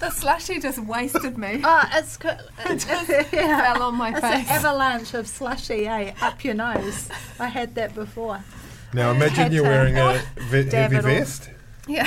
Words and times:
The 0.00 0.10
slushy 0.10 0.60
just 0.60 0.78
wasted 0.78 1.36
me. 1.36 1.60
Oh, 1.64 1.84
it's 1.92 2.16
co- 2.16 2.28
it, 2.66 2.86
it, 2.88 3.26
yeah. 3.32 3.72
Fell 3.74 3.82
on 3.82 3.96
my 3.96 4.10
It's 4.10 4.20
face. 4.20 4.48
an 4.48 4.56
avalanche 4.56 5.14
of 5.14 5.26
slushy, 5.26 5.86
eh? 5.88 6.12
Up 6.22 6.44
your 6.44 6.54
nose. 6.54 7.08
I 7.40 7.48
had 7.48 7.74
that 7.74 7.94
before. 7.94 8.42
Now 8.94 9.10
imagine 9.10 9.52
you're 9.52 9.64
wearing 9.64 9.98
a 9.98 10.22
ve- 10.36 10.70
heavy 10.70 11.00
vest. 11.00 11.50
Yeah. 11.86 12.04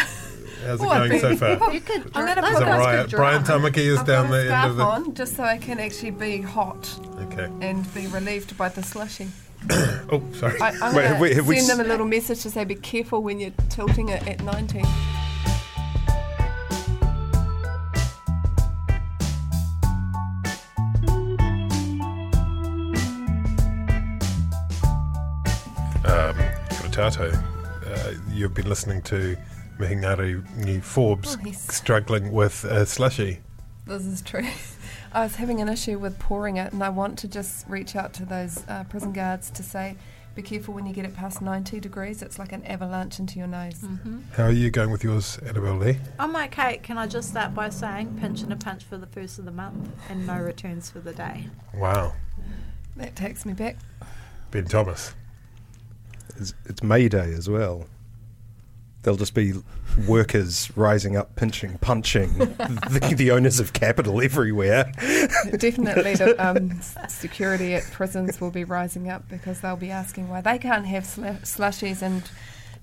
How's 0.66 0.80
it 0.80 0.86
Oh, 0.86 0.89
going 1.08 1.20
so 1.20 1.36
far? 1.36 1.73
You 1.73 1.81
could. 1.81 2.11
I'm 2.16 2.25
gonna 2.25 2.42
put 2.42 2.52
it 2.52 2.66
guys 2.66 3.09
Brian 3.09 3.09
drive. 3.09 3.44
Tamaki 3.44 3.78
is 3.78 4.00
I've 4.00 4.05
down 4.08 4.26
got 4.28 4.31
the 4.31 4.50
a 4.50 4.55
end 4.55 4.72
of 4.72 4.78
the. 4.78 4.83
on 4.83 5.14
just 5.16 5.36
so 5.36 5.44
I 5.44 5.58
can 5.58 5.80
actually 5.80 6.11
be 6.11 6.42
hot 6.42 6.98
Okay. 7.20 7.50
and 7.61 7.92
be 7.94 8.08
relieved 8.08 8.55
by 8.58 8.70
the 8.70 8.81
slushy. 8.83 9.28
Oh, 10.14 10.22
sorry. 10.33 10.59
I, 10.59 10.70
I'm 10.81 10.94
Wait, 10.95 11.05
have 11.05 11.20
we- 11.22 11.33
have 11.36 11.48
we 11.48 11.58
s- 11.58 11.67
them 11.67 11.80
a 11.80 11.83
little 11.83 12.05
message 12.05 12.42
to 12.42 12.50
say 12.50 12.64
be 12.66 12.76
careful 12.76 13.22
when 13.23 13.39
you're 13.39 13.53
tilting 13.70 14.09
it 14.09 14.28
at 14.28 14.44
90. 14.44 14.81
Kotato, 27.02 27.34
uh, 27.88 28.12
you've 28.32 28.54
been 28.54 28.70
listening 28.70 29.02
to 29.02 29.36
Mihingaru 29.80 30.48
New 30.58 30.82
Forbes 30.82 31.36
Oh, 31.36 31.44
he's- 31.44 31.74
struggling 31.74 32.32
with 32.32 32.64
uh, 32.64 32.86
slushy. 32.86 33.40
This 33.88 34.06
is 34.06 34.22
true. 34.22 34.46
I 35.12 35.24
was 35.24 35.36
having 35.36 35.62
an 35.62 35.68
issue 35.68 35.98
with 35.98 36.20
pouring 36.20 36.58
it, 36.58 36.72
and 36.74 36.84
I 36.84 36.90
want 36.90 37.18
to 37.20 37.28
just 37.28 37.68
reach 37.68 37.96
out 37.96 38.14
to 38.14 38.26
those 38.26 38.64
uh, 38.68 38.84
prison 38.84 39.14
guards 39.14 39.50
to 39.50 39.64
say, 39.64 39.96
be 40.36 40.44
careful 40.44 40.76
when 40.76 40.86
you 40.86 40.94
get 40.94 41.04
it 41.06 41.16
past 41.16 41.42
90 41.42 41.80
degrees. 41.80 42.22
It's 42.22 42.38
like 42.38 42.52
an 42.52 42.64
avalanche 42.66 43.18
into 43.18 43.40
your 43.40 43.48
nose. 43.48 43.80
Mm. 43.80 44.22
How 44.34 44.44
are 44.44 44.52
you 44.52 44.70
going 44.70 44.92
with 44.92 45.04
yours, 45.04 45.40
Annabelle 45.40 45.78
Lee? 45.78 45.98
On 46.20 46.32
my 46.32 46.48
cake, 46.48 46.84
can 46.84 47.00
I 47.00 47.08
just 47.08 47.30
start 47.30 47.56
by 47.56 47.70
saying 47.70 48.20
pinch 48.22 48.44
and 48.44 48.54
a 48.54 48.56
punch 48.56 48.84
for 48.84 48.98
the 49.00 49.08
first 49.08 49.40
of 49.40 49.46
the 49.46 49.52
month 49.52 49.90
and 50.08 50.28
no 50.28 50.38
returns 50.38 50.92
for 50.92 51.00
the 51.00 51.14
day? 51.14 51.48
Wow. 51.74 52.14
That 52.96 53.16
takes 53.16 53.44
me 53.44 53.54
back. 53.54 53.78
Ben 54.52 54.66
Thomas. 54.66 55.16
It's, 56.42 56.56
it's 56.66 56.82
May 56.82 57.08
Day 57.08 57.34
as 57.34 57.48
well. 57.48 57.86
There'll 59.04 59.18
just 59.18 59.36
be 59.36 59.54
workers 60.08 60.76
rising 60.76 61.16
up, 61.16 61.36
pinching, 61.36 61.78
punching 61.78 62.34
the, 62.38 63.14
the 63.16 63.32
owners 63.32 63.60
of 63.60 63.74
capital 63.74 64.22
everywhere. 64.22 64.92
Definitely, 65.58 66.16
the 66.16 66.36
um, 66.40 66.82
security 67.08 67.76
at 67.76 67.84
prisons 67.92 68.42
will 68.42 68.52
be 68.52 68.64
rising 68.64 69.10
up 69.10 69.28
because 69.30 69.62
they'll 69.62 69.76
be 69.76 69.92
asking 69.92 70.30
why 70.30 70.42
they 70.42 70.58
can't 70.58 70.86
have 70.88 71.06
sl- 71.06 71.22
slushies 71.44 72.02
and 72.02 72.24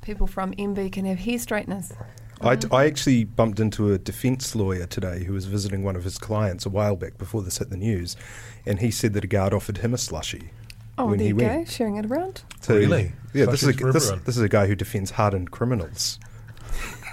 people 0.02 0.28
from 0.28 0.52
MB 0.54 0.92
can 0.92 1.04
have 1.04 1.18
hair 1.18 1.38
straighteners. 1.38 1.92
I, 2.40 2.58
I 2.70 2.86
actually 2.86 3.24
bumped 3.24 3.58
into 3.58 3.92
a 3.92 3.98
defence 3.98 4.54
lawyer 4.54 4.86
today 4.86 5.24
who 5.24 5.32
was 5.32 5.46
visiting 5.46 5.82
one 5.82 5.96
of 5.96 6.04
his 6.04 6.18
clients 6.18 6.64
a 6.64 6.68
while 6.68 6.94
back 6.94 7.18
before 7.18 7.42
this 7.42 7.58
hit 7.58 7.70
the 7.70 7.76
news, 7.76 8.16
and 8.64 8.78
he 8.78 8.92
said 8.92 9.14
that 9.14 9.24
a 9.24 9.26
guard 9.26 9.52
offered 9.52 9.78
him 9.78 9.92
a 9.92 9.96
slushie. 9.96 10.50
Oh, 10.98 11.06
when 11.06 11.18
there 11.18 11.24
he 11.24 11.28
you 11.28 11.36
went. 11.36 11.66
go, 11.66 11.70
sharing 11.70 11.96
it 11.96 12.06
around. 12.06 12.42
So, 12.60 12.76
Really? 12.76 13.12
Yeah, 13.34 13.46
this 13.46 13.62
is, 13.62 13.68
a, 13.68 13.92
this, 13.92 14.10
this 14.10 14.36
is 14.36 14.42
a 14.42 14.48
guy 14.48 14.66
who 14.66 14.74
defends 14.74 15.10
hardened 15.12 15.50
criminals. 15.50 16.18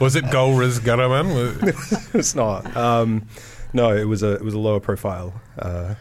Was 0.00 0.14
it 0.16 0.30
Golriz 0.30 0.78
Ghahraman? 0.80 2.14
it's 2.14 2.34
not. 2.34 2.76
Um, 2.76 3.26
no, 3.72 3.96
it 3.96 4.04
was 4.04 4.22
a 4.22 4.34
it 4.34 4.42
was 4.42 4.54
a 4.54 4.58
lower 4.58 4.80
profile 4.80 5.40
uh, 5.58 5.94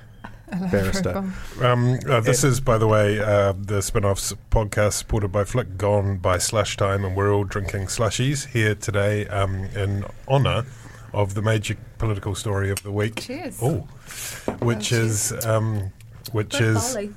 barrister. 0.72 1.24
Um, 1.62 2.00
uh, 2.08 2.20
this 2.20 2.44
is, 2.44 2.60
by 2.60 2.78
the 2.78 2.88
way, 2.88 3.20
uh, 3.20 3.54
the 3.58 3.82
spin 3.82 4.04
offs 4.06 4.34
podcast 4.52 4.94
supported 4.94 5.32
by 5.32 5.44
Flick, 5.46 5.78
gone 5.78 6.18
by 6.18 6.38
slush 6.38 6.76
time, 6.78 7.06
and 7.06 7.16
we're 7.16 7.34
all 7.34 7.46
drinking 7.46 7.84
slushies 7.88 8.48
here 8.50 8.76
today 8.76 9.26
um, 9.28 9.66
in 9.76 10.06
honour 10.28 10.66
of 11.14 11.34
the 11.34 11.42
major 11.42 11.78
political 12.02 12.34
story 12.36 12.72
of 12.72 12.82
the 12.84 12.92
week. 12.92 13.22
Cheers. 13.22 13.60
Oh, 13.62 13.88
which 14.60 14.92
Oh, 14.92 14.98
is 14.98 15.46
um, 15.46 15.92
which 16.32 16.50
Good 16.52 16.62
is 16.64 16.94
volley. 16.94 17.14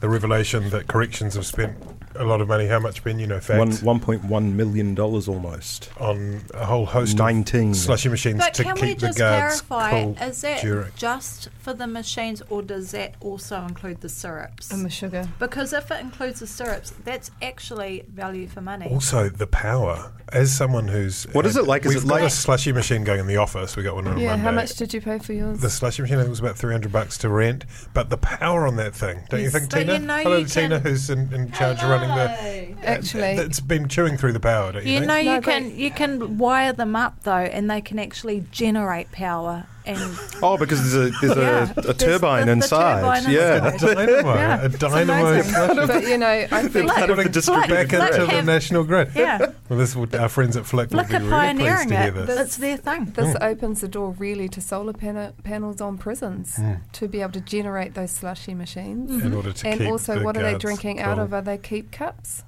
the 0.00 0.08
revelation 0.08 0.70
that 0.70 0.86
corrections 0.86 1.34
have 1.34 1.44
spent 1.44 1.76
a 2.18 2.24
lot 2.24 2.40
of 2.40 2.48
money. 2.48 2.66
How 2.66 2.78
much, 2.78 3.02
been 3.04 3.18
You 3.18 3.26
know, 3.26 3.38
One 3.48 3.72
one 3.76 4.00
point 4.00 4.24
one 4.24 4.56
million 4.56 4.94
dollars 4.94 5.28
almost. 5.28 5.90
on 5.98 6.40
a 6.54 6.64
whole 6.64 6.86
host 6.86 7.16
Nineteen. 7.18 7.70
of 7.70 7.76
slushy 7.76 8.08
machines 8.08 8.38
But 8.38 8.54
to 8.54 8.64
can 8.64 8.74
keep 8.76 8.82
we 8.84 8.94
the 8.94 9.00
just 9.06 9.18
guards 9.18 9.60
clarify? 9.60 9.90
cool 10.02 10.16
Is 10.20 10.40
that 10.42 10.60
during. 10.60 10.92
just 10.96 11.48
for 11.60 11.74
the 11.74 11.86
machines, 11.86 12.42
or 12.50 12.62
does 12.62 12.90
that 12.92 13.14
also 13.20 13.62
include 13.62 14.00
the 14.00 14.08
syrups? 14.08 14.70
And 14.70 14.84
the 14.84 14.90
sugar. 14.90 15.28
Because 15.38 15.72
if 15.72 15.90
it 15.90 16.00
includes 16.00 16.40
the 16.40 16.46
syrups, 16.46 16.92
that's 17.04 17.30
actually 17.42 18.04
value 18.12 18.46
for 18.48 18.60
money. 18.60 18.86
Also, 18.90 19.28
the 19.28 19.46
power. 19.46 20.12
As 20.30 20.54
someone 20.54 20.88
who's 20.88 21.24
What 21.32 21.46
is 21.46 21.56
it 21.56 21.66
like? 21.66 21.86
Is 21.86 21.94
We've 21.94 22.04
it 22.04 22.08
got 22.08 22.14
like- 22.16 22.24
a 22.24 22.30
slushy 22.30 22.70
machine 22.70 23.02
going 23.02 23.20
in 23.20 23.26
the 23.26 23.38
office. 23.38 23.76
We 23.76 23.82
got 23.82 23.94
one 23.94 24.06
on 24.06 24.18
Yeah, 24.18 24.28
Monday. 24.32 24.42
how 24.44 24.50
much 24.52 24.74
did 24.76 24.92
you 24.92 25.00
pay 25.00 25.18
for 25.20 25.32
yours? 25.32 25.60
The 25.60 25.70
slushy 25.70 26.02
machine 26.02 26.18
I 26.18 26.20
think 26.20 26.28
was 26.30 26.38
about 26.40 26.58
three 26.58 26.72
hundred 26.72 26.92
bucks 26.92 27.16
to 27.18 27.30
rent, 27.30 27.64
but 27.94 28.10
the 28.10 28.18
power 28.18 28.66
on 28.66 28.76
that 28.76 28.94
thing, 28.94 29.20
don't 29.30 29.40
you 29.40 29.48
think, 29.48 29.70
but 29.70 29.78
Tina? 29.78 29.92
you 29.94 29.98
know 30.00 30.18
Hello, 30.18 30.36
you 30.36 30.44
Tina, 30.46 30.80
can- 30.80 30.90
who's 30.90 31.08
in, 31.08 31.32
in 31.32 31.50
charge 31.52 31.82
of 31.82 31.88
running 31.88 32.07
the. 32.08 32.88
Actually, 32.88 33.38
uh, 33.38 33.42
it's 33.42 33.60
been 33.60 33.88
chewing 33.88 34.16
through 34.16 34.32
the 34.32 34.40
power, 34.40 34.72
don't 34.72 34.84
you, 34.86 34.92
You 34.92 34.98
think? 35.00 35.08
know, 35.08 35.16
you 35.16 35.40
but- 35.40 35.44
can 35.44 35.76
you 35.76 35.90
can 35.90 36.38
wire 36.38 36.72
them 36.72 36.94
up 36.96 37.22
though, 37.24 37.32
and 37.32 37.70
they 37.70 37.80
can 37.80 37.98
actually 37.98 38.44
generate 38.50 39.10
power. 39.12 39.66
And 39.88 40.18
Oh, 40.42 40.56
because 40.58 40.92
there's 40.92 41.12
a 41.14 41.18
there's 41.20 41.36
Yeah. 41.36 41.72
a, 41.76 41.80
a 41.80 41.82
There's 41.82 41.96
turbine 41.96 42.40
the- 42.40 42.46
the 42.46 42.52
inside. 42.52 43.00
turbine 43.00 43.32
yeah. 43.32 43.72
inside. 43.72 43.90
a 43.90 43.94
dynamo, 44.06 44.34
Yeah, 44.34 44.60
a 44.62 44.64
it's 44.66 44.78
dynamo 44.78 45.26
amazing. 45.32 45.86
but 45.86 46.02
you 46.02 46.18
know, 46.18 46.26
I 46.28 46.46
They're 46.46 46.68
think 46.68 46.90
part 46.92 47.10
of 47.10 47.16
the 47.16 47.22
Putting 47.24 47.32
distributed 47.32 47.68
back 47.74 47.92
into 47.92 48.06
Flick 48.06 48.28
the 48.30 48.36
have- 48.36 48.44
national 48.44 48.84
grid. 48.84 49.10
yeah, 49.14 49.38
Well, 49.68 49.78
this 49.78 49.96
would, 49.96 50.14
our 50.14 50.28
friends 50.28 50.56
at 50.56 50.66
Flick 50.66 50.90
would 50.90 50.96
look 50.98 51.08
be 51.08 51.14
at 51.14 51.22
really 51.22 51.30
pleased 51.30 51.58
pioneering 51.58 51.88
to 51.88 51.96
hear 52.02 52.08
it. 52.22 52.26
this. 52.26 52.40
It's 52.40 52.56
their 52.58 52.76
thing. 52.76 53.04
this 53.16 53.34
Mm. 53.36 53.42
opens 53.50 53.80
the 53.80 53.88
door 53.88 54.14
really 54.18 54.48
to 54.50 54.60
solar 54.60 54.92
pana- 54.92 55.32
panels 55.42 55.80
on 55.80 55.98
prisons 55.98 56.54
Mm. 56.58 56.80
to 56.92 57.08
be 57.08 57.20
able 57.22 57.32
to 57.32 57.40
generate 57.40 57.94
those 57.94 58.10
slushy 58.10 58.54
machines. 58.54 59.10
In 59.24 59.32
order 59.34 59.52
to 59.52 59.66
And 59.68 59.80
keep 59.80 59.88
also, 59.90 60.18
the 60.18 60.24
what 60.24 60.36
are 60.36 60.42
they 60.42 60.50
guards 60.52 60.64
drinking 60.64 61.00
out 61.00 61.16
cool. 61.16 61.24
of? 61.24 61.34
Are 61.34 61.42
they 61.42 61.58
keep 61.58 61.90
cups? 61.90 62.42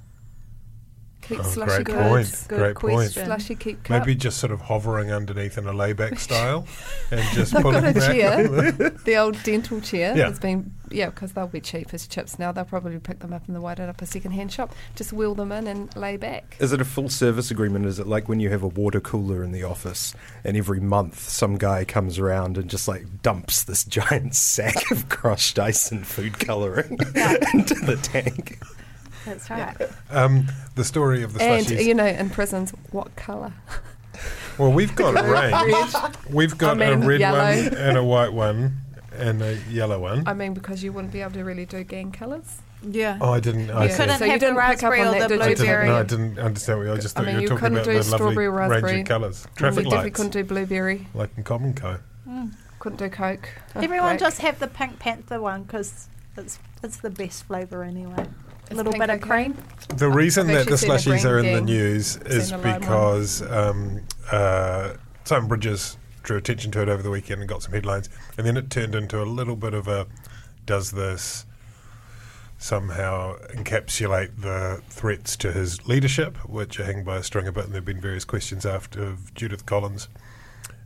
Keep 1.31 1.39
Oh, 1.45 1.49
slushy 1.49 1.83
great 1.83 1.95
cups. 1.97 2.09
point. 2.09 2.45
Good 2.49 2.57
Great 2.59 2.75
point. 2.75 2.93
question. 2.95 3.25
Slushy 3.25 3.55
keep 3.55 3.83
cup. 3.83 3.99
Maybe 4.05 4.15
just 4.15 4.37
sort 4.37 4.51
of 4.51 4.61
hovering 4.61 5.11
underneath 5.11 5.57
in 5.57 5.65
a 5.67 5.73
layback 5.73 6.19
style, 6.19 6.67
and 7.11 7.21
just 7.33 7.53
They've 7.53 7.61
pulling 7.61 7.81
got 7.83 7.91
a 7.95 7.99
back. 7.99 8.11
chair. 8.11 8.47
the 9.05 9.15
old 9.17 9.41
dental 9.43 9.79
chair 9.81 10.15
Yeah. 10.17 10.27
has 10.27 10.39
been 10.39 10.71
yeah 10.93 11.05
because 11.09 11.31
they'll 11.31 11.47
be 11.47 11.61
cheap 11.61 11.93
as 11.93 12.05
chips 12.05 12.37
now 12.37 12.51
they'll 12.51 12.65
probably 12.65 12.99
pick 12.99 13.19
them 13.19 13.31
up 13.31 13.47
in 13.47 13.53
the 13.53 13.61
white 13.61 13.79
up 13.79 14.01
a 14.01 14.05
second 14.05 14.31
hand 14.31 14.51
shop 14.51 14.75
just 14.93 15.13
wheel 15.13 15.33
them 15.33 15.49
in 15.49 15.65
and 15.65 15.95
lay 15.95 16.17
back 16.17 16.57
Is 16.59 16.73
it 16.73 16.81
a 16.81 16.83
full 16.85 17.07
service 17.07 17.49
agreement? 17.49 17.85
Is 17.85 17.97
it 17.97 18.07
like 18.07 18.27
when 18.27 18.41
you 18.41 18.49
have 18.49 18.61
a 18.61 18.67
water 18.67 18.99
cooler 18.99 19.41
in 19.41 19.53
the 19.53 19.63
office 19.63 20.13
and 20.43 20.57
every 20.57 20.81
month 20.81 21.17
some 21.29 21.57
guy 21.57 21.85
comes 21.85 22.19
around 22.19 22.57
and 22.57 22.69
just 22.69 22.89
like 22.89 23.05
dumps 23.21 23.63
this 23.63 23.85
giant 23.85 24.35
sack 24.35 24.91
of 24.91 25.07
crushed 25.07 25.57
ice 25.57 25.91
and 25.93 26.05
food 26.05 26.39
colouring 26.39 26.89
into 27.53 27.75
the 27.85 27.97
tank? 28.03 28.59
That's 29.25 29.49
right. 29.49 29.75
Um, 30.09 30.47
the 30.75 30.83
story 30.83 31.23
of 31.23 31.33
the 31.33 31.41
and 31.43 31.65
slushies. 31.65 31.83
you 31.85 31.93
know 31.93 32.05
in 32.05 32.29
prisons 32.29 32.71
what 32.91 33.15
colour 33.15 33.53
well, 34.57 34.71
we've 34.71 34.95
got 34.95 35.17
a 35.17 35.23
range. 35.31 36.15
We've 36.29 36.57
got 36.57 36.79
I 36.81 36.85
a 36.85 36.97
mean, 36.97 37.07
red 37.07 37.19
yellow. 37.19 37.37
one 37.39 37.73
and 37.75 37.97
a 37.97 38.03
white 38.03 38.33
one 38.33 38.77
and 39.13 39.41
a 39.41 39.57
yellow 39.69 39.99
one. 39.99 40.27
I 40.27 40.33
mean 40.33 40.53
because 40.53 40.83
you 40.83 40.91
wouldn't 40.93 41.13
be 41.13 41.21
able 41.21 41.31
to 41.33 41.43
really 41.43 41.65
do 41.65 41.83
gang 41.83 42.11
colours 42.11 42.59
Yeah. 42.83 43.17
Oh, 43.21 43.31
I 43.33 43.39
didn't. 43.39 43.69
I 43.71 43.85
Yeah. 43.85 43.97
couldn't 43.97 44.17
So 44.19 44.25
you 44.25 44.31
have 44.31 44.39
the 44.39 44.45
didn't 44.47 44.55
pick 44.57 44.83
up 44.83 44.91
raspberry 44.91 45.01
on 45.01 45.07
or 45.15 45.19
that, 45.19 45.29
the 45.29 45.37
did 45.37 45.39
you? 45.39 45.43
I 45.43 45.47
didn't, 45.49 45.57
blueberry. 45.57 45.87
no, 45.87 45.95
I 45.97 46.03
didn't 46.03 46.39
understand 46.39 46.79
what 46.79 46.85
you. 46.87 46.93
I 46.93 46.97
just 46.97 47.17
I 47.17 47.19
thought 47.21 47.25
mean, 47.27 47.35
you 47.35 47.41
you 47.41 47.45
were 47.45 47.49
talking 47.59 47.61
couldn't 47.61 47.77
about 47.77 47.85
do 47.85 47.91
the 47.91 47.97
lovely 48.11 48.17
strawberry, 48.17 48.49
range 48.49 48.71
raspberry. 48.71 49.01
of 49.01 49.07
colours. 49.07 49.45
we 49.47 49.55
Traffic 49.57 49.75
definitely 49.85 49.97
lights, 50.03 50.15
couldn't 50.17 50.31
do 50.33 50.43
blueberry. 50.43 51.07
like 51.13 51.29
in 51.37 51.43
Common 51.43 51.73
Co. 51.73 51.97
Couldn't 52.79 52.97
do 52.97 53.09
Coke. 53.09 53.49
Everyone 53.75 54.09
black. 54.17 54.19
just 54.19 54.41
have 54.41 54.57
the 54.59 54.67
Pink 54.67 54.97
Panther 54.99 55.39
one 55.39 55.63
because 55.63 56.07
it's 56.35 56.57
it's 56.83 56.97
the 56.97 57.09
best 57.11 57.43
flavour 57.43 57.83
anyway. 57.83 58.25
A 58.71 58.73
little 58.73 58.93
bit 58.93 59.09
of 59.09 59.17
okay? 59.17 59.19
cream. 59.19 59.57
The 59.89 60.09
reason 60.09 60.47
that 60.47 60.65
the 60.65 60.73
actually 60.73 60.97
seen 60.97 61.13
slushies 61.13 61.29
are 61.29 61.39
in 61.39 61.43
green 61.43 61.55
the 61.55 61.61
news 61.61 62.17
is 62.17 62.47
Seen 62.49 62.59
a 62.59 62.61
lime 62.61 62.71
one. 62.71 62.79
because 62.79 63.41
um, 63.51 64.01
uh, 64.31 64.93
Simon 65.25 65.49
Bridges 65.49 65.97
drew 66.23 66.37
attention 66.37 66.71
to 66.71 66.81
it 66.81 66.87
over 66.87 67.03
the 67.03 67.09
weekend 67.09 67.41
and 67.41 67.49
got 67.49 67.63
some 67.63 67.73
headlines, 67.73 68.09
and 68.37 68.47
then 68.47 68.55
it 68.55 68.69
turned 68.69 68.95
into 68.95 69.21
a 69.21 69.25
little 69.25 69.57
bit 69.57 69.73
of 69.73 69.87
a 69.87 70.07
does 70.65 70.91
this 70.91 71.45
somehow 72.57 73.35
encapsulate 73.49 74.39
the 74.39 74.81
threats 74.87 75.35
to 75.35 75.51
his 75.51 75.87
leadership, 75.87 76.37
which 76.47 76.79
are 76.79 76.85
hanging 76.85 77.03
by 77.03 77.17
a 77.17 77.23
string 77.23 77.47
a 77.47 77.51
bit, 77.51 77.65
and 77.65 77.73
there 77.73 77.79
have 77.79 77.85
been 77.85 77.99
various 77.99 78.23
questions 78.23 78.65
after 78.65 79.03
of 79.03 79.33
Judith 79.33 79.65
Collins 79.65 80.07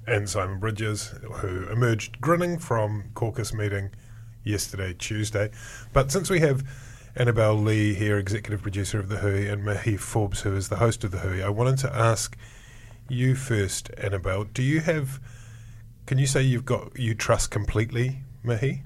and 0.07 0.27
Simon 0.29 0.59
Bridges, 0.59 1.13
who 1.33 1.67
emerged 1.69 2.19
grinning 2.21 2.57
from 2.57 3.11
caucus 3.13 3.53
meeting 3.53 3.91
yesterday, 4.43 4.95
Tuesday. 4.97 5.51
But 5.91 6.11
since 6.11 6.29
we 6.29 6.39
have 6.39 6.63
Annabelle 7.17 7.55
Lee 7.55 7.93
here, 7.93 8.17
executive 8.17 8.61
producer 8.61 8.99
of 8.99 9.07
The 9.07 9.17
Hui, 9.17 9.47
and 9.47 9.63
Mihi 9.63 9.95
Forbes, 9.95 10.41
who 10.41 10.53
is 10.55 10.67
the 10.67 10.75
host 10.77 11.03
of 11.05 11.11
The 11.11 11.19
Hui, 11.19 11.41
I 11.41 11.47
wanted 11.49 11.77
to 11.79 11.95
ask 11.95 12.35
you 13.07 13.35
first, 13.35 13.89
Annabelle. 13.97 14.43
Do 14.43 14.61
you 14.61 14.81
have, 14.81 15.21
can 16.07 16.17
you 16.17 16.27
say 16.27 16.41
you've 16.41 16.65
got, 16.65 16.99
you 16.99 17.15
trust 17.15 17.51
completely, 17.51 18.23
Mihi? 18.43 18.83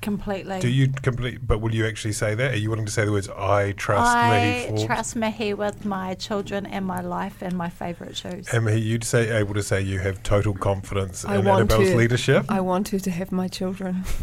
Completely. 0.00 0.58
Do 0.60 0.68
you 0.68 0.88
complete, 0.88 1.46
but 1.46 1.60
will 1.60 1.74
you 1.74 1.86
actually 1.86 2.12
say 2.12 2.34
that? 2.34 2.52
Are 2.52 2.56
you 2.56 2.70
willing 2.70 2.86
to 2.86 2.92
say 2.92 3.04
the 3.04 3.12
words, 3.12 3.28
I 3.28 3.72
trust 3.72 4.14
Mihi 4.14 4.64
I 4.64 4.66
Forbes? 4.68 4.84
trust 4.84 5.16
Mihi 5.16 5.52
with 5.52 5.84
my 5.84 6.14
children 6.14 6.64
and 6.64 6.86
my 6.86 7.00
life 7.02 7.42
and 7.42 7.56
my 7.56 7.68
favourite 7.68 8.16
shoes. 8.16 8.48
And 8.52 8.64
Mihi, 8.64 8.80
you'd 8.80 9.04
say, 9.04 9.36
able 9.36 9.52
to 9.54 9.62
say 9.62 9.82
you 9.82 9.98
have 9.98 10.22
total 10.22 10.54
confidence 10.54 11.26
I 11.26 11.36
in 11.36 11.44
want 11.44 11.60
Annabelle's 11.60 11.90
to. 11.90 11.96
leadership? 11.96 12.46
I 12.48 12.60
want 12.60 12.86
to 12.88 13.00
to 13.00 13.10
have 13.10 13.32
my 13.32 13.48
children. 13.48 14.04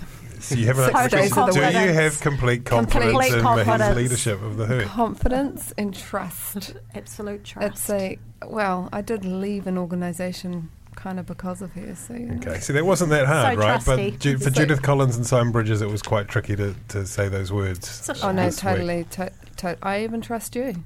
So 0.41 0.55
you 0.55 0.65
have 0.67 0.79
an 0.79 0.85
Six 0.85 0.95
application. 0.97 1.19
days 1.19 1.37
of 1.37 1.45
the 1.47 1.51
Do 1.53 1.59
week. 1.61 1.73
you 1.87 1.93
have 1.93 2.19
complete 2.21 2.65
confidence 2.65 3.11
Complete 3.11 3.33
in 3.33 3.39
Mihi's 3.43 3.43
confidence. 3.65 3.95
leadership 3.95 4.41
of 4.41 4.57
the 4.57 4.65
Hui? 4.65 4.83
Confidence 4.85 5.73
and 5.77 5.93
trust. 5.93 6.73
Absolute 6.95 7.43
trust. 7.43 7.67
It's 7.67 7.89
a 7.89 8.17
well, 8.47 8.89
I 8.91 9.01
did 9.01 9.23
leave 9.23 9.67
an 9.67 9.77
organisation 9.77 10.69
kind 10.95 11.19
of 11.19 11.25
because 11.25 11.61
of 11.61 11.71
her. 11.73 11.95
So 11.95 12.13
you. 12.15 12.33
Okay, 12.43 12.59
so 12.59 12.73
that 12.73 12.85
wasn't 12.85 13.11
that 13.11 13.27
hard, 13.27 13.53
So 13.55 13.59
right? 13.61 13.81
trusty. 13.81 14.11
But 14.11 14.19
Ju- 14.19 14.37
for 14.37 14.43
So- 14.45 14.49
Judith 14.49 14.81
Collins 14.81 15.15
and 15.15 15.25
Simon 15.25 15.51
Bridges, 15.51 15.81
it 15.81 15.89
was 15.89 16.01
quite 16.01 16.27
tricky 16.27 16.55
to, 16.55 16.75
to 16.89 17.05
say 17.05 17.29
those 17.29 17.51
words. 17.53 18.09
Oh 18.23 18.31
no, 18.31 18.49
totally. 18.49 19.05
To, 19.11 19.31
to, 19.57 19.77
I 19.83 20.03
even 20.03 20.21
trust 20.21 20.55
you. 20.55 20.83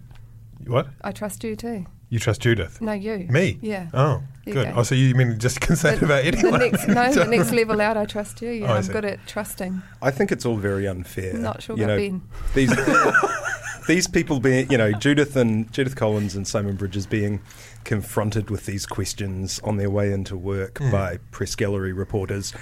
What? 0.67 0.87
I 1.01 1.11
trust 1.11 1.43
you 1.43 1.55
too. 1.55 1.85
You 2.15 2.19
trust 2.19 2.39
Judith? 2.39 2.79
No, 2.79 2.93
you. 2.93 3.27
Me? 3.29 3.57
Yeah. 3.61 3.87
Oh, 3.93 4.23
You 4.45 4.53
good. 4.53 4.67
go. 4.67 4.73
Oh, 4.77 4.83
so 4.83 4.95
you 4.95 5.13
mean 5.15 5.37
just 5.37 5.59
concerned 5.67 5.99
say 5.99 6.05
it 6.05 6.09
about 6.09 6.23
the 6.23 6.27
anyone? 6.47 6.59
next, 6.61 6.87
no, 6.87 7.11
the 7.11 7.25
next 7.29 7.51
level 7.51 7.81
out, 7.81 7.97
I 7.97 8.05
trust 8.05 8.41
you. 8.41 8.51
Yeah, 8.51 8.71
Oh, 8.71 8.75
I 8.75 8.77
I'm 8.77 8.87
good 8.87 9.03
at 9.03 9.27
trusting. 9.27 9.81
I 10.01 10.11
think 10.11 10.31
it's 10.31 10.45
all 10.45 10.55
very 10.55 10.87
unfair. 10.87 11.33
Not 11.33 11.61
sure 11.61 11.75
you 11.77 11.83
about 11.83 11.97
know, 11.97 12.09
Ben. 12.09 12.21
These 12.53 12.73
these 13.87 14.07
people 14.07 14.39
being, 14.39 14.71
you 14.71 14.77
know, 14.77 14.93
Judith 14.93 15.35
and 15.35 15.69
Judith 15.73 15.97
Collins 15.97 16.37
and 16.37 16.47
Simon 16.47 16.77
Bridges 16.77 17.05
being 17.05 17.41
confronted 17.83 18.49
with 18.49 18.65
these 18.65 18.85
questions 18.85 19.59
on 19.65 19.75
their 19.75 19.89
way 19.89 20.13
into 20.13 20.37
work 20.37 20.77
Hmm. 20.77 20.91
by 20.91 21.17
press 21.31 21.53
gallery 21.55 21.91
reporters. 21.91 22.53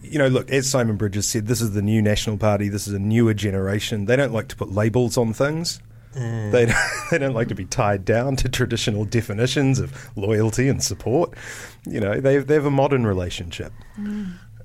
You 0.00 0.18
know, 0.18 0.28
look, 0.28 0.50
as 0.50 0.66
Simon 0.66 0.96
Bridges 0.96 1.28
said, 1.28 1.46
this 1.46 1.60
is 1.60 1.72
the 1.72 1.82
new 1.82 2.00
National 2.00 2.38
Party. 2.38 2.70
This 2.70 2.88
is 2.88 2.94
a 2.94 2.98
newer 2.98 3.34
generation. 3.34 4.06
They 4.06 4.16
don't 4.16 4.32
like 4.32 4.48
to 4.48 4.56
put 4.56 4.72
labels 4.72 5.18
on 5.18 5.34
things. 5.34 5.80
Hmm. 6.14 6.50
They, 6.50 6.72
they 7.10 7.18
don't 7.18 7.34
like 7.34 7.48
to 7.48 7.54
be 7.54 7.64
tied 7.66 8.04
down 8.04 8.36
to 8.36 8.48
traditional 8.48 9.04
definitions 9.04 9.78
of 9.80 10.10
loyalty 10.16 10.68
and 10.68 10.82
support. 10.82 11.34
You 11.86 12.00
know, 12.00 12.20
they 12.20 12.38
they 12.38 12.54
have 12.54 12.64
a 12.66 12.70
modern 12.70 13.06
relationship. 13.06 13.72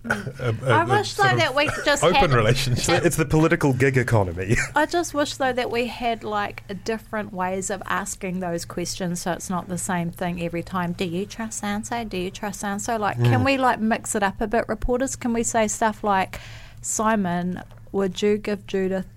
A- 0.05 0.53
a- 0.65 0.69
I 0.69 0.83
a 0.83 0.85
wish 0.85 1.13
though 1.13 1.23
that 1.33 1.55
we 1.55 1.69
just 1.85 2.03
open 2.03 2.15
had, 2.17 2.33
relationship. 2.33 3.03
It's 3.05 3.15
the 3.15 3.23
political 3.25 3.71
gig 3.71 3.95
economy. 3.97 4.57
I 4.75 4.85
just 4.85 5.13
wish 5.13 5.35
though 5.35 5.53
that 5.53 5.71
we 5.71 5.87
had 5.87 6.25
like 6.25 6.83
different 6.83 7.31
ways 7.31 7.69
of 7.69 7.81
asking 7.85 8.41
those 8.41 8.65
questions, 8.65 9.21
so 9.21 9.31
it's 9.31 9.49
not 9.49 9.69
the 9.69 9.77
same 9.77 10.11
thing 10.11 10.41
every 10.43 10.61
time. 10.61 10.91
Do 10.91 11.05
you 11.05 11.25
trust 11.25 11.63
Sanso? 11.63 12.07
Do 12.09 12.17
you 12.17 12.31
trust 12.31 12.61
Sanso? 12.63 12.99
Like, 12.99 13.15
Hmm. 13.15 13.23
can 13.23 13.43
we 13.45 13.57
like 13.57 13.79
mix 13.79 14.13
it 14.13 14.23
up 14.23 14.41
a 14.41 14.47
bit? 14.47 14.65
Reporters, 14.67 15.15
can 15.15 15.31
we 15.31 15.41
say 15.43 15.69
stuff 15.69 16.03
like, 16.03 16.41
Simon, 16.81 17.61
would 17.93 18.21
you 18.21 18.37
give 18.37 18.67
Judith 18.67 19.07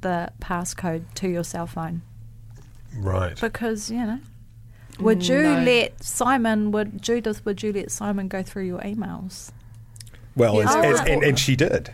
the 0.00 0.30
passcode 0.40 1.04
to 1.16 1.28
your 1.28 1.44
cell 1.44 1.66
phone? 1.66 2.02
right. 2.96 3.38
Because 3.40 3.90
you 3.90 3.98
know. 3.98 4.20
Would 5.00 5.28
you 5.28 5.42
No. 5.42 5.62
let 5.62 6.02
Simon? 6.02 6.72
Would 6.72 7.00
Judith? 7.00 7.44
Would 7.44 7.62
you 7.62 7.72
let 7.72 7.90
Simon 7.92 8.26
go 8.28 8.42
through 8.42 8.64
your 8.64 8.80
emails? 8.80 9.52
Well, 10.34 10.56
Yeah, 10.56 10.64
as, 10.64 10.72
so 10.72 10.80
as, 10.80 10.98
what- 11.00 11.08
and, 11.08 11.22
and 11.22 11.38
she 11.38 11.54
did 11.54 11.90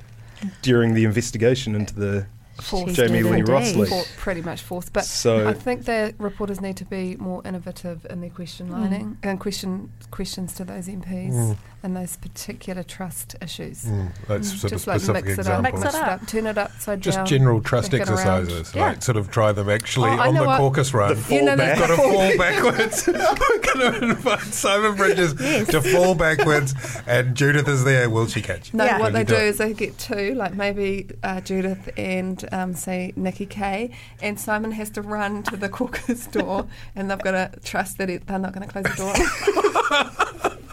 during 0.63 0.95
the 0.95 1.05
investigation 1.05 1.75
into 1.75 1.95
the 1.95 2.27
Forced 2.63 2.95
Jami-Lee. 2.95 3.43
Rossley. 3.43 3.89
For, 3.89 4.05
pretty 4.19 4.41
much 4.41 4.63
forced. 4.63 4.93
But 4.93 5.05
So- 5.05 5.47
I 5.49 5.53
think 5.53 5.85
the 5.85 6.15
reporters 6.19 6.61
need 6.61 6.77
to 6.79 6.85
be 6.85 7.17
more 7.17 7.43
innovative 7.45 8.07
in 8.09 8.21
their 8.21 8.31
question 8.31 8.71
lining 8.71 9.19
and 9.23 9.39
question 9.41 9.93
questions 10.11 10.55
to 10.55 10.65
those 10.65 10.87
MPs 10.89 11.33
Mm. 11.35 11.57
And 11.85 11.95
those 11.95 12.17
particular 12.17 12.83
trust 12.83 13.37
issues. 13.43 13.85
Mm, 13.85 14.11
that's 14.27 14.59
sort 14.59 14.73
Just 14.73 14.85
of 14.85 14.87
like 14.89 15.01
specific 15.03 15.25
mix 15.27 15.39
it 15.39 15.47
up. 15.49 15.63
Mix 15.63 15.81
it 15.83 15.95
up. 15.95 16.27
turn 16.27 16.47
it 16.47 16.57
upside 16.57 17.01
Just 17.03 17.19
down. 17.19 17.27
general 17.27 17.61
trust 17.61 17.91
back 17.93 18.01
exercises, 18.01 18.75
Yeah. 18.75 18.87
like 18.87 19.03
sort 19.03 19.19
of 19.19 19.31
try 19.31 19.53
them 19.53 19.69
actually 19.69 20.09
Oh, 20.09 20.19
on 20.19 20.33
the 20.35 20.45
caucus 20.45 20.95
run. 20.95 21.15
The 21.29 21.35
You 21.35 21.43
know, 21.43 21.57
fallback. 21.57 21.79
Got 21.79 21.87
to 21.89 21.97
fall 21.97 22.39
backwards. 22.39 23.07
We're 23.07 23.59
going 23.59 23.93
to 24.01 24.03
invite 24.13 24.41
Simon 24.41 24.95
Bridges 24.97 25.35
to 25.35 25.83
fall 25.83 26.15
backwards, 26.15 26.75
and 27.07 27.35
Judith 27.37 27.69
is 27.69 27.85
there. 27.85 28.09
Will 28.09 28.29
she 28.29 28.41
catch? 28.41 28.73
you? 28.73 28.79
No, 28.79 28.87
Yeah. 28.87 28.99
what 28.99 29.13
they 29.13 29.23
do 29.25 29.35
do 29.37 29.41
is 29.43 29.59
they 29.59 29.75
get 29.75 29.99
two, 29.99 30.33
like 30.37 30.55
maybe 30.55 31.11
uh, 31.23 31.43
Judith 31.43 31.91
and 31.99 32.49
um, 32.51 32.73
say 32.73 33.13
Nikki 33.15 33.45
Kaye, 33.45 33.91
and 34.23 34.41
Simon 34.41 34.73
has 34.73 34.89
to 34.89 35.03
run 35.03 35.43
to 35.43 35.57
the 35.59 35.69
caucus 35.79 36.27
door, 36.29 36.67
and 36.97 37.11
they've 37.11 37.19
got 37.19 37.33
to 37.33 37.61
trust 37.63 37.99
that 37.99 38.09
it, 38.09 38.27
they're 38.27 38.39
not 38.39 38.55
going 38.55 38.67
to 38.67 38.73
close 38.73 38.85
the 38.85 40.45
door. 40.47 40.51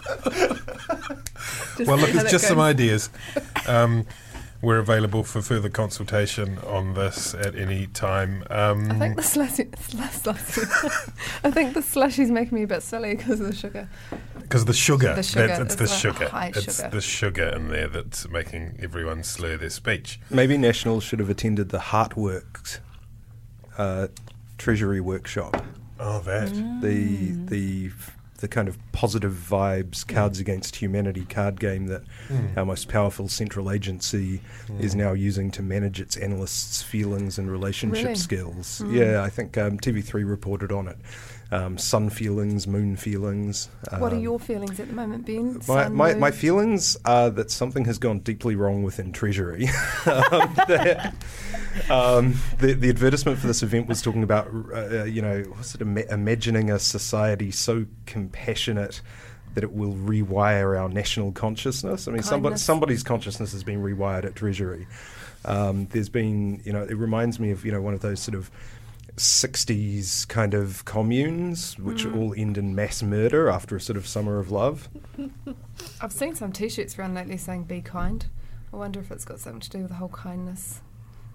Just 1.76 1.88
Well, 1.88 1.96
look, 1.98 2.10
it's 2.10 2.22
that 2.22 2.30
just 2.30 2.46
some 2.46 2.60
ideas. 2.60 3.10
Um, 3.68 4.06
we're 4.60 4.78
available 4.78 5.22
for 5.22 5.40
further 5.40 5.68
consultation 5.68 6.58
on 6.66 6.94
this 6.94 7.32
at 7.32 7.54
any 7.54 7.86
time. 7.88 8.42
Um, 8.50 8.90
I 8.90 8.98
think 8.98 9.16
the 9.16 9.22
slushy, 9.22 9.68
slushy, 9.78 10.60
I 11.44 11.50
think 11.52 11.74
the 11.74 11.80
slushy's 11.82 12.30
making 12.30 12.56
me 12.58 12.64
a 12.64 12.66
bit 12.66 12.82
silly 12.82 13.14
because 13.14 13.40
of 13.40 13.46
the 13.46 13.54
sugar. 13.54 13.88
Because 14.40 14.64
the 14.64 14.72
sugar, 14.72 15.14
The 15.14 15.22
sugar, 15.22 15.46
that's, 15.46 15.60
it's 15.60 15.74
the 15.76 15.84
the 15.84 15.88
sugar, 15.88 16.28
high 16.28 16.52
it's 16.54 16.76
sugar. 16.76 16.88
the 16.90 17.00
sugar 17.00 17.48
in 17.50 17.68
there 17.68 17.86
that's 17.88 18.28
making 18.28 18.78
everyone 18.80 19.22
slur 19.22 19.56
their 19.56 19.70
speech. 19.70 20.18
Maybe 20.28 20.56
National 20.56 21.00
should 21.00 21.20
have 21.20 21.30
attended 21.30 21.68
the 21.68 21.78
Heartworks 21.78 22.80
uh, 23.78 24.08
Treasury 24.58 25.00
workshop. 25.00 25.64
Oh, 26.00 26.18
that. 26.20 26.52
The 26.82 27.30
the 27.46 27.90
the 28.42 28.48
kind 28.48 28.66
of 28.68 28.76
positive 28.90 29.32
vibes, 29.32 30.06
Cards 30.06 30.40
Against 30.40 30.76
Humanity 30.76 31.24
card 31.24 31.60
game 31.60 31.86
that 31.86 32.02
Mm. 32.28 32.56
our 32.56 32.64
most 32.66 32.88
powerful 32.88 33.28
central 33.28 33.70
agency 33.70 34.40
is 34.80 34.94
now 34.96 35.12
using 35.12 35.50
to 35.52 35.62
manage 35.62 36.00
its 36.00 36.16
analysts' 36.16 36.82
feelings 36.82 37.38
and 37.38 37.50
relationship 37.50 38.02
Really? 38.04 38.14
skills. 38.16 38.82
Mm. 38.84 38.94
Yeah, 38.96 39.22
I 39.22 39.30
think 39.30 39.56
um, 39.56 39.78
TV3 39.78 40.24
reported 40.28 40.72
on 40.72 40.88
it. 40.88 40.96
Um, 41.52 41.76
sun 41.76 42.08
feelings, 42.08 42.66
moon 42.66 42.96
feelings. 42.96 43.68
what 43.98 44.10
are 44.10 44.16
um, 44.16 44.22
your 44.22 44.40
feelings 44.40 44.80
at 44.80 44.88
the 44.88 44.94
moment, 44.94 45.26
Ben? 45.26 45.56
My, 45.68 45.84
Sun, 45.84 45.94
my, 45.94 46.14
my 46.14 46.30
feelings 46.30 46.96
are 47.04 47.28
that 47.28 47.50
something 47.50 47.84
has 47.84 47.98
gone 47.98 48.20
deeply 48.20 48.56
wrong 48.56 48.82
within 48.82 49.12
Treasury. 49.12 49.66
um, 50.06 50.54
that, 50.66 51.14
um, 51.90 52.36
the, 52.58 52.72
the 52.72 52.88
advertisement 52.88 53.38
for 53.38 53.46
this 53.46 53.62
event 53.62 53.86
was 53.86 54.00
talking 54.00 54.22
about, 54.22 54.48
uh, 54.74 55.04
you 55.04 55.20
know, 55.20 55.44
was 55.58 55.74
it 55.74 55.82
ima- 55.82 56.06
imagining 56.10 56.70
a 56.70 56.78
society 56.78 57.50
so 57.50 57.84
compassionate 58.06 59.02
that 59.54 59.62
it 59.62 59.74
will 59.74 59.92
rewire 59.92 60.80
our 60.80 60.88
national 60.88 61.32
consciousness? 61.32 62.08
I 62.08 62.12
mean, 62.12 62.22
somebody, 62.22 62.56
somebody's 62.56 63.02
consciousness 63.02 63.52
has 63.52 63.62
been 63.62 63.82
rewired 63.82 64.24
at 64.24 64.34
Treasury. 64.34 64.86
Um, 65.44 65.86
there's 65.90 66.08
been, 66.08 66.62
you 66.64 66.72
know, 66.72 66.82
it 66.82 66.96
reminds 66.96 67.38
me 67.38 67.50
of, 67.50 67.64
you 67.64 67.72
know, 67.72 67.82
one 67.82 67.94
of 67.94 68.00
those 68.00 68.20
sort 68.20 68.36
of 68.36 68.50
60s 69.22 70.26
kind 70.28 70.54
of 70.54 70.84
communes, 70.84 71.78
which 71.78 72.04
Mm. 72.04 72.16
all 72.16 72.34
end 72.36 72.58
in 72.58 72.74
mass 72.74 73.02
murder 73.02 73.48
after 73.48 73.76
a 73.76 73.80
sort 73.80 73.96
of 73.96 74.06
summer 74.06 74.38
of 74.38 74.50
love. 74.50 74.88
I've 76.00 76.12
seen 76.12 76.34
some 76.34 76.52
T-shirts 76.52 76.98
around 76.98 77.14
lately 77.14 77.36
saying 77.36 77.64
"Be 77.64 77.80
kind." 77.80 78.26
I 78.72 78.76
wonder 78.76 79.00
if 79.00 79.10
it's 79.10 79.24
got 79.24 79.38
something 79.40 79.60
to 79.60 79.70
do 79.70 79.78
with 79.80 79.88
the 79.88 79.94
whole 79.96 80.08
kindness 80.08 80.80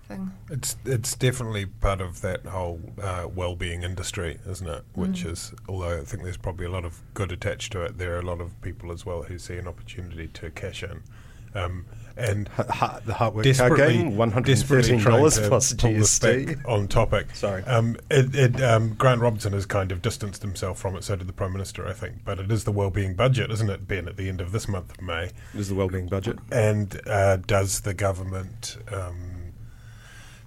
thing. 0.07 0.31
It's 0.49 0.75
it's 0.85 1.15
definitely 1.15 1.65
part 1.65 2.01
of 2.01 2.21
that 2.21 2.45
whole 2.45 2.79
uh, 3.01 3.27
well-being 3.33 3.83
industry, 3.83 4.39
isn't 4.47 4.67
it? 4.67 4.83
Which 4.93 5.23
Mm. 5.23 5.31
is, 5.31 5.53
although 5.69 5.99
I 6.01 6.03
think 6.03 6.23
there's 6.23 6.37
probably 6.37 6.65
a 6.65 6.71
lot 6.71 6.85
of 6.85 7.01
good 7.13 7.31
attached 7.31 7.71
to 7.73 7.81
it, 7.83 7.97
there 7.97 8.15
are 8.15 8.19
a 8.19 8.25
lot 8.25 8.41
of 8.41 8.59
people 8.61 8.91
as 8.91 9.05
well 9.05 9.23
who 9.23 9.37
see 9.39 9.57
an 9.57 9.67
opportunity 9.67 10.27
to 10.29 10.49
cash 10.51 10.83
in. 10.83 11.03
Um, 11.57 11.85
and 12.19 12.47
Ha- 12.47 12.99
the 13.05 13.13
Heartwork 13.13 13.33
card 13.33 13.43
desperately, 13.43 13.93
game, 13.97 14.17
one 14.17 14.31
hundred 14.31 14.57
thirteen 14.57 15.03
dollars 15.03 15.37
plus 15.39 15.71
GST. 15.73 16.67
on 16.67 16.87
topic. 16.87 17.35
Sorry. 17.35 17.63
Um, 17.65 17.95
it, 18.09 18.35
it, 18.35 18.61
um, 18.63 18.95
Grant 18.95 19.21
Robertson 19.21 19.53
has 19.53 19.67
kind 19.67 19.91
of 19.91 20.01
distanced 20.01 20.41
himself 20.41 20.79
from 20.79 20.95
it. 20.95 21.03
So 21.03 21.15
did 21.15 21.27
the 21.27 21.33
Prime 21.33 21.53
Minister, 21.53 21.85
I 21.87 21.93
think. 21.93 22.25
But 22.25 22.39
it 22.39 22.51
is 22.51 22.63
the 22.63 22.71
wellbeing 22.71 23.13
budget, 23.13 23.51
isn't 23.51 23.69
it, 23.69 23.87
Ben? 23.87 24.07
At 24.07 24.17
the 24.17 24.29
end 24.29 24.41
of 24.41 24.51
this 24.51 24.67
month 24.67 24.93
of 24.97 25.01
May, 25.03 25.25
it 25.25 25.33
is 25.53 25.69
the 25.69 25.75
wellbeing 25.75 26.07
budget? 26.07 26.39
and 26.51 26.99
uh, 27.05 27.37
does 27.37 27.81
the 27.81 27.93
government 27.93 28.77
um, 28.91 29.53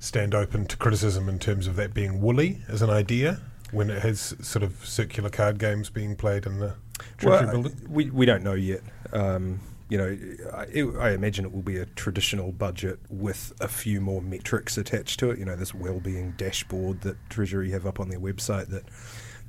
stand 0.01 0.35
open 0.35 0.67
to 0.67 0.77
criticism 0.77 1.29
in 1.29 1.39
terms 1.39 1.69
of 1.69 1.77
that 1.77 1.95
being 1.95 2.21
woolly 2.21 2.63
as 2.69 2.83
an 2.83 2.91
idea 2.91 3.41
when 3.71 3.91
it 3.91 4.03
has 4.03 4.35
sort 4.41 4.65
of 4.65 4.85
circular 4.85 5.31
card 5.31 5.59
games 5.61 5.89
being 5.89 6.17
played 6.17 6.47
in 6.47 6.59
the 6.59 6.75
Treasury 7.19 7.47
Well, 7.47 7.63
building? 7.63 7.87
we 7.89 8.11
we 8.11 8.27
don't 8.27 8.43
know 8.43 8.55
yet. 8.55 8.81
Um, 9.13 9.61
you 9.91 9.99
know, 9.99 10.17
I, 11.01 11.11
imagine 11.11 11.45
it 11.45 11.53
will 11.53 11.63
be 11.63 11.77
a 11.77 11.85
traditional 11.85 12.53
budget 12.53 13.01
with 13.11 13.53
a 13.61 13.67
few 13.67 14.01
more 14.01 14.23
metrics 14.23 14.79
attached 14.79 15.19
to 15.19 15.31
it. 15.31 15.39
You 15.39 15.45
know, 15.45 15.57
this 15.57 15.75
well-being 15.75 16.35
dashboard 16.37 17.01
that 17.01 17.17
Treasury 17.29 17.73
have 17.73 17.87
up 17.87 17.99
on 17.99 18.09
their 18.09 18.21
website 18.21 18.69
that 18.69 18.85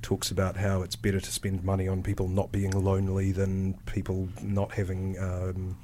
talks 0.01 0.31
about 0.31 0.57
how 0.57 0.81
it's 0.81 0.95
better 0.95 1.19
to 1.19 1.31
spend 1.31 1.63
money 1.63 1.87
on 1.87 2.01
people 2.01 2.27
not 2.27 2.51
being 2.51 2.71
lonely 2.71 3.31
than 3.31 3.75
people 3.85 4.29
not 4.41 4.71
having 4.71 5.15
um, 5.19 5.77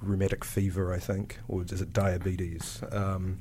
rheumatic 0.00 0.44
fever. 0.44 0.90
I 0.90 0.98
think, 0.98 1.38
or 1.46 1.62
is 1.62 1.82
it 1.82 1.92
diabetes? 1.92 2.82
Um, 2.90 3.40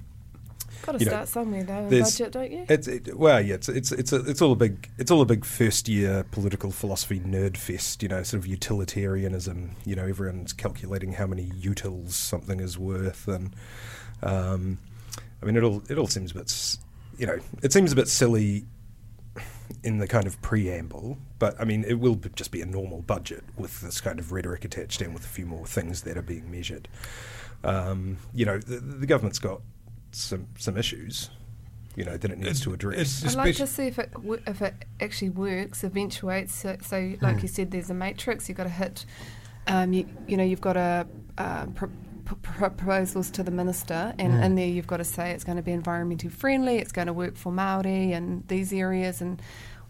Got 0.83 0.93
to 0.93 0.99
you 0.99 1.05
know, 1.05 1.11
start 1.11 1.27
somewhere 1.27 1.63
though 1.63 1.89
budget, 1.89 2.31
don't 2.31 2.51
you? 2.51 2.65
It's 2.67 2.87
it, 2.87 3.15
well, 3.15 3.41
yeah. 3.41 3.55
It's 3.55 3.69
it's 3.69 3.91
it's 3.91 4.13
a, 4.13 4.17
it's 4.29 4.41
all 4.41 4.51
a 4.51 4.55
big 4.55 4.89
it's 4.97 5.11
all 5.11 5.21
a 5.21 5.25
big 5.25 5.45
first 5.45 5.87
year 5.87 6.25
political 6.31 6.71
philosophy 6.71 7.19
nerd 7.19 7.57
fest. 7.57 8.01
You 8.01 8.09
know, 8.09 8.23
sort 8.23 8.39
of 8.39 8.47
utilitarianism. 8.47 9.75
You 9.85 9.95
know, 9.95 10.05
everyone's 10.05 10.53
calculating 10.53 11.13
how 11.13 11.27
many 11.27 11.47
utils 11.47 12.11
something 12.11 12.59
is 12.59 12.77
worth, 12.77 13.27
and 13.27 13.55
um, 14.23 14.79
I 15.41 15.45
mean, 15.45 15.55
it 15.55 15.63
all 15.63 15.83
it 15.89 15.97
all 15.97 16.07
seems 16.07 16.31
a 16.31 16.35
bit, 16.35 16.77
you 17.17 17.27
know, 17.27 17.39
it 17.63 17.73
seems 17.73 17.91
a 17.91 17.95
bit 17.95 18.07
silly 18.07 18.65
in 19.83 19.97
the 19.97 20.07
kind 20.07 20.27
of 20.27 20.41
preamble, 20.41 21.17
but 21.39 21.59
I 21.59 21.65
mean, 21.65 21.83
it 21.87 21.99
will 21.99 22.15
b- 22.15 22.29
just 22.35 22.51
be 22.51 22.61
a 22.61 22.65
normal 22.65 23.01
budget 23.01 23.43
with 23.57 23.81
this 23.81 24.01
kind 24.01 24.19
of 24.19 24.31
rhetoric 24.31 24.65
attached 24.65 25.01
and 25.01 25.13
with 25.13 25.23
a 25.23 25.27
few 25.27 25.45
more 25.45 25.65
things 25.65 26.01
that 26.03 26.17
are 26.17 26.21
being 26.21 26.51
measured. 26.51 26.87
Um, 27.63 28.17
you 28.33 28.45
know, 28.45 28.57
the, 28.57 28.79
the 28.79 29.05
government's 29.05 29.39
got 29.39 29.61
some 30.11 30.47
some 30.57 30.77
issues, 30.77 31.29
you 31.95 32.03
know, 32.05 32.17
that 32.17 32.31
it 32.31 32.37
needs 32.37 32.61
It- 32.61 32.63
to 32.63 32.73
address. 32.73 33.23
I'd 33.25 33.35
like 33.35 33.55
to 33.55 33.67
see 33.67 33.87
if 33.87 33.99
it 33.99 34.11
w- 34.13 34.41
if 34.47 34.61
it 34.61 34.85
actually 34.99 35.29
works, 35.31 35.83
eventuates. 35.83 36.53
So, 36.53 36.77
so 36.81 37.13
like 37.21 37.41
you 37.41 37.47
said, 37.47 37.71
there's 37.71 37.89
a 37.89 37.93
matrix. 37.93 38.47
You've 38.49 38.57
got 38.57 38.63
to 38.63 38.69
hit. 38.69 39.05
Um, 39.67 39.93
you, 39.93 40.07
you 40.27 40.37
know, 40.37 40.43
you've 40.43 40.61
got 40.61 40.73
to 40.73 41.07
uh, 41.37 41.65
pro- 41.67 41.89
pro- 42.25 42.37
pro- 42.41 42.69
proposals 42.71 43.29
to 43.31 43.43
the 43.43 43.51
minister, 43.51 44.13
and 44.17 44.43
in 44.43 44.55
there 44.55 44.67
you've 44.67 44.87
got 44.87 44.97
to 44.97 45.03
say 45.03 45.31
it's 45.31 45.43
going 45.43 45.57
to 45.57 45.61
be 45.63 45.71
environmentally 45.71 46.31
friendly. 46.31 46.77
It's 46.77 46.91
going 46.91 47.07
to 47.07 47.13
work 47.13 47.35
for 47.37 47.51
Maori 47.51 48.11
and 48.13 48.47
these 48.47 48.73
areas 48.73 49.21
and. 49.21 49.41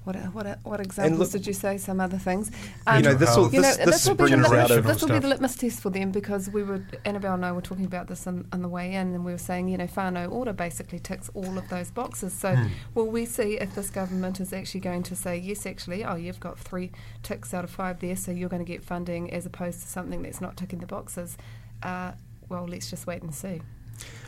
What, 0.03 0.15
what, 0.34 0.60
what 0.63 0.79
examples 0.79 1.20
look- 1.20 1.31
did 1.31 1.46
you 1.48 1.53
say? 1.53 1.77
Some 1.77 2.00
other 2.00 2.17
things. 2.17 2.50
you 2.96 3.01
know, 3.01 3.13
this 3.13 3.36
will 3.38 3.53
you 3.53 3.62
know, 3.62 3.75
this, 3.75 3.77
this 3.77 4.08
will 4.08 4.15
be 4.15 4.24
the 4.24 4.29
brings 4.38 4.50
lit- 4.50 4.60
out 4.60 4.72
of 4.72 4.84
this 4.84 5.01
will 5.01 5.10
be 5.10 5.20
the 5.20 5.27
litmus 5.27 5.55
test 5.55 5.79
for 5.79 5.91
them 5.91 6.12
because 6.12 6.50
we 6.50 6.63
were 6.63 6.84
Annabelle 7.05 7.36
and 7.36 7.46
I 7.46 7.51
were 7.51 7.62
talking 7.62 7.86
about 7.86 8.08
this 8.08 8.25
on, 8.25 8.48
on 8.51 8.63
the 8.63 8.67
way 8.67 8.96
in, 8.96 9.13
and 9.13 9.24
we 9.24 9.31
were 9.31 9.38
saying, 9.38 9.67
you 9.67 9.77
know, 9.77 9.86
Whānau 9.86 10.31
Ora 10.31 10.53
basically 10.53 10.98
ticks 10.98 11.29
all 11.36 11.55
of 11.55 11.70
those 11.70 11.91
boxes. 11.91 12.34
So, 12.34 12.58
will 12.96 13.08
we 13.08 13.25
see 13.25 13.60
if 13.60 13.75
this 13.75 13.91
government 13.91 14.39
is 14.39 14.53
actually 14.53 14.79
going 14.81 15.03
to 15.03 15.15
say, 15.15 15.38
yes, 15.38 15.67
actually, 15.67 16.03
oh, 16.03 16.15
you've 16.15 16.39
got 16.39 16.58
three 16.58 16.91
ticks 17.22 17.53
out 17.53 17.63
of 17.63 17.70
five 17.70 18.00
there, 18.00 18.15
so 18.15 18.31
you're 18.31 18.50
going 18.50 18.65
to 18.65 18.72
get 18.72 18.84
funding, 18.84 19.31
as 19.31 19.46
opposed 19.46 19.81
to 19.81 19.88
something 19.88 20.24
that's 20.24 20.41
not 20.41 20.58
ticking 20.58 20.79
the 20.79 20.88
boxes. 20.88 21.38
Uh, 21.84 22.13
well, 22.50 22.65
let's 22.67 22.89
just 22.89 23.05
wait 23.05 23.22
and 23.22 23.36
see. 23.36 23.62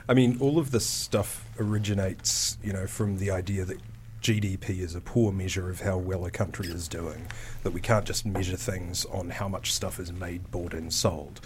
I 0.07 0.13
mean, 0.13 0.37
all 0.39 0.59
of 0.59 0.71
this 0.71 0.85
stuff 0.85 1.45
originates, 1.59 2.57
you 2.63 2.73
know, 2.73 2.85
from 2.85 3.17
the 3.17 3.31
idea 3.31 3.65
that 3.65 3.79
GDP 4.23 4.79
is 4.79 4.95
a 4.95 5.01
poor 5.01 5.33
measure 5.33 5.69
of 5.69 5.81
how 5.81 5.97
well 5.97 6.25
a 6.25 6.31
country 6.31 6.69
is 6.69 6.87
doing. 6.87 7.27
That 7.63 7.71
we 7.71 7.81
can't 7.81 8.05
just 8.05 8.25
measure 8.25 8.55
things 8.55 9.05
on 9.05 9.29
how 9.29 9.49
much 9.49 9.73
stuff 9.73 9.99
is 9.99 10.13
made, 10.13 10.49
bought, 10.49 10.73
and 10.73 10.91
sold. 10.93 11.41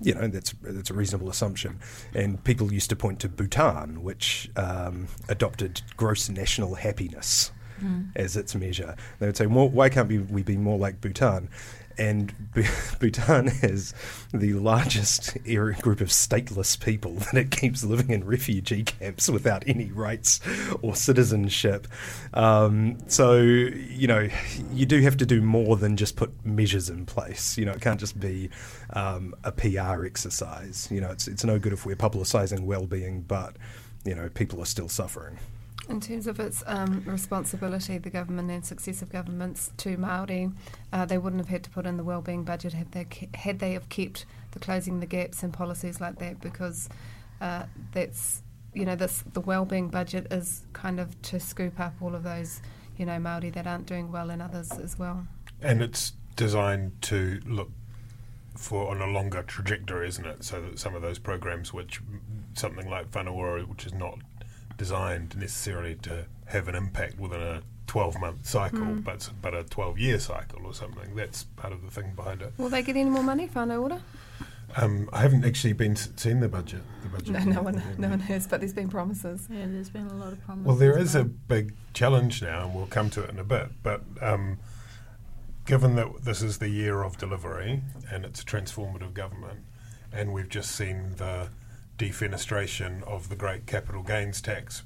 You 0.00 0.14
know, 0.14 0.26
that's 0.28 0.54
that's 0.62 0.90
a 0.90 0.94
reasonable 0.94 1.28
assumption. 1.28 1.80
And 2.14 2.42
people 2.42 2.72
used 2.72 2.88
to 2.90 2.96
point 2.96 3.20
to 3.20 3.28
Bhutan, 3.28 4.02
which 4.02 4.50
um, 4.56 5.08
adopted 5.28 5.82
gross 5.98 6.30
national 6.30 6.76
happiness 6.76 7.52
as 8.16 8.36
its 8.36 8.54
measure. 8.54 8.96
They 9.18 9.26
would 9.26 9.36
say, 9.36 9.46
well, 9.46 9.68
why 9.68 9.90
can't 9.90 10.08
we, 10.08 10.18
we 10.18 10.42
be 10.42 10.56
more 10.56 10.78
like 10.78 11.00
Bhutan? 11.02 11.50
And 11.98 12.52
B- 12.54 12.66
Bhutan 12.98 13.48
has 13.48 13.94
the 14.32 14.54
largest 14.54 15.36
group 15.44 16.00
of 16.00 16.08
stateless 16.08 16.78
people 16.78 17.14
that 17.14 17.34
it 17.34 17.50
keeps 17.50 17.84
living 17.84 18.10
in 18.10 18.24
refugee 18.24 18.84
camps 18.84 19.28
without 19.28 19.64
any 19.66 19.90
rights 19.90 20.40
or 20.82 20.96
citizenship. 20.96 21.86
Um, 22.32 22.98
so, 23.06 23.38
you 23.38 24.06
know, 24.06 24.28
you 24.72 24.86
do 24.86 25.00
have 25.02 25.16
to 25.18 25.26
do 25.26 25.40
more 25.40 25.76
than 25.76 25.96
just 25.96 26.16
put 26.16 26.44
measures 26.44 26.88
in 26.90 27.06
place. 27.06 27.56
You 27.56 27.64
know, 27.66 27.72
it 27.72 27.80
can't 27.80 28.00
just 28.00 28.18
be 28.18 28.50
um, 28.90 29.34
a 29.44 29.52
PR 29.52 30.04
exercise. 30.04 30.88
You 30.90 31.00
know, 31.00 31.10
it's, 31.10 31.28
it's 31.28 31.44
no 31.44 31.58
good 31.58 31.72
if 31.72 31.86
we're 31.86 31.96
publicising 31.96 32.64
well-being, 32.64 33.22
but, 33.22 33.56
you 34.04 34.14
know, 34.14 34.28
people 34.28 34.60
are 34.60 34.66
still 34.66 34.88
suffering. 34.88 35.38
In 35.88 36.00
terms 36.00 36.26
of 36.26 36.40
its 36.40 36.62
um, 36.66 37.02
responsibility, 37.06 37.98
the 37.98 38.10
government 38.10 38.50
and 38.50 38.64
successive 38.64 39.10
governments 39.10 39.70
to 39.78 39.96
Maori, 39.98 40.50
uh, 40.92 41.04
they 41.04 41.18
wouldn't 41.18 41.40
have 41.40 41.50
had 41.50 41.62
to 41.64 41.70
put 41.70 41.84
in 41.84 41.98
the 41.98 42.04
wellbeing 42.04 42.44
budget 42.44 42.72
had 42.72 42.92
they 42.92 43.04
ke- 43.04 43.34
had 43.36 43.58
they 43.58 43.72
have 43.72 43.88
kept 43.90 44.24
the 44.52 44.58
closing 44.58 45.00
the 45.00 45.06
gaps 45.06 45.42
and 45.42 45.52
policies 45.52 46.00
like 46.00 46.18
that 46.20 46.40
because 46.40 46.88
uh, 47.40 47.64
that's 47.92 48.42
you 48.72 48.86
know 48.86 48.96
this 48.96 49.22
the 49.34 49.40
wellbeing 49.40 49.88
budget 49.88 50.26
is 50.32 50.64
kind 50.72 50.98
of 50.98 51.20
to 51.22 51.38
scoop 51.38 51.78
up 51.78 51.94
all 52.00 52.14
of 52.14 52.22
those 52.22 52.62
you 52.96 53.04
know 53.04 53.18
Maori 53.18 53.50
that 53.50 53.66
aren't 53.66 53.86
doing 53.86 54.10
well 54.10 54.30
and 54.30 54.40
others 54.40 54.72
as 54.72 54.98
well. 54.98 55.26
And 55.60 55.82
it's 55.82 56.14
designed 56.36 57.00
to 57.02 57.40
look 57.46 57.70
for 58.56 58.90
on 58.90 59.00
a 59.00 59.06
longer 59.06 59.42
trajectory, 59.42 60.08
isn't 60.08 60.26
it? 60.26 60.44
So 60.44 60.60
that 60.62 60.78
some 60.78 60.94
of 60.94 61.02
those 61.02 61.18
programs, 61.18 61.72
which 61.72 62.00
something 62.54 62.88
like 62.88 63.10
Whānau 63.10 63.34
Ora, 63.34 63.62
which 63.62 63.86
is 63.86 63.92
not 63.92 64.18
designed 64.76 65.36
necessarily 65.36 65.94
to 65.96 66.26
have 66.46 66.68
an 66.68 66.74
impact 66.74 67.18
within 67.18 67.40
a 67.40 67.62
12 67.86 68.18
month 68.20 68.46
cycle, 68.46 68.84
but 68.96 69.30
but 69.42 69.54
a 69.54 69.62
12 69.64 69.98
year 69.98 70.18
cycle 70.18 70.66
or 70.66 70.74
something. 70.74 71.14
That's 71.14 71.44
part 71.44 71.72
of 71.72 71.82
the 71.82 71.90
thing 71.90 72.12
behind 72.16 72.42
it. 72.42 72.52
Will 72.58 72.68
they 72.68 72.82
get 72.82 72.96
any 72.96 73.10
more 73.10 73.22
money? 73.22 73.48
Whānau 73.48 73.82
Ora? 73.82 74.02
Um, 74.76 75.08
I 75.12 75.20
haven't 75.20 75.44
actually 75.44 75.74
been 75.74 75.92
s- 75.92 76.08
seen 76.16 76.40
the 76.40 76.48
budget. 76.48 76.80
The 77.02 77.08
budget. 77.08 77.28
No, 77.28 77.38
no 77.44 77.62
one, 77.62 77.80
no 77.98 78.08
one 78.08 78.18
has. 78.20 78.46
But 78.48 78.60
there's 78.60 78.72
been 78.72 78.88
promises. 78.88 79.46
Yeah, 79.50 79.66
there's 79.68 79.90
been 79.90 80.08
a 80.08 80.14
lot 80.14 80.32
of 80.32 80.44
promises. 80.44 80.66
Well, 80.66 80.76
there 80.76 80.98
is 80.98 81.14
a 81.14 81.22
big 81.24 81.74
challenge 81.92 82.42
now, 82.42 82.64
and 82.64 82.74
we'll 82.74 82.86
come 82.86 83.08
to 83.10 83.22
it 83.22 83.30
in 83.30 83.38
a 83.38 83.44
bit. 83.44 83.68
But 83.84 84.02
um, 84.20 84.58
given 85.64 85.94
that 85.96 86.24
this 86.24 86.42
is 86.42 86.58
the 86.58 86.68
year 86.68 87.02
of 87.02 87.18
delivery 87.18 87.82
and 88.10 88.24
it's 88.24 88.40
a 88.40 88.44
transformative 88.44 89.14
government, 89.14 89.60
and 90.12 90.32
we've 90.32 90.48
just 90.48 90.72
seen 90.72 91.14
the 91.16 91.48
defenestration 91.98 93.02
of 93.04 93.28
the 93.28 93.36
great 93.36 93.66
capital 93.66 94.02
gains 94.02 94.40
tax 94.40 94.82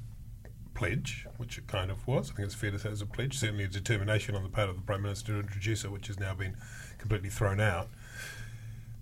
pledge, 0.75 1.27
which 1.39 1.59
it 1.59 1.67
kind 1.67 1.91
of 1.91 2.07
was. 2.07 2.31
I 2.31 2.35
think 2.35 2.47
it's 2.47 2.55
fair 2.55 2.71
to 2.71 2.79
say 2.79 2.89
it 2.89 2.93
was 2.93 3.03
a 3.03 3.07
pledge, 3.07 3.37
certainly 3.37 3.65
a 3.65 3.69
determination 3.69 4.35
on 4.37 4.43
the 4.43 4.49
part 4.49 4.69
of 4.69 4.77
the 4.77 4.83
Prime 4.83 5.03
Minister 5.03 5.33
to 5.33 5.41
introduce 5.41 5.85
it, 5.85 5.91
which 5.91 6.07
has 6.07 6.21
now 6.21 6.35
been 6.35 6.57
completely 6.99 7.31
thrown 7.31 7.61
out. 7.61 7.89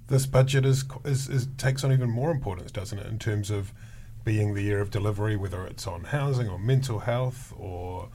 This 0.08 0.25
budget 0.25 0.64
is, 0.64 0.84
is, 1.04 1.28
is 1.28 1.48
takes 1.58 1.84
on 1.84 1.92
even 1.92 2.08
more 2.08 2.30
importance, 2.30 2.70
doesn't 2.70 2.98
it, 2.98 3.06
in 3.06 3.18
terms 3.18 3.50
of 3.50 3.72
being 4.25 4.54
the 4.54 4.62
year 4.62 4.80
of 4.80 4.90
delivery, 4.90 5.36
whether 5.36 5.66
it's 5.66 5.86
on 5.86 6.04
housing 6.04 6.48
or 6.48 6.58
mental 6.58 7.00
health 7.00 7.52
or 7.56 8.08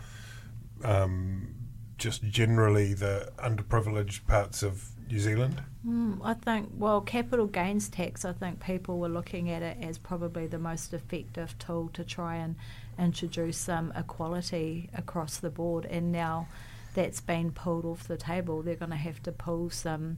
um, 0.83 1.53
just 1.98 2.24
generally 2.24 2.93
the 2.93 3.31
underprivileged 3.38 4.25
parts 4.25 4.63
of 4.63 4.89
New 5.12 5.20
Zealand. 5.20 5.62
Mm, 5.86 6.20
I 6.24 6.34
think, 6.34 6.70
well, 6.77 7.01
capital 7.01 7.48
gains 7.48 7.89
tax, 7.89 8.24
I 8.24 8.34
think 8.34 8.63
people 8.63 8.98
were 8.98 9.10
looking 9.10 9.50
at 9.50 9.62
it 9.62 9.77
as 9.82 9.98
probably 9.98 10.48
the 10.48 10.60
most 10.60 10.94
effective 10.94 11.58
tool 11.60 11.89
to 11.94 12.03
try 12.03 12.38
and 12.38 12.56
introduce 12.98 13.58
some 13.58 13.91
equality 13.96 14.89
across 14.96 15.38
the 15.38 15.50
board. 15.50 15.86
And 15.86 16.12
now 16.12 16.48
that's 16.94 17.20
been 17.20 17.51
pulled 17.51 17.86
off 17.86 18.08
the 18.08 18.18
table. 18.18 18.62
They're 18.62 18.75
going 18.75 18.91
to 18.91 18.98
have 18.98 19.22
to 19.24 19.32
pull 19.32 19.70
some 19.70 20.18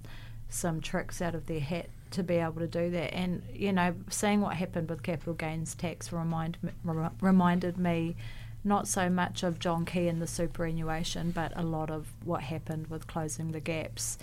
some 0.50 0.80
tricks 0.82 1.20
out 1.20 1.34
of 1.34 1.48
their 1.48 1.60
hat 1.60 1.90
to 2.12 2.22
be 2.22 2.36
able 2.36 2.60
to 2.60 2.68
do 2.68 2.92
that. 2.92 3.12
And, 3.12 3.42
you 3.52 3.74
know, 3.74 3.96
seeing 4.12 4.40
what 4.42 4.56
happened 4.56 4.88
with 4.88 5.02
capital 5.02 5.34
gains 5.34 5.74
tax 5.74 6.14
remind, 6.14 6.60
reminded 7.22 7.78
me 7.78 8.16
not 8.64 8.88
so 8.88 9.10
much 9.10 9.44
of 9.44 9.60
John 9.60 9.86
Key 9.86 10.08
and 10.08 10.22
the 10.22 10.28
superannuation, 10.28 11.32
but 11.32 11.52
a 11.56 11.64
lot 11.64 11.90
of 11.90 12.08
what 12.24 12.42
happened 12.44 12.88
with 12.88 13.08
closing 13.08 13.52
the 13.52 13.60
gaps. 13.60 14.18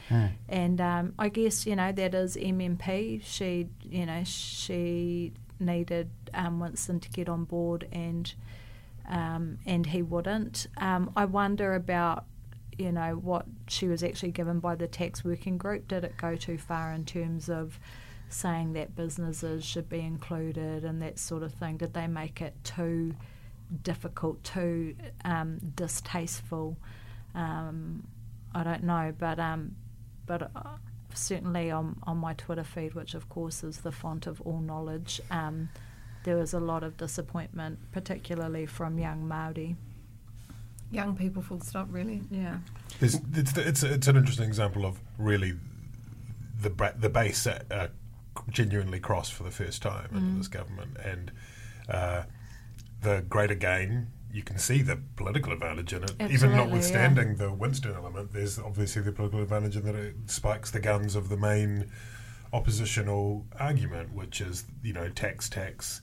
And 0.48 0.80
um, 0.80 1.14
I 1.18 1.28
guess 1.28 1.66
you 1.66 1.76
know 1.76 1.92
that 1.92 2.14
is 2.14 2.36
MMP. 2.36 3.22
She, 3.24 3.68
you 3.88 4.06
know, 4.06 4.22
she 4.24 5.32
needed 5.58 6.10
um, 6.32 6.58
Winston 6.58 7.00
to 7.00 7.10
get 7.10 7.28
on 7.28 7.44
board, 7.44 7.86
and 7.92 8.32
um, 9.08 9.58
and 9.66 9.86
he 9.86 10.02
wouldn't. 10.02 10.66
Um, 10.78 11.12
I 11.16 11.26
wonder 11.26 11.74
about 11.74 12.24
you 12.78 12.92
know 12.92 13.12
what 13.16 13.44
she 13.68 13.88
was 13.88 14.02
actually 14.02 14.32
given 14.32 14.58
by 14.58 14.74
the 14.74 14.86
tax 14.86 15.22
working 15.22 15.58
group. 15.58 15.88
Did 15.88 16.04
it 16.04 16.16
go 16.16 16.36
too 16.36 16.56
far 16.56 16.92
in 16.92 17.04
terms 17.04 17.50
of 17.50 17.78
saying 18.30 18.72
that 18.72 18.94
businesses 18.94 19.64
should 19.64 19.88
be 19.88 19.98
included 20.00 20.84
and 20.84 21.02
that 21.02 21.18
sort 21.18 21.42
of 21.42 21.52
thing? 21.52 21.76
Did 21.76 21.92
they 21.92 22.06
make 22.06 22.40
it 22.40 22.54
too 22.64 23.14
difficult, 23.82 24.42
too 24.44 24.94
um, 25.24 25.58
distasteful? 25.74 26.76
Um, 27.34 28.06
I 28.54 28.64
don't 28.64 28.84
know, 28.84 29.14
but 29.18 29.38
um, 29.38 29.76
but 30.26 30.50
uh, 30.54 30.62
certainly 31.14 31.70
on 31.70 31.98
on 32.04 32.18
my 32.18 32.34
Twitter 32.34 32.64
feed, 32.64 32.94
which 32.94 33.14
of 33.14 33.28
course 33.28 33.62
is 33.62 33.78
the 33.78 33.92
font 33.92 34.26
of 34.26 34.40
all 34.42 34.60
knowledge, 34.60 35.20
um, 35.30 35.68
there 36.24 36.36
was 36.36 36.52
a 36.52 36.60
lot 36.60 36.82
of 36.82 36.96
disappointment, 36.96 37.78
particularly 37.92 38.66
from 38.66 38.98
young 38.98 39.26
Maori. 39.26 39.76
Young 40.92 41.16
people, 41.16 41.40
full 41.40 41.60
stop, 41.60 41.86
really. 41.90 42.22
Yeah. 42.30 42.58
It's, 43.00 43.16
it's, 43.34 43.56
it's, 43.56 43.82
it's 43.84 44.08
an 44.08 44.16
interesting 44.16 44.46
example 44.46 44.84
of 44.84 44.98
really 45.18 45.54
the 46.60 46.92
the 46.98 47.08
base 47.08 47.46
uh, 47.46 47.88
genuinely 48.50 49.00
crossed 49.00 49.32
for 49.32 49.44
the 49.44 49.50
first 49.50 49.82
time 49.82 50.08
mm. 50.12 50.16
under 50.16 50.38
this 50.38 50.48
government, 50.48 50.96
and 51.04 51.30
uh, 51.88 52.22
the 53.00 53.24
greater 53.28 53.54
gain. 53.54 54.08
You 54.32 54.42
can 54.42 54.58
see 54.58 54.82
the 54.82 54.96
political 55.16 55.52
advantage 55.52 55.92
in 55.92 56.04
it, 56.04 56.10
Absolutely, 56.12 56.34
even 56.34 56.52
notwithstanding 56.52 57.28
yeah. 57.30 57.34
the 57.34 57.52
Winston 57.52 57.94
element. 57.94 58.32
There's 58.32 58.58
obviously 58.58 59.02
the 59.02 59.12
political 59.12 59.42
advantage 59.42 59.76
in 59.76 59.84
that 59.84 59.96
it 59.96 60.14
spikes 60.26 60.70
the 60.70 60.78
guns 60.78 61.16
of 61.16 61.28
the 61.28 61.36
main 61.36 61.90
oppositional 62.52 63.46
argument, 63.58 64.14
which 64.14 64.40
is 64.40 64.64
you 64.82 64.92
know 64.92 65.08
tax, 65.08 65.48
tax, 65.48 66.00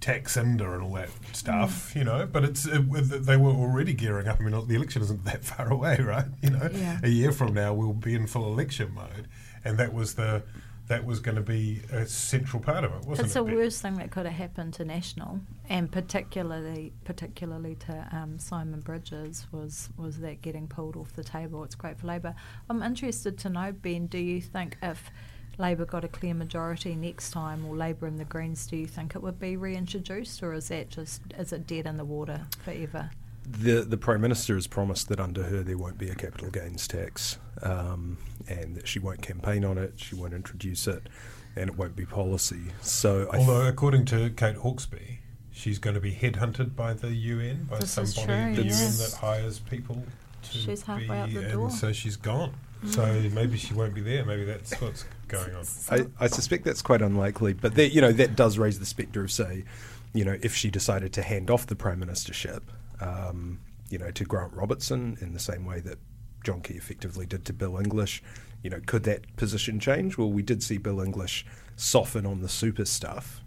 tax 0.00 0.36
under 0.36 0.74
and 0.74 0.82
all 0.82 0.94
that 0.94 1.10
stuff, 1.32 1.92
mm. 1.92 1.96
you 1.96 2.04
know. 2.04 2.26
But 2.26 2.44
it's 2.44 2.66
it, 2.66 2.80
they 3.24 3.36
were 3.36 3.52
already 3.52 3.94
gearing 3.94 4.26
up. 4.26 4.40
I 4.40 4.44
mean, 4.44 4.66
the 4.66 4.74
election 4.74 5.02
isn't 5.02 5.24
that 5.24 5.44
far 5.44 5.72
away, 5.72 5.98
right? 6.00 6.26
You 6.42 6.50
know, 6.50 6.68
yeah. 6.72 6.98
a 7.02 7.08
year 7.08 7.32
from 7.32 7.54
now 7.54 7.74
we'll 7.74 7.92
be 7.92 8.14
in 8.14 8.26
full 8.26 8.52
election 8.52 8.92
mode, 8.94 9.28
and 9.64 9.78
that 9.78 9.92
was 9.92 10.14
the 10.14 10.42
that 10.88 11.04
was 11.04 11.20
going 11.20 11.36
to 11.36 11.42
be 11.42 11.82
a 11.92 12.06
central 12.06 12.62
part 12.62 12.82
of 12.82 12.92
it, 12.92 13.04
wasn't 13.04 13.10
it's 13.10 13.20
it? 13.20 13.24
It's 13.24 13.34
the 13.34 13.44
worst 13.44 13.82
thing 13.82 13.96
that 13.96 14.10
could 14.10 14.24
have 14.26 14.34
happened 14.34 14.74
to 14.74 14.84
National, 14.84 15.40
and 15.68 15.92
particularly 15.92 16.92
particularly 17.04 17.74
to 17.76 18.08
um, 18.12 18.38
Simon 18.38 18.80
Bridges 18.80 19.46
was 19.52 19.90
was 19.96 20.18
that 20.20 20.42
getting 20.42 20.66
pulled 20.66 20.96
off 20.96 21.12
the 21.12 21.24
table. 21.24 21.62
It's 21.62 21.74
great 21.74 21.98
for 21.98 22.06
Labor. 22.06 22.34
I'm 22.68 22.82
interested 22.82 23.38
to 23.38 23.50
know, 23.50 23.72
Ben. 23.72 24.06
Do 24.06 24.18
you 24.18 24.40
think 24.40 24.78
if 24.82 25.10
Labor 25.58 25.84
got 25.84 26.04
a 26.04 26.08
clear 26.08 26.34
majority 26.34 26.96
next 26.96 27.30
time, 27.32 27.66
or 27.66 27.76
Labor 27.76 28.06
and 28.06 28.18
the 28.18 28.24
Greens, 28.24 28.66
do 28.66 28.76
you 28.76 28.86
think 28.86 29.14
it 29.14 29.22
would 29.22 29.38
be 29.38 29.56
reintroduced, 29.56 30.42
or 30.42 30.54
is 30.54 30.68
that 30.68 30.88
just 30.88 31.20
is 31.38 31.52
it 31.52 31.66
dead 31.66 31.86
in 31.86 31.98
the 31.98 32.04
water 32.04 32.46
forever? 32.64 33.10
The 33.50 33.80
the 33.80 33.96
prime 33.96 34.20
minister 34.20 34.54
has 34.54 34.66
promised 34.66 35.08
that 35.08 35.20
under 35.20 35.44
her 35.44 35.62
there 35.62 35.78
won't 35.78 35.98
be 35.98 36.10
a 36.10 36.14
capital 36.14 36.50
gains 36.50 36.86
tax, 36.86 37.38
um, 37.62 38.18
and 38.46 38.76
that 38.76 38.86
she 38.86 38.98
won't 38.98 39.22
campaign 39.22 39.64
on 39.64 39.78
it, 39.78 39.94
she 39.96 40.14
won't 40.14 40.34
introduce 40.34 40.86
it, 40.86 41.08
and 41.56 41.70
it 41.70 41.76
won't 41.76 41.96
be 41.96 42.04
policy. 42.04 42.60
So, 42.82 43.28
although 43.32 43.66
according 43.66 44.04
to 44.06 44.30
Kate 44.30 44.56
Hawkesby, 44.56 45.18
she's 45.50 45.78
going 45.78 45.94
to 45.94 46.00
be 46.00 46.12
headhunted 46.12 46.76
by 46.76 46.92
the 46.92 47.10
UN 47.10 47.64
by 47.70 47.78
this 47.78 47.92
somebody 47.92 48.32
in 48.32 48.54
the 48.54 48.62
UN 48.64 48.96
that 48.98 49.16
hires 49.20 49.58
people. 49.58 50.04
To 50.42 50.50
she's 50.50 50.82
halfway 50.82 51.06
be, 51.06 51.12
out 51.12 51.32
the 51.32 51.40
and 51.40 51.52
door. 51.52 51.70
so 51.70 51.92
she's 51.92 52.16
gone. 52.16 52.54
Mm. 52.84 52.94
So 52.94 53.34
maybe 53.34 53.58
she 53.58 53.74
won't 53.74 53.94
be 53.94 54.00
there. 54.00 54.24
Maybe 54.24 54.44
that's 54.44 54.80
what's 54.80 55.04
going 55.26 55.54
on. 55.54 55.64
I, 55.90 56.24
I 56.24 56.26
suspect 56.28 56.64
that's 56.64 56.82
quite 56.82 57.02
unlikely, 57.02 57.54
but 57.54 57.74
that 57.74 57.94
you 57.94 58.00
know 58.00 58.12
that 58.12 58.36
does 58.36 58.58
raise 58.58 58.78
the 58.78 58.86
spectre 58.86 59.22
of 59.22 59.32
say, 59.32 59.64
you 60.12 60.24
know, 60.24 60.38
if 60.42 60.54
she 60.54 60.70
decided 60.70 61.12
to 61.14 61.22
hand 61.22 61.50
off 61.50 61.66
the 61.66 61.74
prime 61.74 62.00
ministership 62.00 62.60
um, 63.00 63.60
you 63.90 63.98
know, 63.98 64.10
to 64.10 64.24
Grant 64.24 64.52
Robertson 64.52 65.16
in 65.20 65.32
the 65.32 65.38
same 65.38 65.64
way 65.64 65.80
that 65.80 65.98
John 66.44 66.60
Key 66.60 66.74
effectively 66.74 67.26
did 67.26 67.44
to 67.46 67.52
Bill 67.52 67.78
English. 67.78 68.22
You 68.62 68.70
know, 68.70 68.80
could 68.86 69.04
that 69.04 69.36
position 69.36 69.80
change? 69.80 70.18
Well, 70.18 70.30
we 70.30 70.42
did 70.42 70.62
see 70.62 70.78
Bill 70.78 71.00
English 71.00 71.46
soften 71.76 72.26
on 72.26 72.40
the 72.40 72.48
super 72.48 72.84
stuff 72.84 73.40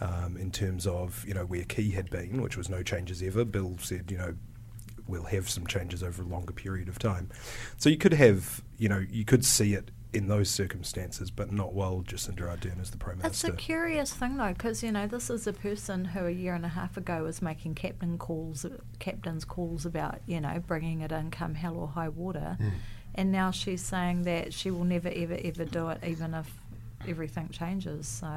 um, 0.00 0.36
in 0.36 0.50
terms 0.50 0.86
of, 0.86 1.24
you 1.26 1.34
know, 1.34 1.44
where 1.44 1.64
Key 1.64 1.90
had 1.92 2.10
been, 2.10 2.42
which 2.42 2.56
was 2.56 2.68
no 2.68 2.82
changes 2.82 3.22
ever. 3.22 3.44
Bill 3.44 3.76
said, 3.80 4.10
you 4.10 4.18
know, 4.18 4.34
we'll 5.06 5.24
have 5.24 5.48
some 5.48 5.66
changes 5.66 6.02
over 6.02 6.22
a 6.22 6.26
longer 6.26 6.52
period 6.52 6.88
of 6.88 6.98
time. 6.98 7.30
So 7.78 7.88
you 7.88 7.96
could 7.96 8.12
have, 8.14 8.62
you 8.76 8.88
know, 8.88 9.04
you 9.10 9.24
could 9.24 9.44
see 9.44 9.74
it 9.74 9.90
in 10.12 10.26
those 10.26 10.48
circumstances, 10.48 11.30
but 11.30 11.52
not 11.52 11.74
while 11.74 12.02
Jacinda 12.02 12.40
Ardern 12.40 12.80
is 12.80 12.90
the 12.90 12.96
Prime 12.96 13.18
Minister. 13.18 13.48
It's 13.48 13.54
a 13.54 13.56
curious 13.56 14.12
thing, 14.12 14.38
though, 14.38 14.52
because, 14.52 14.82
you 14.82 14.90
know, 14.90 15.06
this 15.06 15.28
is 15.28 15.46
a 15.46 15.52
person 15.52 16.06
who 16.06 16.24
a 16.26 16.30
year 16.30 16.54
and 16.54 16.64
a 16.64 16.68
half 16.68 16.96
ago 16.96 17.24
was 17.24 17.42
making 17.42 17.74
captain 17.74 18.16
calls, 18.16 18.64
captain's 18.98 19.44
calls 19.44 19.84
about, 19.84 20.20
you 20.26 20.40
know, 20.40 20.62
bringing 20.66 21.02
it 21.02 21.12
in 21.12 21.30
come 21.30 21.54
hell 21.54 21.76
or 21.76 21.88
high 21.88 22.08
water. 22.08 22.56
Mm. 22.58 22.72
And 23.14 23.32
now 23.32 23.50
she's 23.50 23.82
saying 23.82 24.22
that 24.22 24.54
she 24.54 24.70
will 24.70 24.84
never, 24.84 25.10
ever, 25.14 25.36
ever 25.42 25.64
do 25.64 25.88
it, 25.90 26.02
even 26.06 26.32
if 26.34 26.50
everything 27.06 27.50
changes. 27.50 28.06
So 28.06 28.30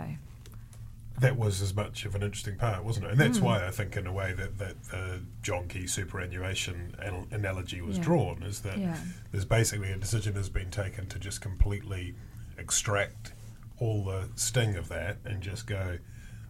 that 1.20 1.38
was 1.38 1.62
as 1.62 1.76
much 1.76 2.06
of 2.06 2.16
an 2.16 2.24
interesting 2.24 2.58
part, 2.58 2.84
wasn't 2.84 3.06
it? 3.06 3.12
And 3.12 3.20
that's 3.20 3.40
mm. 3.40 3.44
why 3.44 3.66
I 3.66 3.72
think, 3.72 3.96
in 3.98 4.08
a 4.08 4.14
way, 4.14 4.34
that 4.34 4.58
that 4.58 4.84
the 4.86 5.22
John 5.42 5.68
Key 5.68 5.88
superannuation 5.88 6.96
an- 7.00 7.28
analogy 7.32 7.82
was 7.82 7.98
yeah. 7.98 8.04
drawn 8.04 8.44
is 8.44 8.62
that 8.62 8.78
yeah. 8.78 8.98
there's 9.32 9.46
basically 9.46 9.92
a 9.92 9.98
decision 9.98 10.36
has 10.36 10.50
been 10.50 10.72
taken 10.72 11.08
to 11.08 11.20
just 11.20 11.42
completely 11.42 12.16
extract 12.58 13.34
all 13.80 14.04
the 14.06 14.30
sting 14.36 14.76
of 14.76 14.88
that 14.90 15.18
and 15.26 15.42
just 15.42 15.68
go, 15.68 15.98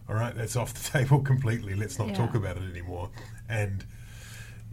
all 0.08 0.14
right, 0.14 0.34
that's 0.34 0.56
off 0.56 0.74
the 0.74 0.90
table 0.98 1.20
completely. 1.20 1.74
Let's 1.74 1.98
not 1.98 2.08
yeah. 2.08 2.14
talk 2.14 2.34
about 2.34 2.56
it 2.56 2.70
anymore. 2.70 3.10
And 3.48 3.84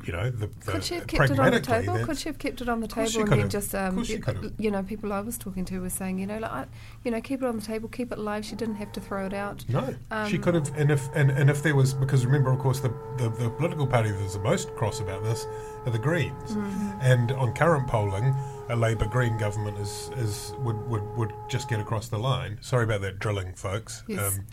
you 0.05 0.13
know, 0.13 0.29
the, 0.29 0.47
the 0.47 0.71
could 0.71 0.83
she 0.83 0.95
have 0.95 1.07
kept 1.07 1.31
it 1.31 1.39
on 1.39 1.51
the 1.51 1.59
table? 1.59 2.05
Could 2.05 2.17
she 2.17 2.29
have 2.29 2.37
kept 2.37 2.61
it 2.61 2.69
on 2.69 2.79
the 2.79 2.87
table 2.87 3.21
and 3.21 3.31
then 3.31 3.49
just, 3.49 3.73
um, 3.75 4.03
you, 4.03 4.21
you, 4.57 4.71
know, 4.71 4.83
people 4.83 5.13
I 5.13 5.21
was 5.21 5.37
talking 5.37 5.65
to 5.65 5.79
were 5.79 5.89
saying, 5.89 6.19
you 6.19 6.27
know, 6.27 6.39
like, 6.39 6.51
I, 6.51 6.65
you 7.03 7.11
know, 7.11 7.21
keep 7.21 7.41
it 7.41 7.45
on 7.45 7.57
the 7.57 7.65
table, 7.65 7.89
keep 7.89 8.11
it 8.11 8.19
live. 8.19 8.45
She 8.45 8.55
didn't 8.55 8.75
have 8.75 8.91
to 8.93 9.01
throw 9.01 9.25
it 9.25 9.33
out. 9.33 9.65
No, 9.69 9.95
um, 10.11 10.29
she 10.29 10.37
could 10.37 10.55
have, 10.55 10.75
and 10.77 10.91
if 10.91 11.09
and, 11.15 11.31
and 11.31 11.49
if 11.49 11.63
there 11.63 11.75
was, 11.75 11.93
because 11.93 12.25
remember, 12.25 12.51
of 12.51 12.59
course, 12.59 12.79
the, 12.79 12.93
the, 13.17 13.29
the 13.29 13.49
political 13.49 13.87
party 13.87 14.11
that's 14.11 14.33
the 14.33 14.39
most 14.39 14.75
cross 14.75 14.99
about 14.99 15.23
this 15.23 15.45
are 15.85 15.91
the 15.91 15.99
Greens, 15.99 16.51
mm-hmm. 16.51 16.99
and 17.01 17.31
on 17.33 17.53
current 17.53 17.87
polling, 17.87 18.35
a 18.69 18.75
Labor 18.75 19.07
Green 19.07 19.37
government 19.37 19.77
is 19.79 20.11
is 20.17 20.53
would, 20.59 20.77
would, 20.87 21.03
would 21.17 21.33
just 21.47 21.67
get 21.69 21.79
across 21.79 22.07
the 22.07 22.17
line. 22.17 22.57
Sorry 22.61 22.83
about 22.83 23.01
that 23.01 23.19
drilling, 23.19 23.53
folks. 23.53 24.03
Yes. 24.07 24.37
Um, 24.37 24.45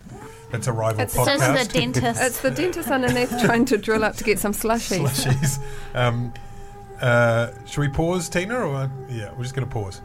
that's 0.51 0.67
a 0.67 0.73
rival 0.73 1.03
it's 1.03 1.15
podcast. 1.15 1.55
It's 1.55 1.67
the 1.69 1.81
dentist. 1.81 2.23
it's 2.23 2.41
the 2.41 2.51
dentist 2.51 2.91
underneath 2.91 3.31
trying 3.45 3.67
to 3.67 3.79
drill 3.79 4.05
up 4.05 4.17
to 4.17 4.25
get 4.25 4.39
some 4.39 4.53
slushies. 4.53 5.07
Slushies. 5.07 5.63
Um, 5.95 6.33
uh, 7.01 7.51
should 7.67 7.81
we 7.81 7.89
pause, 7.89 8.29
Tina? 8.29 8.59
Or 8.59 8.91
yeah, 9.11 9.33
we're 9.35 9.43
just 9.43 9.55
going 9.55 9.69
to 9.69 9.73
pause. 9.73 10.01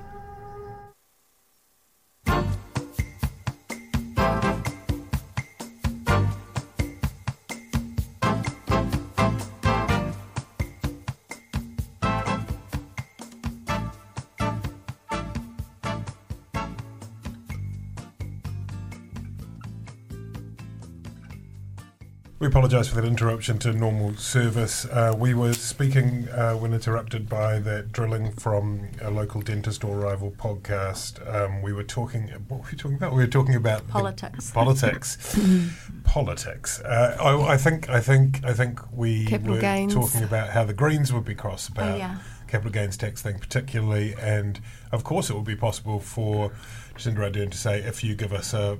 Apologise 22.72 22.94
for 22.94 23.02
that 23.02 23.08
interruption 23.08 23.58
to 23.60 23.74
normal 23.74 24.16
service. 24.16 24.86
Uh, 24.86 25.14
we 25.18 25.34
were 25.34 25.52
speaking 25.52 26.30
uh, 26.30 26.54
when 26.54 26.74
interrupted 26.74 27.28
by 27.28 27.60
that 27.60 27.92
drilling 27.92 28.32
from 28.32 28.88
a 29.02 29.12
local 29.12 29.42
dentist 29.42 29.84
or 29.84 29.98
rival 30.00 30.32
podcast. 30.32 31.20
Um, 31.30 31.62
we 31.62 31.74
were 31.74 31.84
talking. 31.84 32.30
What 32.48 32.62
were 32.62 32.68
we 32.72 32.78
talking 32.78 32.96
about? 32.96 33.12
We 33.12 33.18
were 33.18 33.28
talking 33.28 33.56
about 33.56 33.86
politics. 33.90 34.52
Politics. 34.54 35.38
politics. 36.06 36.80
Uh, 36.80 37.18
I, 37.20 37.54
I, 37.56 37.58
think. 37.58 37.90
I 37.90 38.00
think. 38.00 38.40
I 38.46 38.54
think 38.54 38.80
we 38.94 39.26
capital 39.26 39.56
were 39.56 39.60
gains. 39.62 39.94
talking 39.94 40.24
about 40.24 40.52
how 40.52 40.64
the 40.64 40.74
Greens 40.74 41.12
would 41.12 41.26
be 41.26 41.36
cross 41.36 41.70
Oh, 41.70 41.74
about 41.74 41.98
yeah. 41.98 42.20
capital 42.48 42.72
gains 42.72 42.96
tax 42.96 43.22
thing, 43.22 43.38
particularly, 43.38 44.16
and 44.18 44.62
of 44.94 45.04
course 45.04 45.30
it 45.30 45.34
would 45.36 45.44
be 45.44 45.58
possible 45.58 46.00
for 46.00 46.54
Jacinda 46.96 47.18
Ardern 47.30 47.52
to 47.52 47.58
say, 47.58 47.80
if 47.80 48.02
you 48.02 48.16
give 48.16 48.32
us 48.32 48.54
a 48.54 48.78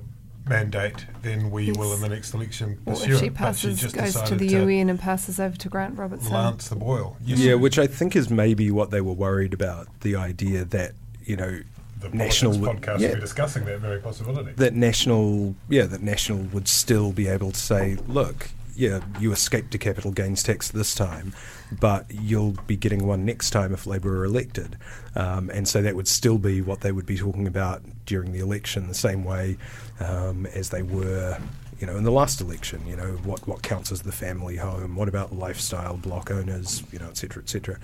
mandate, 0.48 1.06
then 1.22 1.50
we 1.50 1.64
Yes. 1.66 1.76
will 1.76 1.94
in 1.94 2.00
the 2.00 2.08
next 2.08 2.34
election 2.34 2.78
Or 2.86 2.94
pursue 2.94 3.12
if 3.12 3.18
she 3.20 3.26
it. 3.26 3.34
But 3.34 3.38
passes, 3.38 3.80
just 3.80 3.94
goes 3.94 4.12
to 4.14 4.18
decided 4.20 4.38
the 4.40 4.46
UN 4.48 4.88
and 4.90 4.98
passes 4.98 5.38
over 5.38 5.56
to 5.56 5.68
Grant 5.68 5.96
Robertson. 5.98 6.32
lance 6.32 6.68
the 6.68 6.76
boil. 6.76 7.16
Yes. 7.24 7.38
Yeah, 7.38 7.54
which 7.54 7.78
I 7.78 7.86
think 7.86 8.16
is 8.16 8.28
maybe 8.30 8.70
what 8.70 8.90
they 8.90 9.00
were 9.00 9.12
worried 9.12 9.54
about 9.54 9.88
the 10.00 10.16
idea 10.16 10.64
that, 10.64 10.92
you 11.24 11.36
know, 11.36 11.60
the 12.00 12.08
national 12.10 12.52
politics 12.58 12.74
would- 12.88 12.96
podcast 12.96 13.00
yeah. 13.00 13.08
will 13.10 13.14
be 13.16 13.20
discussing 13.20 13.64
that 13.66 13.78
very 13.78 14.00
possibility. 14.00 14.50
that 14.56 14.74
national 14.74 15.54
yeah 15.68 15.86
that 15.86 16.02
national 16.02 16.38
would 16.52 16.66
still 16.66 17.12
be 17.12 17.28
able 17.28 17.52
to 17.52 17.60
say 17.60 17.96
look 18.08 18.48
yeah 18.74 19.00
you 19.20 19.32
escaped 19.32 19.74
a 19.74 19.78
capital 19.78 20.10
gains 20.10 20.42
tax 20.42 20.70
this 20.70 20.94
time 20.94 21.32
but 21.80 22.06
you'll 22.10 22.52
be 22.66 22.76
getting 22.76 23.06
one 23.06 23.24
next 23.24 23.50
time 23.50 23.72
if 23.72 23.86
Labor 23.86 24.20
are 24.20 24.24
elected. 24.24 24.76
Um, 25.14 25.50
and 25.50 25.66
so 25.66 25.82
that 25.82 25.96
would 25.96 26.08
still 26.08 26.38
be 26.38 26.60
what 26.60 26.80
they 26.80 26.92
would 26.92 27.06
be 27.06 27.16
talking 27.16 27.46
about 27.46 27.82
during 28.06 28.32
the 28.32 28.40
election 28.40 28.88
the 28.88 28.94
same 28.94 29.24
way 29.24 29.56
um, 30.00 30.46
as 30.46 30.70
they 30.70 30.82
were 30.82 31.38
you 31.80 31.86
know 31.86 31.96
in 31.96 32.04
the 32.04 32.12
last 32.12 32.40
election 32.40 32.80
you 32.86 32.94
know 32.94 33.12
what 33.24 33.46
what 33.48 33.62
counts 33.62 33.90
as 33.90 34.02
the 34.02 34.12
family 34.12 34.56
home 34.56 34.94
what 34.94 35.08
about 35.08 35.34
lifestyle 35.34 35.96
block 35.96 36.30
owners 36.30 36.84
you 36.92 36.98
know 36.98 37.08
et 37.08 37.16
cetera 37.16 37.42
et 37.42 37.48
cetera. 37.48 37.78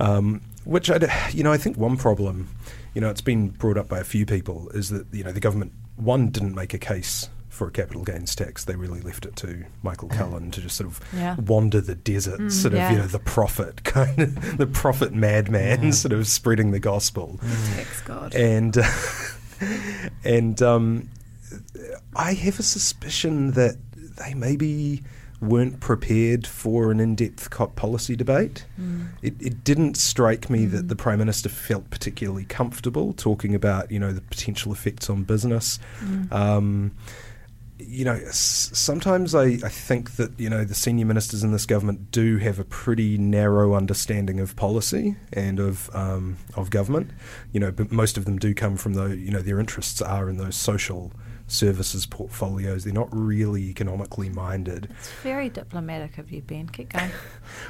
Um, 0.00 0.40
which 0.64 0.90
I, 0.90 1.30
you 1.32 1.42
know, 1.42 1.52
I 1.52 1.56
think 1.56 1.76
one 1.76 1.96
problem, 1.96 2.48
you 2.94 3.00
know, 3.00 3.10
it's 3.10 3.20
been 3.20 3.48
brought 3.48 3.76
up 3.76 3.88
by 3.88 3.98
a 3.98 4.04
few 4.04 4.24
people, 4.24 4.68
is 4.70 4.90
that 4.90 5.06
you 5.12 5.24
know 5.24 5.32
the 5.32 5.40
government 5.40 5.72
one 5.96 6.30
didn't 6.30 6.54
make 6.54 6.72
a 6.74 6.78
case 6.78 7.28
for 7.52 7.68
a 7.68 7.70
capital 7.70 8.02
gains 8.02 8.34
tax. 8.34 8.64
They 8.64 8.74
really 8.76 9.02
left 9.02 9.26
it 9.26 9.36
to 9.36 9.64
Michael 9.82 10.08
Cullen 10.08 10.50
to 10.52 10.60
just 10.62 10.74
sort 10.74 10.88
of 10.88 11.00
Yeah. 11.12 11.36
wander 11.36 11.82
the 11.82 11.94
desert, 11.94 12.50
sort 12.50 12.72
of 12.72 12.78
yeah. 12.78 12.90
you 12.92 12.96
know 12.98 13.06
the 13.06 13.18
prophet 13.18 13.84
kind 13.98 14.18
of 14.18 14.56
the 14.56 14.66
prophet 14.66 15.12
madman, 15.12 15.92
sort 15.92 16.12
of 16.12 16.26
spreading 16.26 16.70
the 16.70 16.80
gospel 16.80 17.38
Tax 17.74 18.00
God. 18.02 18.34
and 18.34 18.78
uh, 18.78 18.84
and 20.24 20.60
um, 20.62 21.08
I 22.16 22.32
have 22.32 22.58
a 22.58 22.62
suspicion 22.62 23.52
that 23.52 23.76
they 24.16 24.34
maybe 24.34 25.02
weren't 25.40 25.80
prepared 25.80 26.46
for 26.46 26.92
an 26.92 27.00
in-depth 27.00 27.50
COP 27.50 27.74
policy 27.74 28.14
debate. 28.14 28.64
It, 29.22 29.34
it 29.40 29.64
didn't 29.64 29.96
strike 29.96 30.48
me 30.48 30.66
that 30.66 30.88
the 30.88 30.94
prime 30.96 31.18
minister 31.18 31.48
felt 31.48 31.90
particularly 31.90 32.44
comfortable 32.44 33.12
talking 33.12 33.54
about 33.54 33.90
you 33.90 33.98
know 33.98 34.12
the 34.12 34.20
potential 34.20 34.72
effects 34.72 35.10
on 35.10 35.24
business. 35.24 35.78
Um, 36.30 36.92
you 37.86 38.04
know, 38.04 38.14
s- 38.14 38.70
sometimes 38.72 39.34
I, 39.34 39.44
I 39.44 39.68
think 39.68 40.12
that, 40.16 40.38
you 40.38 40.48
know, 40.50 40.64
the 40.64 40.74
senior 40.74 41.06
ministers 41.06 41.42
in 41.42 41.52
this 41.52 41.66
government 41.66 42.10
do 42.10 42.38
have 42.38 42.58
a 42.58 42.64
pretty 42.64 43.18
narrow 43.18 43.74
understanding 43.74 44.40
of 44.40 44.56
policy 44.56 45.16
and 45.32 45.58
of 45.60 45.90
um, 45.94 46.36
of 46.56 46.70
government. 46.70 47.10
You 47.52 47.60
know, 47.60 47.70
but 47.72 47.92
most 47.92 48.16
of 48.16 48.24
them 48.24 48.38
do 48.38 48.54
come 48.54 48.76
from 48.76 48.94
the, 48.94 49.16
you 49.16 49.30
know, 49.30 49.40
their 49.42 49.60
interests 49.60 50.00
are 50.02 50.28
in 50.28 50.36
those 50.38 50.56
social 50.56 51.12
services 51.48 52.06
portfolios. 52.06 52.84
They're 52.84 52.94
not 52.94 53.08
really 53.12 53.68
economically 53.68 54.30
minded. 54.30 54.88
It's 54.98 55.10
very 55.22 55.50
diplomatic 55.50 56.16
of 56.18 56.30
you, 56.30 56.40
Ben. 56.40 56.68
Keep 56.68 56.92
going. 56.94 57.10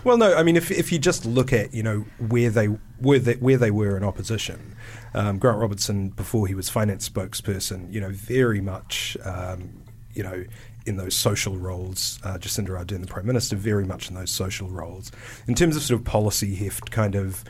Well, 0.05 0.16
no, 0.16 0.35
I 0.37 0.42
mean, 0.42 0.57
if, 0.57 0.70
if 0.70 0.92
you 0.92 0.98
just 0.98 1.25
look 1.25 1.53
at 1.53 1.72
you 1.75 1.83
know 1.83 2.05
where 2.18 2.51
they 2.51 2.66
where 2.66 3.18
they, 3.18 3.35
where 3.35 3.57
they 3.57 3.70
were 3.70 3.96
in 3.96 4.05
opposition, 4.05 4.77
um, 5.14 5.38
Grant 5.38 5.59
Robertson 5.59 6.11
before 6.11 6.46
he 6.46 6.55
was 6.55 6.68
finance 6.68 7.09
spokesperson, 7.09 7.92
you 7.92 8.01
know, 8.01 8.11
very 8.11 8.61
much 8.61 9.16
um, 9.25 9.82
you 10.14 10.22
know 10.22 10.44
in 10.87 10.96
those 10.96 11.14
social 11.14 11.57
roles. 11.57 12.18
Uh, 12.25 12.38
Jacinda 12.38 12.70
Ardern, 12.70 13.01
the 13.01 13.07
prime 13.07 13.27
minister, 13.27 13.57
very 13.57 13.85
much 13.85 14.09
in 14.09 14.14
those 14.16 14.31
social 14.31 14.68
roles. 14.68 15.12
In 15.46 15.55
terms 15.55 15.77
of 15.77 15.83
sort 15.83 16.01
of 16.01 16.05
policy 16.05 16.55
heft, 16.55 16.90
kind 16.90 17.14
of 17.14 17.44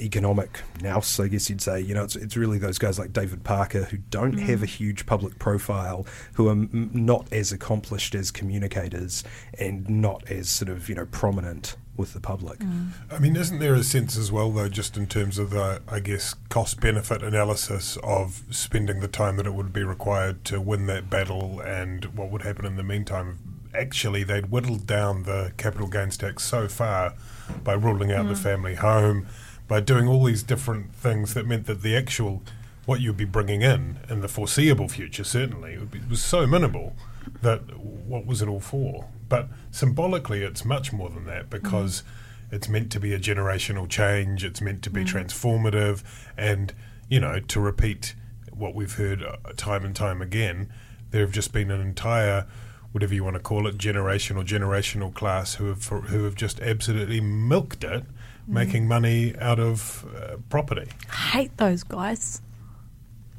economic 0.00 0.60
nous, 0.82 1.20
I 1.20 1.28
guess 1.28 1.48
you'd 1.48 1.60
say. 1.60 1.80
You 1.80 1.94
know, 1.94 2.04
it's, 2.04 2.16
it's 2.16 2.36
really 2.36 2.58
those 2.58 2.78
guys 2.78 2.98
like 2.98 3.12
David 3.12 3.44
Parker 3.44 3.84
who 3.84 3.98
don't 4.10 4.38
have 4.38 4.62
a 4.62 4.66
huge 4.66 5.06
public 5.06 5.38
profile, 5.38 6.06
who 6.34 6.48
are 6.48 6.52
m- 6.52 6.90
not 6.92 7.32
as 7.32 7.52
accomplished 7.52 8.14
as 8.14 8.30
communicators 8.30 9.24
and 9.58 9.88
not 9.88 10.28
as 10.30 10.50
sort 10.50 10.68
of, 10.68 10.88
you 10.88 10.94
know, 10.94 11.06
prominent 11.06 11.76
with 11.96 12.12
the 12.12 12.20
public. 12.20 12.58
Mm. 12.58 12.90
I 13.10 13.18
mean, 13.18 13.36
isn't 13.36 13.58
there 13.58 13.74
a 13.74 13.82
sense 13.82 14.16
as 14.16 14.32
well, 14.32 14.50
though, 14.50 14.68
just 14.68 14.96
in 14.96 15.06
terms 15.06 15.38
of 15.38 15.50
the, 15.50 15.82
I 15.88 16.00
guess, 16.00 16.34
cost 16.48 16.80
benefit 16.80 17.22
analysis 17.22 17.96
of 18.02 18.42
spending 18.50 19.00
the 19.00 19.08
time 19.08 19.36
that 19.36 19.46
it 19.46 19.54
would 19.54 19.72
be 19.72 19.84
required 19.84 20.44
to 20.46 20.60
win 20.60 20.86
that 20.86 21.08
battle 21.08 21.60
and 21.60 22.06
what 22.16 22.30
would 22.30 22.42
happen 22.42 22.64
in 22.64 22.76
the 22.76 22.82
meantime? 22.82 23.38
Actually, 23.74 24.24
they'd 24.24 24.50
whittled 24.50 24.86
down 24.86 25.24
the 25.24 25.52
capital 25.56 25.88
gains 25.88 26.16
tax 26.16 26.44
so 26.44 26.68
far 26.68 27.14
by 27.62 27.72
ruling 27.72 28.12
out 28.12 28.26
the 28.26 28.34
mm. 28.34 28.42
family 28.42 28.74
home, 28.74 29.26
by 29.68 29.80
doing 29.80 30.06
all 30.08 30.24
these 30.24 30.42
different 30.42 30.94
things 30.94 31.34
that 31.34 31.46
meant 31.46 31.66
that 31.66 31.82
the 31.82 31.96
actual 31.96 32.42
what 32.86 33.00
you'd 33.00 33.16
be 33.16 33.24
bringing 33.24 33.62
in 33.62 33.98
in 34.10 34.20
the 34.20 34.28
foreseeable 34.28 34.88
future 34.88 35.24
certainly 35.24 35.78
would 35.78 35.90
be, 35.90 36.00
was 36.08 36.22
so 36.22 36.46
minimal 36.46 36.94
that 37.42 37.60
what 37.78 38.26
was 38.26 38.42
it 38.42 38.48
all 38.48 38.60
for? 38.60 39.08
But 39.34 39.48
symbolically, 39.72 40.44
it's 40.44 40.64
much 40.64 40.92
more 40.92 41.10
than 41.10 41.26
that 41.26 41.50
because 41.50 42.04
it's 42.52 42.68
meant 42.68 42.92
to 42.92 43.00
be 43.00 43.12
a 43.12 43.18
generational 43.18 43.88
change. 43.88 44.44
It's 44.44 44.60
meant 44.60 44.80
to 44.82 44.90
be 44.90 45.04
transformative, 45.04 46.04
and 46.36 46.72
you 47.08 47.18
know, 47.18 47.40
to 47.40 47.58
repeat 47.58 48.14
what 48.52 48.76
we've 48.76 48.92
heard 48.92 49.24
uh, 49.24 49.38
time 49.56 49.84
and 49.84 49.96
time 49.96 50.22
again, 50.22 50.72
there 51.10 51.22
have 51.22 51.32
just 51.32 51.52
been 51.52 51.72
an 51.72 51.80
entire, 51.80 52.46
whatever 52.92 53.12
you 53.12 53.24
want 53.24 53.34
to 53.34 53.40
call 53.40 53.66
it, 53.66 53.76
generation 53.76 54.36
or 54.36 54.44
generational 54.44 55.12
class 55.12 55.54
who 55.54 55.66
have 55.66 55.84
who 55.84 56.22
have 56.22 56.36
just 56.36 56.60
absolutely 56.60 57.20
milked 57.20 57.82
it, 57.82 58.04
making 58.46 58.86
money 58.86 59.34
out 59.40 59.58
of 59.58 60.06
uh, 60.16 60.36
property. 60.48 60.86
I 61.10 61.38
hate 61.38 61.56
those 61.56 61.82
guys. 61.82 62.40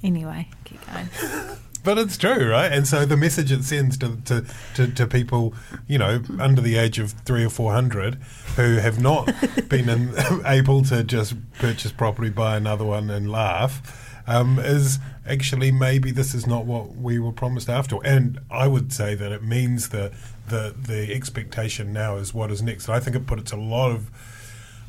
Anyway, 0.03 0.49
keep 0.65 0.85
going. 0.87 1.07
But 1.85 1.99
it's 1.99 2.17
true, 2.17 2.49
right? 2.49 2.71
And 2.71 2.87
so 2.87 3.05
the 3.05 3.15
message 3.15 3.51
it 3.51 3.63
sends 3.63 3.95
to, 3.99 4.17
to, 4.25 4.45
to, 4.73 4.87
to 4.87 5.05
people, 5.05 5.53
you 5.87 5.99
know, 5.99 6.23
under 6.39 6.59
the 6.59 6.77
age 6.77 6.97
of 6.97 7.11
three 7.11 7.45
or 7.45 7.49
four 7.49 7.73
hundred 7.73 8.15
who 8.55 8.77
have 8.77 8.99
not 8.99 9.31
been 9.69 9.87
in, 9.87 10.13
able 10.45 10.83
to 10.85 11.03
just 11.03 11.35
purchase 11.59 11.91
property, 11.91 12.31
buy 12.31 12.57
another 12.57 12.83
one, 12.83 13.11
and 13.11 13.31
laugh, 13.31 14.23
um, 14.25 14.57
is 14.57 14.97
actually 15.27 15.71
maybe 15.71 16.09
this 16.09 16.33
is 16.33 16.47
not 16.47 16.65
what 16.65 16.95
we 16.95 17.19
were 17.19 17.31
promised 17.31 17.69
after. 17.69 17.97
all. 17.97 18.01
And 18.03 18.39
I 18.49 18.67
would 18.67 18.91
say 18.91 19.13
that 19.13 19.31
it 19.31 19.43
means 19.43 19.89
that 19.89 20.11
the 20.47 20.73
the 20.75 21.13
expectation 21.13 21.93
now 21.93 22.17
is 22.17 22.33
what 22.33 22.51
is 22.51 22.63
next. 22.63 22.87
And 22.87 22.95
I 22.95 22.99
think 22.99 23.15
it 23.15 23.27
puts 23.27 23.51
a 23.51 23.57
lot 23.57 23.91
of 23.91 24.09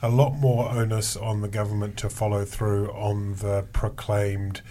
a 0.02 0.08
lot 0.08 0.34
more 0.34 0.70
onus 0.70 1.14
on 1.14 1.42
the 1.42 1.48
government 1.48 1.98
to 1.98 2.08
follow 2.08 2.46
through 2.46 2.90
on 2.92 3.34
the 3.36 3.66
proclaimed 3.72 4.62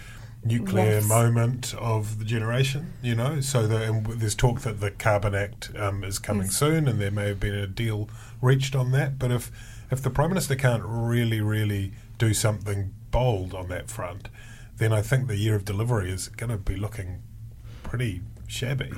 nuclear 0.46 0.84
Yes. 1.00 1.08
moment 1.08 1.74
of 1.74 2.18
the 2.18 2.24
generation, 2.24 2.92
you 3.02 3.14
know. 3.14 3.40
So 3.40 3.66
the, 3.66 3.82
and 3.82 4.06
there's 4.06 4.34
talk 4.34 4.60
that 4.62 4.80
the 4.80 4.90
Carbon 4.90 5.34
Act 5.34 5.70
um, 5.76 6.04
is 6.04 6.18
coming 6.18 6.46
Yes. 6.46 6.56
soon, 6.56 6.88
and 6.88 7.00
there 7.00 7.10
may 7.10 7.28
have 7.28 7.40
been 7.40 7.54
a 7.54 7.66
deal 7.66 8.08
reached 8.40 8.74
on 8.76 8.92
that. 8.92 9.18
But 9.18 9.30
if 9.30 9.50
if 9.90 10.02
the 10.02 10.10
prime 10.10 10.30
minister 10.30 10.56
can't 10.56 10.82
really, 10.84 11.40
really 11.40 11.92
do 12.18 12.34
something 12.34 12.92
bold 13.10 13.54
on 13.54 13.68
that 13.68 13.88
front, 13.90 14.28
then 14.78 14.92
I 14.92 15.00
think 15.02 15.28
the 15.28 15.36
year 15.36 15.54
of 15.54 15.64
delivery 15.64 16.10
is 16.10 16.28
going 16.28 16.50
to 16.50 16.56
be 16.56 16.76
looking 16.76 17.22
pretty 17.82 18.22
shabby. 18.48 18.92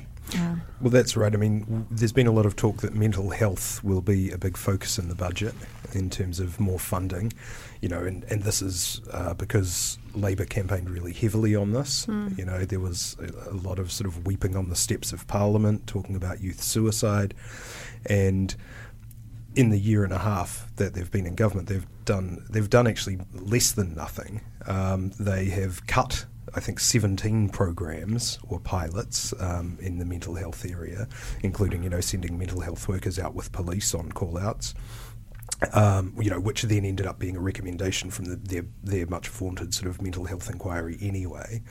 Well, 0.81 0.91
that's 0.91 1.17
right. 1.17 1.33
I 1.33 1.37
mean, 1.37 1.87
there's 1.89 2.13
been 2.13 2.27
a 2.27 2.31
lot 2.31 2.45
of 2.45 2.55
talk 2.55 2.77
that 2.81 2.93
mental 2.93 3.31
health 3.31 3.83
will 3.83 4.01
be 4.01 4.31
a 4.31 4.37
big 4.37 4.57
focus 4.57 4.97
in 4.97 5.09
the 5.09 5.15
budget 5.15 5.53
in 5.93 6.09
terms 6.09 6.39
of 6.39 6.59
more 6.59 6.79
funding. 6.79 7.33
You 7.81 7.89
know, 7.89 7.99
and, 7.99 8.23
and 8.25 8.43
this 8.43 8.61
is 8.61 9.01
uh, 9.11 9.33
because 9.33 9.97
Labor 10.13 10.45
campaigned 10.45 10.89
really 10.89 11.13
heavily 11.13 11.55
on 11.55 11.71
this. 11.71 12.05
You 12.37 12.45
know, 12.45 12.65
there 12.65 12.79
was 12.79 13.15
a, 13.19 13.51
a 13.51 13.55
lot 13.55 13.79
of 13.79 13.91
sort 13.91 14.07
of 14.07 14.25
weeping 14.25 14.55
on 14.55 14.69
the 14.69 14.75
steps 14.75 15.11
of 15.13 15.27
Parliament 15.27 15.87
talking 15.87 16.15
about 16.15 16.41
youth 16.41 16.61
suicide. 16.61 17.33
And 18.05 18.55
in 19.55 19.69
the 19.69 19.79
year 19.79 20.03
and 20.03 20.13
a 20.13 20.19
half 20.19 20.69
that 20.75 20.93
they've 20.93 21.09
been 21.11 21.25
in 21.25 21.35
government, 21.35 21.67
they've 21.67 21.87
done 22.05 22.45
they've 22.49 22.69
done 22.69 22.87
actually 22.87 23.19
less 23.33 23.71
than 23.71 23.95
nothing. 23.95 24.41
Um, 24.67 25.11
they 25.19 25.45
have 25.45 25.85
cut, 25.87 26.25
I 26.55 26.59
think, 26.59 26.79
17 26.79 27.49
programs 27.49 28.39
or 28.47 28.59
pilots 28.59 29.33
um, 29.39 29.77
in 29.81 29.99
the 29.99 30.05
mental 30.05 30.35
health 30.35 30.65
area, 30.65 31.07
including 31.43 31.83
you 31.83 31.89
know 31.89 32.01
sending 32.01 32.37
mental 32.37 32.61
health 32.61 32.87
workers 32.87 33.19
out 33.19 33.35
with 33.35 33.51
police 33.51 33.93
on 33.93 34.11
call 34.11 34.37
outs. 34.37 34.73
Um, 35.73 36.15
you 36.17 36.29
know, 36.29 36.39
which 36.39 36.61
then 36.61 36.85
ended 36.85 37.05
up 37.05 37.19
being 37.19 37.35
a 37.35 37.41
recommendation 37.41 38.11
from 38.11 38.25
the, 38.25 38.35
their 38.37 38.65
their 38.81 39.05
much 39.07 39.27
vaunted 39.27 39.73
sort 39.73 39.89
of 39.89 40.01
mental 40.01 40.25
health 40.25 40.49
inquiry 40.49 40.97
anyway. 41.01 41.61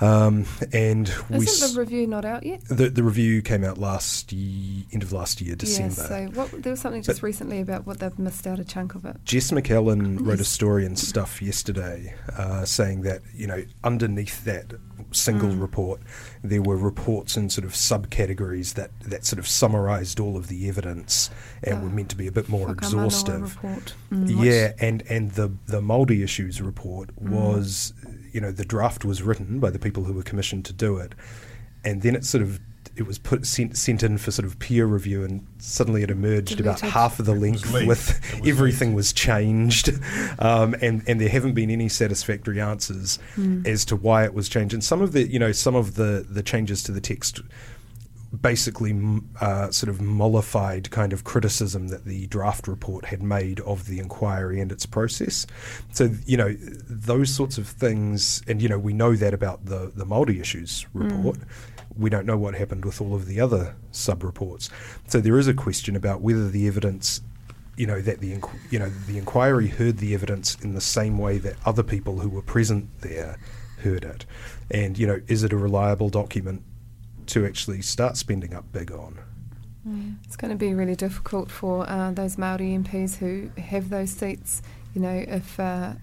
Um, 0.00 0.46
and 0.72 1.12
we 1.28 1.44
Isn't 1.44 1.74
the 1.74 1.80
review 1.80 2.06
not 2.06 2.24
out 2.24 2.44
yet? 2.46 2.64
the 2.64 2.88
the 2.88 3.02
review 3.02 3.42
came 3.42 3.64
out 3.64 3.76
last 3.78 4.32
ye- 4.32 4.86
end 4.92 5.02
of 5.02 5.12
last 5.12 5.40
year, 5.40 5.54
December. 5.56 5.94
Yeah, 5.98 6.06
so 6.08 6.26
what, 6.40 6.62
there 6.62 6.70
was 6.72 6.80
something 6.80 7.02
just 7.02 7.22
recently 7.22 7.60
about 7.60 7.86
what 7.86 7.98
they've 7.98 8.18
missed 8.18 8.46
out 8.46 8.58
a 8.58 8.64
chunk 8.64 8.94
of 8.94 9.04
it. 9.04 9.16
Jess 9.24 9.50
McAllen 9.50 10.24
wrote 10.26 10.40
a 10.40 10.44
story 10.44 10.86
and 10.86 10.98
stuff 10.98 11.42
yesterday 11.42 12.14
uh, 12.38 12.64
saying 12.64 13.02
that, 13.02 13.20
you 13.34 13.46
know, 13.46 13.62
underneath 13.84 14.44
that 14.44 14.72
single 15.12 15.48
Mm. 15.50 15.60
report, 15.60 16.00
there 16.44 16.62
were 16.62 16.76
reports 16.76 17.36
in 17.36 17.50
sort 17.50 17.64
of 17.64 17.72
subcategories 17.72 18.74
that, 18.74 18.90
that 19.00 19.24
sort 19.24 19.38
of 19.40 19.48
summarised 19.48 20.20
all 20.20 20.36
of 20.36 20.46
the 20.46 20.68
evidence 20.68 21.30
and 21.64 21.82
were 21.82 21.88
Ah, 21.88 21.92
meant 21.92 22.08
to 22.10 22.16
be 22.16 22.26
a 22.28 22.32
bit 22.32 22.48
more 22.48 22.70
exhaustive. 22.70 23.56
report. 23.56 23.94
Mm, 24.12 24.44
Yeah, 24.44 24.72
and, 24.78 25.02
and 25.10 25.32
the, 25.32 25.50
the 25.66 25.80
Māori 25.80 26.22
issues 26.22 26.62
report 26.62 27.10
Mm. 27.20 27.30
was, 27.30 27.92
you 28.32 28.40
know, 28.40 28.52
the 28.52 28.64
draft 28.64 29.04
was 29.04 29.20
written 29.22 29.58
by 29.58 29.70
the 29.70 29.80
people 29.80 29.89
who 30.04 30.12
were 30.12 30.22
commissioned 30.22 30.64
to 30.66 30.72
do 30.72 30.98
it, 30.98 31.12
and 31.84 32.02
then 32.02 32.14
it 32.14 32.24
sort 32.24 32.42
of 32.42 32.60
it 32.96 33.06
was 33.06 33.18
put 33.18 33.46
sent, 33.46 33.76
sent 33.76 34.02
in 34.02 34.18
for 34.18 34.30
sort 34.30 34.44
of 34.46 34.58
peer 34.58 34.84
review, 34.84 35.24
and 35.24 35.46
suddenly 35.58 36.02
it 36.02 36.10
emerged 36.10 36.60
about 36.60 36.80
half 36.80 37.18
of 37.18 37.26
the 37.26 37.34
length 37.34 37.72
with 37.72 37.86
was 37.86 38.48
everything 38.48 38.94
was 38.94 39.12
changed, 39.12 39.90
um, 40.38 40.74
and 40.82 41.02
and 41.06 41.20
there 41.20 41.28
haven't 41.28 41.54
been 41.54 41.70
any 41.70 41.88
satisfactory 41.88 42.60
answers 42.60 43.18
as 43.64 43.84
to 43.86 43.96
why 43.96 44.24
it 44.24 44.34
was 44.34 44.48
changed. 44.48 44.74
And 44.74 44.84
some 44.84 45.00
of 45.00 45.12
the 45.12 45.26
you 45.26 45.38
know 45.38 45.52
some 45.52 45.74
of 45.74 45.94
the 45.94 46.26
the 46.28 46.42
changes 46.42 46.82
to 46.84 46.92
the 46.92 47.00
text 47.00 47.40
basically 48.38 48.94
uh, 49.40 49.70
sort 49.70 49.90
of 49.90 50.00
mollified 50.00 50.90
kind 50.90 51.12
of 51.12 51.24
criticism 51.24 51.88
that 51.88 52.04
the 52.04 52.26
draft 52.28 52.68
report 52.68 53.06
had 53.06 53.22
made 53.22 53.60
of 53.60 53.86
the 53.86 53.98
inquiry 53.98 54.60
and 54.60 54.70
its 54.70 54.86
process. 54.86 55.46
So 55.92 56.10
you 56.26 56.36
know 56.36 56.54
those 56.88 57.30
sorts 57.34 57.58
of 57.58 57.66
things, 57.66 58.42
and 58.46 58.62
you 58.62 58.68
know 58.68 58.78
we 58.78 58.92
know 58.92 59.16
that 59.16 59.34
about 59.34 59.66
the 59.66 59.92
the 59.94 60.06
Māori 60.06 60.40
issues 60.40 60.86
report. 60.94 61.38
We 61.98 62.08
don't 62.08 62.24
know 62.24 62.38
what 62.38 62.54
happened 62.54 62.84
with 62.84 63.00
all 63.00 63.14
of 63.14 63.26
the 63.26 63.40
other 63.40 63.74
sub 63.90 64.22
reports. 64.22 64.70
So 65.08 65.20
there 65.20 65.38
is 65.38 65.48
a 65.48 65.54
question 65.54 65.96
about 65.96 66.20
whether 66.20 66.48
the 66.48 66.68
evidence 66.68 67.20
you 67.76 67.86
know 67.86 68.00
that 68.00 68.20
the 68.20 68.36
inqu- 68.36 68.58
you 68.70 68.78
know 68.78 68.90
the 69.08 69.18
inquiry 69.18 69.68
heard 69.68 69.98
the 69.98 70.14
evidence 70.14 70.56
in 70.62 70.74
the 70.74 70.80
same 70.80 71.18
way 71.18 71.38
that 71.38 71.56
other 71.66 71.82
people 71.82 72.20
who 72.20 72.28
were 72.28 72.42
present 72.42 72.88
there 73.00 73.38
heard 73.80 74.04
it. 74.04 74.24
And, 74.70 74.98
you 74.98 75.06
know, 75.06 75.20
is 75.26 75.42
it 75.42 75.52
a 75.52 75.56
reliable 75.56 76.10
document 76.10 76.62
to 77.30 77.46
actually 77.46 77.82
start 77.82 78.16
spending 78.16 78.54
up 78.54 78.70
big 78.72 78.92
on? 78.92 79.18
It's 80.24 80.36
going 80.36 80.50
to 80.50 80.56
be 80.56 80.74
really 80.74 80.94
difficult 80.94 81.50
for 81.50 81.88
uh, 81.88 82.10
those 82.12 82.36
Maori 82.36 82.76
MPs 82.76 83.16
who 83.16 83.50
have 83.60 83.88
those 83.88 84.10
seats. 84.10 84.62
You 84.94 85.00
know, 85.00 85.24
if 85.26 85.58
uh, 85.58 85.94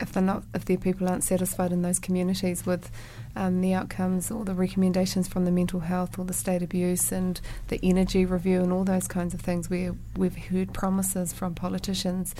if 0.00 0.12
they're 0.12 0.22
not, 0.22 0.44
if 0.54 0.64
their 0.64 0.78
people 0.78 1.08
aren't 1.08 1.24
satisfied 1.24 1.72
in 1.72 1.82
those 1.82 1.98
communities 1.98 2.64
with 2.64 2.90
um, 3.36 3.60
the 3.60 3.74
outcomes 3.74 4.30
or 4.30 4.44
the 4.44 4.54
recommendations 4.54 5.28
from 5.28 5.44
the 5.44 5.50
mental 5.50 5.80
health 5.80 6.18
or 6.18 6.24
the 6.24 6.32
state 6.32 6.62
abuse 6.62 7.12
and 7.12 7.40
the 7.68 7.80
energy 7.82 8.24
review 8.24 8.62
and 8.62 8.72
all 8.72 8.84
those 8.84 9.08
kinds 9.08 9.34
of 9.34 9.40
things, 9.40 9.68
where 9.68 9.94
we've 10.16 10.36
heard 10.36 10.72
promises 10.72 11.32
from 11.32 11.54
politicians, 11.54 12.34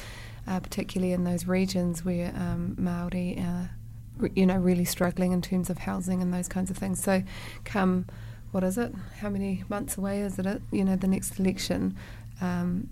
uh, 0.46 0.61
particularly 0.61 1.12
in 1.12 1.24
those 1.24 1.46
regions 1.46 2.04
where 2.04 2.33
um, 2.37 2.76
Maori, 2.78 3.38
uh, 3.38 3.66
you 4.35 4.46
know, 4.46 4.56
really 4.56 4.85
struggling 4.85 5.33
in 5.33 5.42
terms 5.42 5.70
of 5.70 5.78
housing 5.78 6.22
and 6.22 6.33
those 6.33 6.48
kinds 6.48 6.70
of 6.70 6.76
things. 6.76 7.02
So, 7.02 7.22
come 7.64 8.06
what 8.52 8.64
is 8.64 8.78
it? 8.78 8.92
How 9.20 9.28
many 9.28 9.64
months 9.68 9.96
away 9.96 10.22
is 10.22 10.38
it? 10.38 10.62
You 10.72 10.85
know, 10.85 10.96
the 10.96 11.06
next 11.06 11.38
election. 11.38 11.96
Um, 12.40 12.88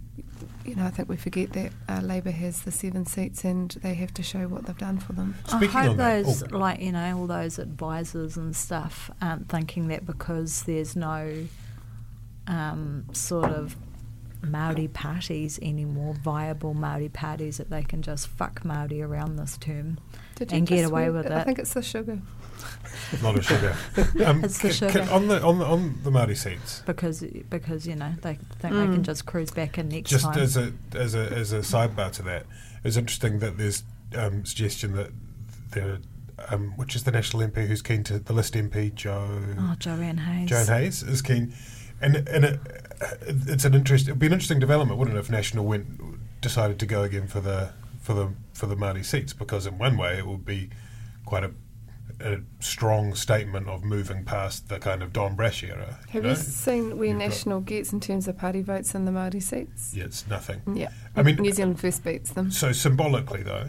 you 0.64 0.76
know, 0.76 0.84
I 0.84 0.90
think 0.90 1.08
we 1.08 1.16
forget 1.16 1.52
that 1.54 1.72
uh, 1.88 2.00
Labor 2.00 2.30
has 2.30 2.62
the 2.62 2.70
seven 2.70 3.06
seats 3.06 3.44
and 3.44 3.70
they 3.82 3.94
have 3.94 4.12
to 4.14 4.22
show 4.22 4.46
what 4.46 4.66
they've 4.66 4.76
done 4.76 4.98
for 4.98 5.14
them. 5.14 5.34
Speaking 5.46 5.76
I 5.76 5.82
hope 5.82 5.90
on 5.92 5.96
that- 5.96 6.24
those, 6.24 6.42
oh. 6.44 6.58
like 6.58 6.80
you 6.80 6.92
know, 6.92 7.18
all 7.18 7.26
those 7.26 7.58
advisors 7.58 8.36
and 8.36 8.54
stuff 8.54 9.10
aren't 9.20 9.48
thinking 9.48 9.88
that 9.88 10.06
because 10.06 10.62
there's 10.64 10.94
no 10.94 11.46
um, 12.46 13.06
sort 13.12 13.50
of 13.50 13.76
Maori 14.42 14.86
parties 14.86 15.58
anymore, 15.60 16.14
viable 16.14 16.74
Maori 16.74 17.08
parties, 17.08 17.56
that 17.56 17.70
they 17.70 17.82
can 17.82 18.02
just 18.02 18.28
fuck 18.28 18.64
Maori 18.64 19.02
around 19.02 19.36
this 19.36 19.56
term 19.56 19.98
Did 20.46 20.52
and 20.52 20.66
get 20.66 20.84
away 20.84 21.08
read- 21.08 21.24
with 21.24 21.32
I 21.32 21.44
think 21.44 21.58
it's 21.58 21.74
the 21.74 21.82
sugar. 21.82 22.18
Not 23.22 23.38
a 23.38 23.42
sugar. 23.42 23.74
Um, 24.24 24.44
It's 24.44 24.58
the 24.58 24.72
c- 24.72 24.86
c- 24.88 24.90
sugar. 24.92 25.08
on 25.10 25.28
the 25.28 25.42
on 25.42 25.58
the 25.58 25.64
on 25.64 25.98
the 26.02 26.10
Maori 26.10 26.34
seats. 26.34 26.82
because 26.86 27.24
because 27.50 27.86
you 27.86 27.96
know 27.96 28.12
they 28.22 28.34
think 28.34 28.48
they 28.60 28.68
can 28.68 28.98
Mm. 28.98 29.02
just 29.02 29.26
cruise 29.26 29.50
back 29.50 29.78
in 29.78 29.88
next 29.88 30.10
Just 30.10 30.24
time. 30.24 30.34
Just 30.34 30.56
as 30.56 30.68
a 30.68 30.72
as 30.98 31.14
a 31.14 31.32
as 31.32 31.52
a 31.52 31.58
sidebar 31.60 32.10
to 32.12 32.22
that, 32.22 32.46
it's 32.84 32.96
interesting 32.96 33.38
that 33.40 33.56
there's 33.58 33.82
um, 34.16 34.44
suggestion 34.44 34.94
that 34.96 35.10
there, 35.70 35.98
um, 36.48 36.72
which 36.76 36.94
is 36.96 37.04
the 37.04 37.10
national 37.10 37.42
MP 37.46 37.66
who's 37.66 37.82
keen 37.82 38.02
to 38.04 38.18
the 38.18 38.32
list 38.32 38.54
MP 38.54 38.94
Joe 38.94 39.40
oh, 39.58 39.74
Joanne 39.78 40.18
Hayes. 40.18 40.48
Joan 40.48 40.66
Hayes 40.66 41.02
is 41.02 41.22
keen, 41.22 41.54
and 42.00 42.16
and 42.28 42.44
it, 42.44 42.60
it's 43.46 43.64
an 43.64 43.74
interest. 43.74 44.06
It'd 44.08 44.18
be 44.18 44.26
an 44.26 44.32
interesting 44.32 44.58
development, 44.60 44.98
wouldn't 44.98 45.16
it, 45.16 45.20
if 45.20 45.30
National 45.30 45.64
went 45.64 45.86
decided 46.40 46.78
to 46.80 46.86
go 46.86 47.02
again 47.02 47.26
for 47.26 47.40
the 47.40 47.70
for 48.08 48.14
the 48.14 48.32
for 48.54 48.64
the 48.64 48.74
Māori 48.74 49.04
seats? 49.04 49.34
Because 49.34 49.66
in 49.66 49.76
one 49.76 49.98
way, 49.98 50.16
it 50.16 50.26
would 50.26 50.46
be 50.46 50.70
quite 51.26 51.44
a 51.44 51.50
a 52.20 52.38
strong 52.58 53.14
statement 53.14 53.68
of 53.68 53.84
moving 53.84 54.24
past 54.24 54.68
the 54.70 54.78
kind 54.78 55.02
of 55.02 55.12
Don 55.12 55.36
Brash 55.36 55.62
era. 55.62 55.98
Have 56.08 56.24
know? 56.24 56.30
you 56.30 56.34
seen 56.34 56.98
where 56.98 57.08
You've 57.08 57.18
National 57.18 57.60
gets 57.60 57.92
in 57.92 58.00
terms 58.00 58.26
of 58.26 58.36
party 58.36 58.60
votes 58.62 58.94
in 58.94 59.04
the 59.04 59.12
Māori 59.12 59.40
seats? 59.40 59.94
Yeah, 59.94 60.04
it's 60.04 60.26
nothing. 60.26 60.62
Yeah. 60.74 60.88
I 61.14 61.22
mean- 61.22 61.36
New 61.36 61.52
Zealand 61.52 61.78
first 61.78 62.02
beats 62.02 62.32
them. 62.32 62.50
So 62.50 62.72
symbolically, 62.72 63.44
though, 63.44 63.68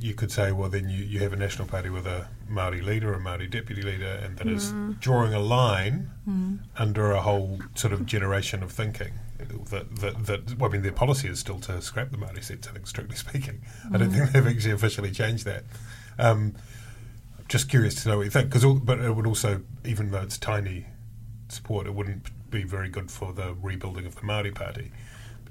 you 0.00 0.14
could 0.14 0.32
say, 0.32 0.50
well, 0.50 0.70
then 0.70 0.88
you, 0.88 1.04
you 1.04 1.20
have 1.20 1.32
a 1.32 1.36
national 1.36 1.68
party 1.68 1.90
with 1.90 2.06
a 2.06 2.28
Maori 2.48 2.80
leader, 2.80 3.12
a 3.12 3.20
Maori 3.20 3.46
deputy 3.46 3.82
leader, 3.82 4.18
and 4.22 4.38
that 4.38 4.46
is 4.46 4.72
mm. 4.72 4.98
drawing 4.98 5.34
a 5.34 5.38
line 5.38 6.10
mm. 6.28 6.58
under 6.76 7.12
a 7.12 7.20
whole 7.20 7.60
sort 7.74 7.92
of 7.92 8.06
generation 8.06 8.62
of 8.62 8.72
thinking. 8.72 9.12
That, 9.70 9.96
that, 9.96 10.26
that 10.26 10.58
well, 10.58 10.70
I 10.70 10.72
mean, 10.72 10.82
their 10.82 10.92
policy 10.92 11.28
is 11.28 11.38
still 11.38 11.60
to 11.60 11.80
scrap 11.82 12.10
the 12.10 12.18
Maori 12.18 12.42
seats. 12.42 12.68
I 12.68 12.72
think, 12.72 12.86
strictly 12.86 13.16
speaking, 13.16 13.62
I 13.92 13.98
don't 13.98 14.10
think 14.10 14.30
mm. 14.30 14.32
they've 14.32 14.46
actually 14.46 14.72
officially 14.72 15.10
changed 15.10 15.44
that. 15.44 15.64
Um, 16.18 16.54
i'm 17.38 17.44
just 17.48 17.68
curious 17.68 18.02
to 18.02 18.08
know 18.08 18.18
what 18.18 18.24
you 18.24 18.30
think, 18.30 18.50
because 18.50 18.64
but 18.80 19.00
it 19.00 19.14
would 19.14 19.26
also, 19.26 19.62
even 19.84 20.10
though 20.10 20.22
it's 20.22 20.38
tiny 20.38 20.86
support, 21.48 21.86
it 21.86 21.94
wouldn't 21.94 22.30
be 22.50 22.64
very 22.64 22.88
good 22.88 23.10
for 23.10 23.32
the 23.32 23.54
rebuilding 23.60 24.06
of 24.06 24.16
the 24.16 24.22
Maori 24.22 24.50
party 24.50 24.92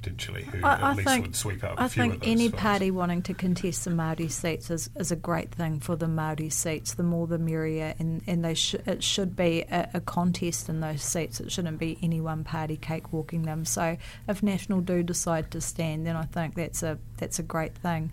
potentially, 0.01 0.43
who 0.43 0.65
I, 0.65 0.73
at 0.73 0.83
I 0.83 0.93
least 0.93 1.07
think, 1.07 1.25
would 1.25 1.35
sweep 1.35 1.63
out 1.63 1.79
I 1.79 1.85
a 1.85 1.89
few 1.89 2.03
think 2.03 2.13
of 2.15 2.19
those 2.21 2.29
any 2.29 2.47
votes. 2.47 2.61
party 2.61 2.91
wanting 2.91 3.21
to 3.23 3.33
contest 3.33 3.83
the 3.83 3.91
Maori 3.91 4.27
seats 4.29 4.69
is, 4.69 4.89
is 4.95 5.11
a 5.11 5.15
great 5.15 5.51
thing 5.51 5.79
for 5.79 5.95
the 5.95 6.07
Maori 6.07 6.49
seats. 6.49 6.93
The 6.93 7.03
more 7.03 7.27
the 7.27 7.37
merrier, 7.37 7.93
and, 7.99 8.21
and 8.27 8.43
they 8.43 8.53
sh- 8.53 8.75
it 8.85 9.03
should 9.03 9.35
be 9.35 9.63
a, 9.69 9.89
a 9.95 10.01
contest 10.01 10.69
in 10.69 10.79
those 10.79 11.01
seats. 11.01 11.39
It 11.39 11.51
shouldn't 11.51 11.79
be 11.79 11.97
any 12.01 12.21
one 12.21 12.43
party 12.43 12.77
cakewalking 12.77 13.45
them. 13.45 13.65
So 13.65 13.97
if 14.27 14.41
National 14.41 14.81
do 14.81 15.03
decide 15.03 15.51
to 15.51 15.61
stand, 15.61 16.07
then 16.07 16.15
I 16.15 16.23
think 16.25 16.55
that's 16.55 16.83
a 16.83 16.97
that's 17.17 17.39
a 17.39 17.43
great 17.43 17.75
thing. 17.75 18.11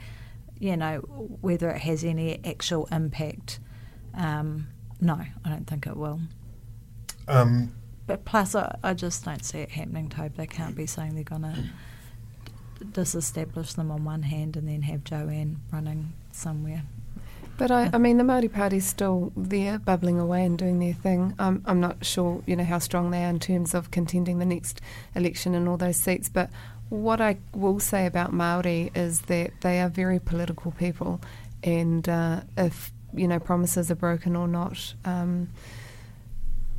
You 0.58 0.76
know, 0.76 0.98
whether 1.40 1.70
it 1.70 1.80
has 1.82 2.02
any 2.02 2.40
actual 2.44 2.88
impact, 2.90 3.60
um, 4.14 4.68
no, 5.00 5.20
I 5.44 5.48
don't 5.48 5.66
think 5.66 5.86
it 5.86 5.96
will. 5.96 6.20
Um, 7.28 7.74
But 8.06 8.24
plus, 8.24 8.54
I, 8.54 8.76
I 8.82 8.94
just 8.94 9.24
don't 9.24 9.44
see 9.44 9.58
it 9.58 9.70
happening, 9.70 10.08
Tobe. 10.08 10.36
They 10.36 10.46
can't 10.46 10.76
be 10.76 10.86
saying 10.86 11.14
they're 11.14 11.24
going 11.24 11.42
to 11.42 12.84
disestablish 12.92 13.72
them 13.72 13.90
on 13.90 14.04
one 14.04 14.22
hand 14.22 14.56
and 14.56 14.68
then 14.68 14.82
have 14.82 15.04
Joanne 15.04 15.60
running 15.72 16.12
somewhere. 16.32 16.82
But 17.58 17.70
I, 17.70 17.90
I 17.92 17.98
mean, 17.98 18.18
the 18.18 18.24
Māori 18.24 18.52
Party's 18.52 18.86
still 18.86 19.32
there, 19.34 19.78
bubbling 19.78 20.20
away 20.20 20.44
and 20.44 20.58
doing 20.58 20.78
their 20.78 20.92
thing. 20.92 21.34
I'm 21.38 21.80
not 21.80 22.04
sure, 22.04 22.42
you 22.46 22.54
know, 22.54 22.64
how 22.64 22.78
strong 22.78 23.10
they 23.10 23.24
are 23.24 23.30
in 23.30 23.40
terms 23.40 23.74
of 23.74 23.90
contending 23.90 24.38
the 24.38 24.44
next 24.44 24.80
election 25.14 25.54
and 25.54 25.66
all 25.66 25.78
those 25.78 25.96
seats. 25.96 26.28
But 26.28 26.50
what 26.90 27.20
I 27.20 27.38
will 27.54 27.80
say 27.80 28.04
about 28.04 28.32
Maori 28.32 28.90
is 28.94 29.22
that 29.22 29.52
they 29.62 29.80
are 29.80 29.88
very 29.88 30.20
political 30.20 30.72
people, 30.72 31.20
and 31.62 32.06
uh, 32.08 32.42
if 32.58 32.92
you 33.14 33.26
know 33.26 33.40
promises 33.40 33.90
are 33.90 33.96
broken 33.96 34.36
or 34.36 34.46
not. 34.46 34.94
Um, 35.04 35.48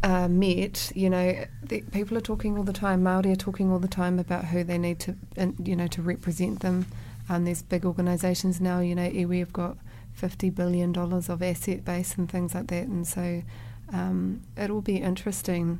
uh, 0.07 0.29
met, 0.29 0.89
you 0.95 1.09
know, 1.09 1.45
the, 1.63 1.81
people 1.91 2.17
are 2.17 2.21
talking 2.21 2.57
all 2.57 2.63
the 2.63 2.71
time. 2.71 3.03
Maori 3.03 3.33
are 3.33 3.35
talking 3.35 3.69
all 3.69 3.79
the 3.79 3.89
time 3.89 4.19
about 4.19 4.45
who 4.45 4.63
they 4.63 4.77
need 4.77 4.99
to, 5.01 5.15
you 5.61 5.75
know, 5.75 5.87
to 5.87 6.01
represent 6.01 6.61
them. 6.61 6.85
Um, 7.27 7.43
there's 7.43 7.61
big 7.61 7.83
organisations 7.83 8.61
now, 8.61 8.79
you 8.79 8.95
know, 8.95 9.09
iwi 9.09 9.39
have 9.39 9.51
got 9.51 9.75
fifty 10.13 10.49
billion 10.49 10.93
dollars 10.93 11.27
of 11.27 11.43
asset 11.43 11.83
base 11.83 12.15
and 12.15 12.31
things 12.31 12.55
like 12.55 12.67
that, 12.67 12.87
and 12.87 13.05
so 13.05 13.43
um, 13.91 14.43
it'll 14.55 14.81
be 14.81 14.95
interesting 14.95 15.79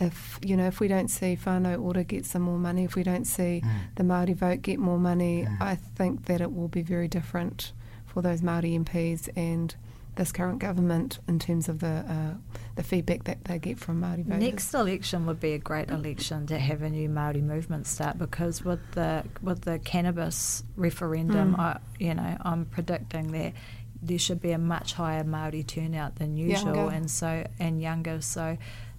if 0.00 0.38
you 0.42 0.54
know 0.54 0.66
if 0.66 0.78
we 0.78 0.86
don't 0.86 1.08
see 1.08 1.38
Whānau 1.42 1.82
Ora 1.82 2.04
get 2.04 2.26
some 2.26 2.42
more 2.42 2.58
money, 2.58 2.84
if 2.84 2.94
we 2.94 3.02
don't 3.02 3.24
see 3.24 3.62
the 3.96 4.04
Maori 4.04 4.34
vote 4.34 4.60
get 4.60 4.80
more 4.80 4.98
money, 4.98 5.48
I 5.60 5.76
think 5.76 6.26
that 6.26 6.42
it 6.42 6.54
will 6.54 6.68
be 6.68 6.82
very 6.82 7.08
different 7.08 7.72
for 8.04 8.20
those 8.20 8.42
Maori 8.42 8.72
MPs 8.78 9.30
and 9.34 9.74
this 10.16 10.30
current 10.30 10.58
government 10.58 11.18
in 11.26 11.38
terms 11.38 11.68
of 11.68 11.78
the 11.80 11.86
uh, 12.06 12.34
the 12.76 12.82
feedback 12.82 13.24
that 13.24 13.44
they 13.44 13.58
get 13.58 13.78
from 13.78 14.00
Maori 14.00 14.22
voters. 14.22 14.42
Next 14.42 14.74
election 14.74 15.24
would 15.26 15.40
be 15.40 15.52
a 15.52 15.58
great 15.58 15.90
election 15.90 16.46
to 16.48 16.58
have 16.58 16.82
a 16.82 16.90
new 16.90 17.08
Maori 17.08 17.40
movement 17.40 17.86
start 17.86 18.18
because 18.18 18.62
with 18.64 18.80
the 18.92 19.24
with 19.42 19.62
the 19.62 19.78
cannabis 19.78 20.62
referendum, 20.76 21.54
Mm. 21.54 21.58
I, 21.58 21.78
you 21.98 22.14
know, 22.14 22.36
I'm 22.42 22.66
predicting 22.66 23.32
that 23.32 23.54
there 24.02 24.18
should 24.18 24.40
be 24.42 24.50
a 24.52 24.58
much 24.58 24.94
higher 24.94 25.24
Maori 25.24 25.62
turnout 25.62 26.16
than 26.16 26.36
usual, 26.36 26.74
Younger. 26.74 26.94
and 26.94 27.10
so 27.10 27.46
and 27.58 27.80
younger. 27.80 28.20
So, 28.20 28.58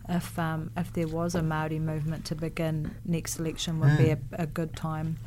if 0.10 0.40
um, 0.40 0.72
if 0.76 0.94
there 0.94 1.08
was 1.08 1.36
a 1.36 1.44
Maori 1.44 1.78
movement 1.80 2.26
to 2.26 2.36
begin, 2.36 2.96
next 3.06 3.38
election 3.40 3.80
would 3.82 3.98
be 3.98 4.10
a, 4.12 4.18
a 4.34 4.48
good 4.48 4.76
time. 4.76 5.18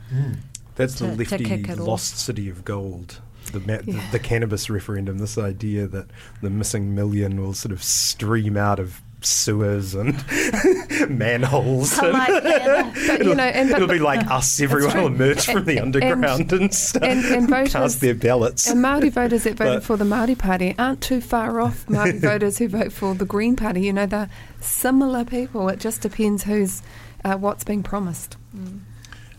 That's 0.74 0.96
to- 0.96 1.04
the 1.04 1.10
to 1.12 1.16
lefty 1.30 1.44
kick 1.44 1.68
it 1.68 1.78
off. 1.80 1.86
lost 1.86 2.18
city 2.18 2.48
of 2.48 2.64
gold. 2.64 3.20
The, 3.52 3.60
ma- 3.60 3.78
Yeah. 3.84 4.02
the 4.12 4.18
cannabis 4.18 4.68
referendum. 4.70 5.18
This 5.18 5.38
idea 5.38 5.86
that 5.88 6.06
the 6.42 6.50
missing 6.50 6.94
million 6.94 7.40
will 7.40 7.54
sort 7.54 7.72
of 7.72 7.82
stream 7.82 8.56
out 8.56 8.78
of 8.78 9.00
sewers 9.22 9.94
and 9.94 10.14
manholes. 11.08 11.98
I 11.98 12.04
and 12.06 12.12
like 12.14 12.42
that. 12.44 12.94
But, 13.08 13.24
you 13.26 13.34
know, 13.36 13.42
and- 13.44 13.70
but- 13.70 13.82
it'll 13.82 13.88
be 13.94 13.98
like 13.98 14.26
us. 14.30 14.60
Everyone 14.60 14.96
will 14.96 15.06
emerge 15.06 15.46
from 15.46 15.64
the 15.64 15.80
underground 15.80 16.52
and, 16.52 16.72
stuff. 16.74 17.02
and- 17.02 17.24
and 17.24 17.48
voters- 17.50 17.72
cast 17.72 18.00
their 18.00 18.14
ballots. 18.14 18.68
And 18.68 18.82
Maori 18.82 19.08
voters 19.08 19.44
that 19.44 19.54
voted 19.56 19.74
But- 19.76 19.82
for 19.84 19.96
the 19.96 20.04
Maori 20.04 20.34
Party 20.34 20.74
aren't 20.78 21.00
too 21.00 21.20
far 21.20 21.60
off 21.60 21.88
Maori 21.88 22.18
voters 22.18 22.58
who 22.58 22.68
vote 22.68 22.92
for 22.92 23.14
the 23.14 23.24
Green 23.24 23.56
Party. 23.56 23.82
You 23.82 23.92
know, 23.92 24.06
they're 24.06 24.28
similar 24.60 25.24
people. 25.24 25.68
It 25.68 25.80
just 25.80 26.02
depends 26.02 26.44
who's 26.44 26.82
uh, 27.24 27.36
what's 27.36 27.64
being 27.64 27.82
promised. 27.82 28.36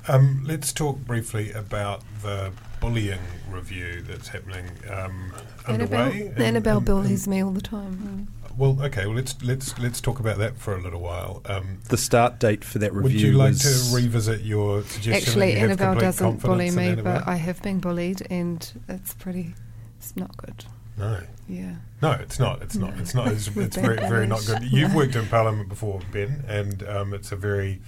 Um, 0.10 0.44
let's 0.46 0.72
talk 0.72 1.00
briefly 1.00 1.52
about 1.52 2.02
the 2.24 2.52
bullying 2.80 3.20
review 3.50 4.02
that's 4.08 4.28
happening 4.28 4.66
um, 4.90 5.34
Annabelle, 5.68 6.02
underway. 6.06 6.28
and- 6.28 6.40
Annabelle 6.40 6.78
and- 6.78 6.86
bullies 6.86 7.28
me 7.28 7.44
all 7.44 7.52
the 7.52 7.62
time. 7.62 8.28
Well, 8.58 8.76
okay. 8.82 9.06
Well, 9.06 9.16
let's 9.16 9.36
let's 9.44 9.78
let's 9.78 10.02
talk 10.02 10.20
about 10.20 10.40
that 10.40 10.58
for 10.58 10.76
a 10.76 10.82
little 10.82 11.00
while. 11.02 11.44
Um, 11.46 11.78
the 11.90 11.98
start 11.98 12.40
date 12.40 12.64
for 12.64 12.80
that 12.80 12.92
review 12.92 13.04
would 13.04 13.22
you 13.22 13.32
like 13.34 13.56
to 13.60 13.90
revisit 13.94 14.42
your 14.42 14.82
suggestion? 14.82 15.14
Actually, 15.30 15.52
you 15.52 15.58
Annabelle 15.60 15.94
doesn't 15.94 16.42
bully 16.42 16.72
me, 16.72 16.96
but 16.96 17.28
I 17.28 17.36
have 17.36 17.62
been 17.62 17.80
bullied, 17.80 18.26
and 18.32 18.68
it's 18.90 19.14
pretty. 19.14 19.54
It's 20.00 20.16
not 20.16 20.36
good. 20.38 20.66
no, 20.98 21.20
Yeah. 21.48 21.76
no, 22.02 22.14
it's 22.14 22.40
not. 22.40 22.64
It's 22.64 22.76
not. 22.76 22.96
No. 22.96 23.02
It's 23.02 23.14
not. 23.14 23.28
It's, 23.32 23.54
We've 23.56 23.68
it's 23.68 23.76
been 23.76 23.86
very 23.86 23.98
very 24.10 24.26
not 24.26 24.44
good. 24.48 24.64
You've 24.64 24.96
worked 24.96 25.16
in 25.16 25.28
Parliament 25.28 25.70
before, 25.70 26.00
Ben, 26.12 26.44
and 26.48 26.82
um, 26.90 27.14
it's 27.14 27.32
a 27.32 27.36
very 27.36 27.80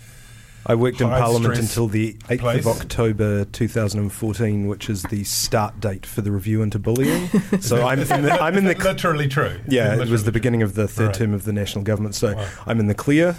I 0.66 0.76
worked 0.76 1.02
in 1.02 1.08
Parliament 1.10 1.58
until 1.58 1.88
the 1.88 2.14
8th 2.28 2.40
place. 2.40 2.66
of 2.66 2.68
October 2.82 3.46
2014, 3.46 4.68
which 4.68 4.90
is 4.90 5.04
the 5.04 5.24
start 5.24 5.80
date 5.80 6.06
for 6.06 6.22
the 6.22 6.32
review 6.32 6.62
into 6.62 6.78
bullying. 6.80 7.28
so 7.62 7.86
I'm 7.88 8.00
in 8.00 8.08
the, 8.24 8.34
I'm 8.42 8.56
in 8.58 8.66
the 8.66 8.74
cl- 8.76 8.86
literally 8.94 9.28
true. 9.28 9.60
yeah, 9.68 10.00
it 10.02 10.10
was 10.10 10.26
the 10.26 10.32
beginning 10.32 10.62
of 10.62 10.76
the 10.76 10.88
third 10.88 11.06
Right. 11.08 11.16
term 11.16 11.34
of 11.34 11.46
the 11.46 11.54
national 11.54 11.84
government. 11.86 12.16
So 12.16 12.36
Wow. 12.36 12.48
I'm 12.68 12.80
in 12.80 12.88
the 12.88 12.94
clear. 12.94 13.36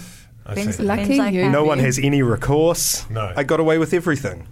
I 0.47 0.55
Ben's- 0.55 0.81
Lucky 0.81 1.07
Ben's 1.09 1.21
okay. 1.21 1.45
you. 1.45 1.51
No 1.51 1.63
one 1.65 1.79
has 1.79 1.99
any 1.99 2.23
recourse. 2.23 3.09
No. 3.11 3.33
I 3.37 3.45
got 3.45 3.61
away 3.61 3.79
with 3.79 3.93
everything. 3.93 4.47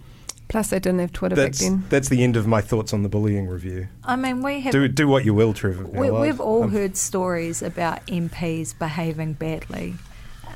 Plus, 0.47 0.69
they 0.69 0.79
didn't 0.79 0.99
have 0.99 1.11
Twitter 1.13 1.35
That's 1.35 1.59
back 1.61 1.69
then. 1.69 1.83
that's 1.89 2.09
the 2.09 2.23
end 2.23 2.35
of 2.35 2.47
my 2.47 2.59
thoughts 2.61 2.91
on 2.93 3.03
the 3.03 3.09
bullying 3.09 3.47
review. 3.47 3.87
I 4.03 4.15
mean, 4.15 4.41
we 4.41 4.61
have 4.61 4.71
Do 4.71 4.87
do 4.87 5.07
what 5.07 5.23
you 5.25 5.33
will, 5.33 5.53
Trevor. 5.53 5.83
We, 5.85 6.09
we've 6.09 6.39
all 6.39 6.61
I'm- 6.63 6.71
heard 6.71 6.97
stories 6.97 7.61
about 7.61 8.05
MPs 8.07 8.77
behaving 8.77 9.33
badly. 9.33 9.95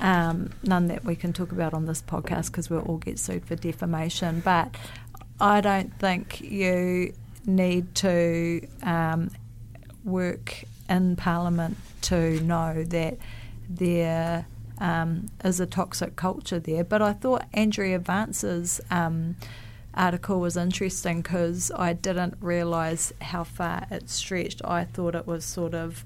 Um, 0.04 0.52
none 0.64 0.88
that 0.90 1.06
we 1.06 1.16
can 1.16 1.32
talk 1.32 1.54
about 1.54 1.74
on 1.74 1.86
this 1.86 2.02
podcast 2.02 2.48
because 2.48 2.70
we'll 2.70 2.82
all 2.82 2.98
get 2.98 3.18
sued 3.18 3.46
for 3.46 3.56
defamation. 3.56 4.42
But 4.44 4.76
I 5.40 5.62
don't 5.62 5.98
think 5.98 6.42
you 6.42 7.14
need 7.46 7.96
to 7.96 8.68
um, 8.84 9.32
work 10.04 10.66
in 10.90 11.16
Parliament 11.16 11.78
to 12.02 12.40
know 12.42 12.84
that 12.84 13.18
there 13.70 14.46
um, 14.80 15.28
is 15.44 15.60
a 15.60 15.66
toxic 15.66 16.16
culture 16.16 16.60
there. 16.60 16.84
But 16.84 17.02
I 17.02 17.14
thought 17.14 17.46
Andrea 17.54 18.00
Vance's 18.00 18.82
um, 18.92 19.38
article 19.94 20.40
was 20.40 20.58
interesting 20.58 21.22
because 21.22 21.72
I 21.76 21.94
didn't 21.94 22.36
realise 22.42 23.14
how 23.22 23.44
far 23.44 23.88
it 23.90 24.10
stretched. 24.10 24.62
I 24.66 24.84
thought 24.84 25.16
it 25.16 25.28
was 25.28 25.46
sort 25.46 25.74
of 25.74 26.04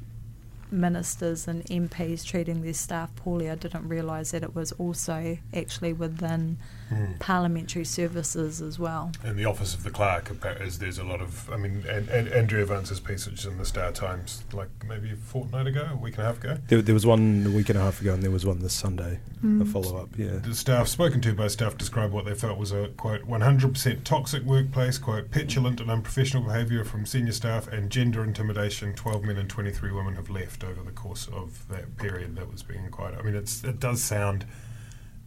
ministers 0.71 1.47
and 1.47 1.63
MPs 1.65 2.25
treating 2.25 2.61
their 2.61 2.73
staff 2.73 3.15
poorly. 3.15 3.49
I 3.49 3.55
didn't 3.55 3.87
realise 3.87 4.31
that 4.31 4.43
it 4.43 4.55
was 4.55 4.71
also 4.73 5.37
actually 5.53 5.93
within 5.93 6.57
Hmm. 6.89 7.13
parliamentary 7.19 7.83
services 7.83 8.61
as 8.61 8.79
well. 8.79 9.11
In 9.23 9.35
the 9.35 9.43
office 9.43 9.73
of 9.73 9.83
the 9.83 9.89
clerk, 9.89 10.31
appa- 10.31 10.61
is 10.61 10.79
there's 10.79 10.97
a 10.97 11.03
lot 11.03 11.19
of. 11.19 11.49
I 11.51 11.57
mean, 11.57 11.83
and, 11.89 12.07
and 12.07 12.29
Andrea 12.29 12.65
Vance's 12.65 13.01
piece, 13.01 13.25
which 13.25 13.39
is 13.39 13.45
in 13.45 13.57
the 13.57 13.65
Star 13.65 13.91
Times, 13.91 14.43
like 14.53 14.69
maybe 14.87 15.11
a 15.11 15.15
fortnight 15.15 15.67
ago, 15.67 15.89
a 15.91 15.95
week 15.97 16.15
and 16.15 16.23
a 16.23 16.27
half 16.27 16.37
ago. 16.37 16.57
There, 16.67 16.81
there 16.81 16.93
was 16.93 17.05
one 17.05 17.43
a 17.45 17.49
week 17.49 17.69
and 17.69 17.77
a 17.77 17.81
half 17.81 17.99
ago, 17.99 18.13
and 18.13 18.23
there 18.23 18.31
was 18.31 18.45
one 18.45 18.59
this 18.59 18.73
Sunday. 18.73 19.19
Mm. 19.43 19.61
A 19.61 19.65
follow 19.65 19.97
up. 19.97 20.09
Yeah. 20.17 20.37
The 20.37 20.55
staff 20.55 20.87
spoken 20.87 21.21
to 21.21 21.33
by 21.33 21.47
staff 21.47 21.77
described 21.77 22.13
what 22.13 22.25
they 22.25 22.33
felt 22.33 22.57
was 22.57 22.71
a 22.71 22.87
quote 22.89 23.27
100% 23.27 24.03
toxic 24.03 24.43
workplace, 24.43 24.97
quote 24.97 25.29
petulant 25.29 25.81
and 25.81 25.91
unprofessional 25.91 26.43
behaviour 26.43 26.83
from 26.83 27.05
senior 27.05 27.33
staff 27.33 27.67
and 27.67 27.89
gender 27.89 28.23
intimidation. 28.23 28.93
12 28.93 29.23
men 29.23 29.37
and 29.37 29.49
23 29.49 29.91
women 29.91 30.15
have 30.15 30.29
left 30.29 30.63
over 30.63 30.81
the 30.81 30.91
course 30.91 31.27
of 31.33 31.67
that 31.67 31.97
period 31.97 32.35
that 32.35 32.49
was 32.51 32.63
being 32.63 32.83
inquired. 32.85 33.15
I 33.19 33.21
mean, 33.23 33.35
it's 33.35 33.63
it 33.63 33.79
does 33.79 34.01
sound 34.01 34.45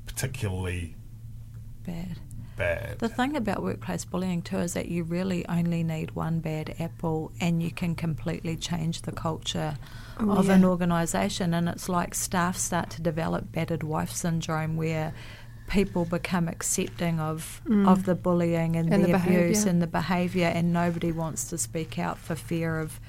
particularly 0.06 0.96
Bad. 1.84 2.18
bad. 2.56 2.98
The 2.98 3.08
thing 3.08 3.36
about 3.36 3.62
workplace 3.62 4.04
bullying 4.04 4.42
too 4.42 4.58
is 4.58 4.74
that 4.74 4.88
you 4.88 5.02
really 5.04 5.46
only 5.48 5.82
need 5.82 6.10
one 6.12 6.40
bad 6.40 6.74
apple 6.78 7.32
and 7.40 7.62
you 7.62 7.70
can 7.70 7.94
completely 7.94 8.56
change 8.56 9.02
the 9.02 9.12
culture 9.12 9.76
Oh, 10.18 10.32
of 10.36 10.46
yeah. 10.48 10.54
an 10.56 10.64
organisation. 10.64 11.54
And 11.54 11.68
it's 11.68 11.88
like 11.88 12.14
staff 12.14 12.56
start 12.56 12.90
to 12.90 13.02
develop 13.02 13.50
battered 13.52 13.82
wife 13.82 14.10
syndrome 14.12 14.76
where 14.76 15.14
people 15.68 16.04
become 16.04 16.48
accepting 16.48 17.20
of, 17.20 17.62
Mm. 17.66 17.88
of 17.88 18.04
the 18.04 18.14
bullying 18.14 18.76
and, 18.76 18.92
And 18.92 19.04
the, 19.04 19.08
the 19.08 19.14
abuse 19.14 19.64
and 19.64 19.80
the 19.80 19.86
behaviour 19.86 20.48
and 20.48 20.72
nobody 20.72 21.12
wants 21.12 21.44
to 21.50 21.56
speak 21.58 21.98
out 21.98 22.18
for 22.18 22.34
fear 22.34 22.78
of, 22.80 23.00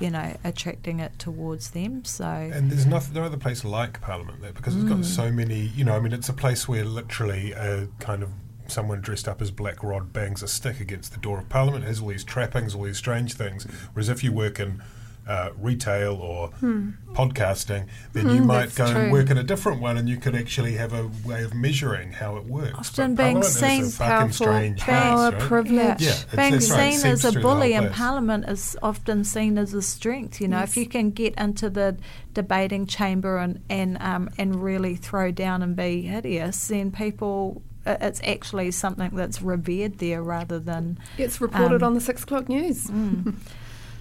you 0.00 0.10
know, 0.10 0.36
attracting 0.44 1.00
it 1.00 1.18
towards 1.18 1.70
them. 1.70 2.04
So 2.04 2.24
And 2.24 2.70
there's 2.70 2.86
nothing, 2.86 3.14
no 3.14 3.24
other 3.24 3.36
place 3.36 3.64
like 3.64 4.00
Parliament 4.00 4.40
there 4.42 4.52
because 4.52 4.74
it's 4.76 4.84
Mm. 4.84 4.96
got 4.96 5.04
so 5.04 5.30
many. 5.32 5.58
You 5.76 5.84
know, 5.84 5.96
I 5.96 6.00
mean, 6.00 6.12
it's 6.12 6.28
a 6.28 6.32
place 6.34 6.68
where 6.68 6.84
literally 6.84 7.52
a 7.52 7.88
kind 7.98 8.22
of 8.22 8.30
someone 8.68 9.00
dressed 9.00 9.26
up 9.26 9.40
as 9.40 9.50
Black 9.50 9.82
Rod 9.82 10.12
bangs 10.12 10.42
a 10.42 10.48
stick 10.48 10.78
against 10.78 11.12
the 11.12 11.18
door 11.18 11.38
of 11.38 11.48
Parliament, 11.48 11.84
has 11.84 12.00
all 12.00 12.08
these 12.08 12.22
trappings, 12.24 12.74
all 12.74 12.82
these 12.82 12.98
strange 12.98 13.32
things. 13.32 13.64
Whereas 13.94 14.08
if 14.10 14.22
you 14.22 14.30
work 14.30 14.60
in 14.60 14.82
uh, 15.28 15.50
retail 15.60 16.14
or 16.14 16.50
podcasting, 17.14 17.86
then 18.12 18.28
you 18.30 18.40
Hmm, 18.40 18.46
might 18.46 18.60
that's 18.70 18.76
go 18.78 18.86
and 18.86 19.12
work 19.12 19.30
in 19.30 19.36
a 19.38 19.42
different 19.42 19.80
one, 19.80 19.96
and 19.96 20.08
you 20.08 20.16
could 20.16 20.34
actually 20.34 20.74
have 20.74 20.92
a 20.92 21.10
way 21.24 21.42
of 21.42 21.54
measuring 21.54 22.12
how 22.12 22.36
it 22.36 22.44
works. 22.46 22.78
Often 22.78 23.14
But 23.14 23.22
being 23.24 23.34
Parliament 23.40 23.44
is 23.44 23.56
a 23.62 23.68
seen 23.68 23.84
fucking 23.90 24.08
Powerful 24.16 24.32
strange 24.46 24.80
power, 24.80 25.30
place, 25.30 25.32
right? 25.40 25.48
privilege. 25.48 26.00
Yeah, 26.02 26.08
it's- 26.10 26.36
being 26.36 26.52
that's 26.54 26.70
right, 26.70 26.92
seen 26.94 27.10
as 27.12 27.24
a 27.24 27.32
through 27.32 27.42
the 27.42 27.48
whole 27.48 27.56
bully 27.56 27.72
in. 27.74 27.90
Parliament 27.90 28.48
is 28.48 28.76
often 28.82 29.24
seen 29.24 29.58
as 29.58 29.74
a 29.74 29.82
strength. 29.82 30.40
You 30.40 30.48
know, 30.48 30.62
if 30.62 30.76
you 30.76 30.86
can 30.86 31.10
get 31.10 31.34
into 31.36 31.68
the 31.70 31.96
debating 32.34 32.86
chamber 32.86 33.38
and 33.38 33.60
and 33.68 34.00
um, 34.00 34.30
and 34.38 34.62
really 34.62 34.96
throw 34.96 35.30
down 35.30 35.62
and 35.62 35.76
be 35.76 36.02
hideous, 36.02 36.68
then 36.68 36.90
people. 36.90 37.62
It's 37.86 38.20
actually 38.22 38.70
something 38.72 39.16
that's 39.16 39.40
revered 39.40 39.96
there 39.98 40.22
rather 40.22 40.58
than. 40.58 40.98
It's 41.16 41.40
reported 41.40 41.82
Um, 41.82 41.86
on 41.88 41.94
the 41.94 42.02
six 42.02 42.22
o'clock 42.22 42.46
news. 42.48 42.84
Mm. 42.88 43.34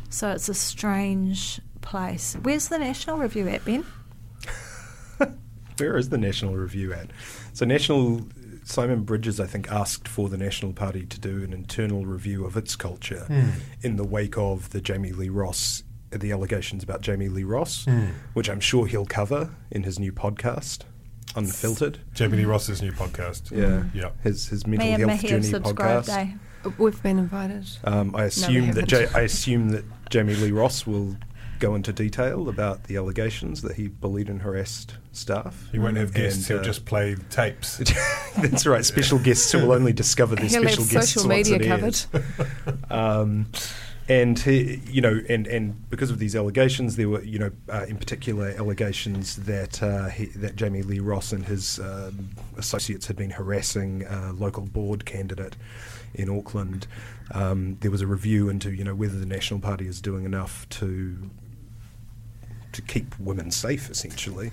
so 0.09 0.31
it's 0.31 0.49
a 0.49 0.53
strange 0.53 1.59
place. 1.81 2.35
Where's 2.41 2.67
the 2.69 2.79
National 2.79 3.17
Review 3.17 3.47
at, 3.49 3.63
Ben? 3.65 3.85
Where 5.77 5.97
is 5.97 6.09
the 6.09 6.17
National 6.17 6.55
Review 6.55 6.93
at? 6.93 7.07
So, 7.53 7.65
National 7.65 8.27
Simon 8.63 9.03
Bridges, 9.03 9.39
I 9.39 9.45
think, 9.45 9.71
asked 9.71 10.07
for 10.07 10.27
the 10.29 10.37
National 10.37 10.73
Party 10.73 11.05
to 11.05 11.19
do 11.19 11.43
an 11.43 11.53
internal 11.53 12.05
review 12.05 12.45
of 12.45 12.57
its 12.57 12.75
culture 12.75 13.25
Hmm. 13.27 13.49
in 13.81 13.95
the 13.95 14.03
wake 14.03 14.37
of 14.37 14.71
the 14.71 14.81
Jami-Lee 14.81 15.29
Ross, 15.29 15.83
the 16.11 16.31
allegations 16.31 16.83
about 16.83 17.01
Jami-Lee 17.01 17.43
Ross, 17.43 17.85
Hmm. 17.85 18.07
which 18.33 18.49
I'm 18.49 18.59
sure 18.59 18.87
he'll 18.87 19.05
cover 19.05 19.51
in 19.71 19.83
his 19.83 19.99
new 19.99 20.11
podcast, 20.11 20.79
Unfiltered. 21.35 21.99
Jami-Lee 22.15 22.45
Ross's 22.45 22.81
new 22.81 22.91
podcast. 22.91 23.51
Yeah, 23.51 23.83
Yeah. 23.93 24.09
his 24.23 24.47
his 24.47 24.65
mental 24.65 24.87
Me 24.87 24.93
and 24.93 25.09
health 25.11 25.21
journey 25.21 25.47
podcast. 25.51 26.09
eh? 26.09 26.33
We've 26.79 27.01
been 27.03 27.19
invited. 27.19 27.67
Um, 27.83 28.15
I 28.15 28.21
we 28.21 28.25
assume 28.27 28.71
that 28.73 28.89
haven't. 28.89 29.11
ja- 29.13 29.17
I 29.19 29.21
assume 29.21 29.69
that 29.69 29.85
Jami-Lee 30.09 30.51
Ross 30.51 30.85
will 30.87 31.15
go 31.59 31.73
into 31.75 31.91
detail 31.91 32.49
about 32.49 32.83
the 32.83 32.97
allegations 32.97 33.61
that 33.63 33.75
he 33.75 33.87
bullied 33.87 34.29
and 34.29 34.41
harassed 34.43 34.95
staff. 35.11 35.67
He 35.71 35.79
won't 35.79 35.97
have 35.97 36.13
guests, 36.13 36.37
And, 36.37 36.47
he'll 36.47 36.59
uh, 36.59 36.63
just 36.63 36.85
play 36.85 37.15
tapes. 37.29 37.77
That's 38.37 38.65
right. 38.67 38.85
Special 38.85 39.17
guests 39.17 39.51
who 39.51 39.59
will 39.59 39.71
only 39.71 39.93
discover 39.93 40.35
their 40.35 40.45
He'll 40.45 40.61
special 40.61 40.85
guests 40.85 41.13
social 41.13 41.29
once 41.29 41.49
media 41.49 41.65
it 41.67 41.71
airs. 41.71 42.05
covered. 42.05 42.91
Um, 42.91 43.47
and 44.09 44.39
he, 44.39 44.81
you 44.89 45.01
know, 45.01 45.19
and, 45.27 45.47
and 45.47 45.89
because 45.89 46.11
of 46.11 46.19
these 46.19 46.35
allegations, 46.35 46.95
there 46.95 47.09
were, 47.09 47.23
you 47.23 47.39
know, 47.39 47.51
uh, 47.67 47.85
in 47.89 47.97
particular 47.97 48.49
allegations 48.57 49.35
that 49.37 49.83
uh, 49.83 50.07
he, 50.07 50.27
that 50.27 50.55
Jami-Lee 50.55 50.99
Ross 50.99 51.33
and 51.33 51.45
his 51.45 51.79
um, 51.79 52.29
associates 52.55 53.07
had 53.07 53.17
been 53.17 53.31
harassing 53.31 54.03
a 54.05 54.31
local 54.31 54.63
board 54.63 55.05
candidate 55.05 55.57
in 56.13 56.29
Auckland. 56.29 56.87
Um, 57.31 57.77
there 57.81 57.91
was 57.91 58.01
a 58.01 58.07
review 58.07 58.49
into, 58.49 58.71
you 58.71 58.83
know, 58.83 58.95
whether 58.95 59.17
the 59.17 59.25
National 59.25 59.59
Party 59.59 59.87
is 59.87 60.01
doing 60.01 60.25
enough 60.25 60.67
to 60.69 61.29
to 62.73 62.81
keep 62.83 63.17
women 63.19 63.49
safe, 63.49 63.89
essentially, 63.89 64.51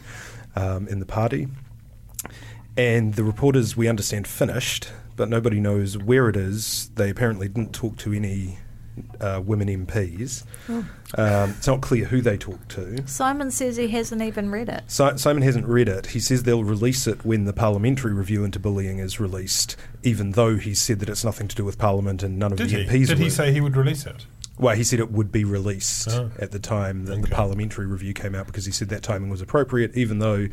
um, 0.57 0.89
in 0.89 0.99
the 0.99 1.07
party. 1.07 1.49
And 2.77 3.15
the 3.15 3.25
reporters, 3.25 3.77
we 3.77 3.87
understand, 3.87 4.27
finished, 4.27 4.89
but 5.15 5.29
nobody 5.29 5.61
knows 5.61 5.99
where 5.99 6.29
it 6.29 6.37
is. 6.37 6.91
They 6.95 7.11
apparently 7.11 7.49
didn't 7.49 7.73
talk 7.73 7.97
to 7.99 8.13
any 8.13 8.59
uh, 9.21 9.41
women 9.45 9.69
MPs. 9.87 10.45
Oh. 10.69 10.87
Um, 11.17 11.51
it's 11.57 11.67
not 11.67 11.81
clear 11.81 12.07
who 12.07 12.21
they 12.21 12.37
talked 12.37 12.69
to. 12.71 13.07
Simon 13.07 13.51
says 13.51 13.77
he 13.77 13.89
hasn't 13.89 14.23
even 14.23 14.51
read 14.51 14.69
it. 14.69 14.83
Si- 14.89 15.17
Simon 15.17 15.43
hasn't 15.43 15.67
read 15.67 15.89
it. 15.89 16.07
He 16.07 16.21
says 16.21 16.43
they'll 16.43 16.65
release 16.65 17.07
it 17.07 17.25
when 17.25 17.45
the 17.45 17.53
parliamentary 17.53 18.13
review 18.13 18.45
into 18.45 18.59
bullying 18.59 18.99
is 18.99 19.21
released, 19.21 19.77
even 20.03 20.33
though 20.33 20.57
he 20.57 20.75
said 20.75 21.01
that 21.01 21.09
it's 21.09 21.25
nothing 21.25 21.49
to 21.49 21.57
do 21.57 21.65
with 21.65 21.79
Parliament 21.79 22.23
and 22.23 22.39
none 22.39 22.53
of 22.53 22.59
Did 22.59 22.71
the 22.71 22.85
he? 22.85 22.85
MPs 23.05 23.09
Did 23.09 23.19
he 23.19 23.25
were. 23.25 23.31
say 23.31 23.53
he 23.53 23.61
would 23.61 23.77
release 23.77 24.07
it? 24.07 24.27
Well, 24.57 24.77
he 24.77 24.85
said 24.85 25.01
it 25.01 25.11
would 25.11 25.33
be 25.33 25.45
released 25.45 26.09
Oh. 26.11 26.31
at 26.39 26.53
the 26.53 26.61
time 26.61 27.07
that 27.07 27.21
the 27.23 27.29
parliamentary 27.29 27.87
review 27.87 28.15
came 28.15 28.37
out 28.37 28.47
because 28.47 28.65
he 28.65 28.71
said 28.73 28.89
that 28.91 29.03
timing 29.03 29.29
was 29.31 29.41
appropriate, 29.41 29.97
even 29.97 30.21
though 30.21 30.47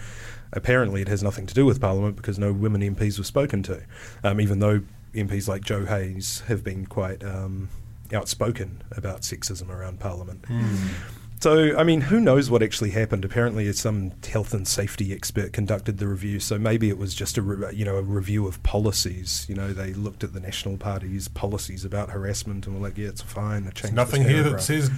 apparently 0.53 1.01
it 1.01 1.07
has 1.07 1.21
nothing 1.23 1.45
to 1.45 1.53
do 1.53 1.65
with 1.65 1.79
Parliament 1.79 2.15
because 2.15 2.39
no 2.39 2.51
women 2.51 2.81
MPs 2.81 3.17
were 3.19 3.23
spoken 3.23 3.61
to. 3.63 3.83
Um, 4.23 4.41
even 4.41 4.57
though 4.59 4.81
MPs 5.13 5.47
like 5.47 5.63
Jo 5.63 5.85
Hayes 5.85 6.41
have 6.47 6.63
been 6.63 6.87
quite 6.87 7.23
um, 7.23 7.69
outspoken 8.13 8.83
about 8.91 9.21
sexism 9.21 9.69
around 9.69 9.99
Parliament. 9.99 10.45
So, 11.41 11.75
I 11.75 11.83
mean, 11.83 12.01
who 12.01 12.19
knows 12.19 12.51
what 12.51 12.61
actually 12.61 12.91
happened? 12.91 13.25
Apparently, 13.25 13.71
some 13.73 14.11
health 14.31 14.53
and 14.53 14.67
safety 14.67 15.11
expert 15.11 15.53
conducted 15.53 15.97
the 15.97 16.07
review, 16.07 16.39
so 16.39 16.59
maybe 16.59 16.87
it 16.87 16.99
was 16.99 17.15
just 17.15 17.35
a 17.35 17.41
re- 17.41 17.73
you 17.73 17.83
know 17.83 17.95
a 17.95 18.03
review 18.03 18.45
of 18.45 18.61
policies. 18.61 19.47
You 19.49 19.55
know, 19.55 19.73
they 19.73 19.93
looked 19.93 20.23
at 20.23 20.33
the 20.33 20.39
National 20.39 20.77
Party's 20.77 21.27
policies 21.27 21.83
about 21.83 22.11
harassment 22.11 22.67
and 22.67 22.75
were 22.75 22.87
like, 22.87 22.95
yeah, 22.95 23.07
it's 23.07 23.23
fine. 23.23 23.63
There's 23.63 23.73
changed 23.73 23.95
nothing 23.95 24.21
here 24.23 24.43
that 24.43 24.61
says 24.61 24.91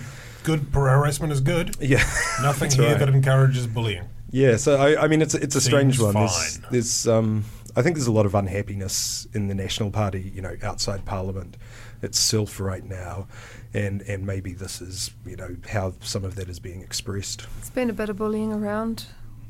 good 0.44 0.68
harassment 0.74 1.32
is 1.32 1.40
good. 1.40 1.78
Yeah, 1.82 2.04
Nothing 2.42 2.72
here 2.72 2.90
right. 2.90 3.00
that 3.00 3.08
encourages 3.10 3.66
bullying. 3.66 4.04
Yeah, 4.30 4.58
so 4.58 4.76
I, 4.76 5.04
I 5.04 5.08
mean, 5.08 5.22
it's 5.22 5.36
it's 5.36 5.56
a 5.56 5.62
strange 5.62 5.98
Seems 5.98 6.14
one. 6.14 6.16
There's, 6.16 6.58
fine. 6.58 6.72
there's 6.72 7.08
um, 7.08 7.46
I 7.76 7.82
think 7.82 7.96
there's 7.96 8.08
a 8.08 8.12
lot 8.12 8.26
of 8.26 8.36
unhappiness 8.36 9.28
in 9.34 9.48
the 9.48 9.56
National 9.56 9.92
Party, 9.92 10.32
you 10.36 10.42
know, 10.42 10.58
outside 10.62 11.06
Parliament 11.06 11.56
itself 12.04 12.60
right 12.60 12.84
now, 12.84 13.28
and 13.74 14.02
and 14.04 14.26
maybe 14.26 14.54
this 14.54 14.82
is 14.82 15.12
you 15.26 15.36
know 15.36 15.56
how 15.70 15.94
some 16.02 16.24
of 16.24 16.36
that 16.36 16.50
is 16.50 16.60
being 16.60 16.82
expressed. 16.82 17.48
It's 17.60 17.70
been 17.70 17.90
a 17.90 17.94
bit 17.94 18.10
of 18.10 18.18
bullying 18.18 18.54
around. 18.54 19.06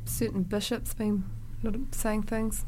Certain 0.06 0.44
bishops 0.44 0.94
been 0.94 1.24
not 1.62 1.76
saying 1.92 2.24
things. 2.24 2.66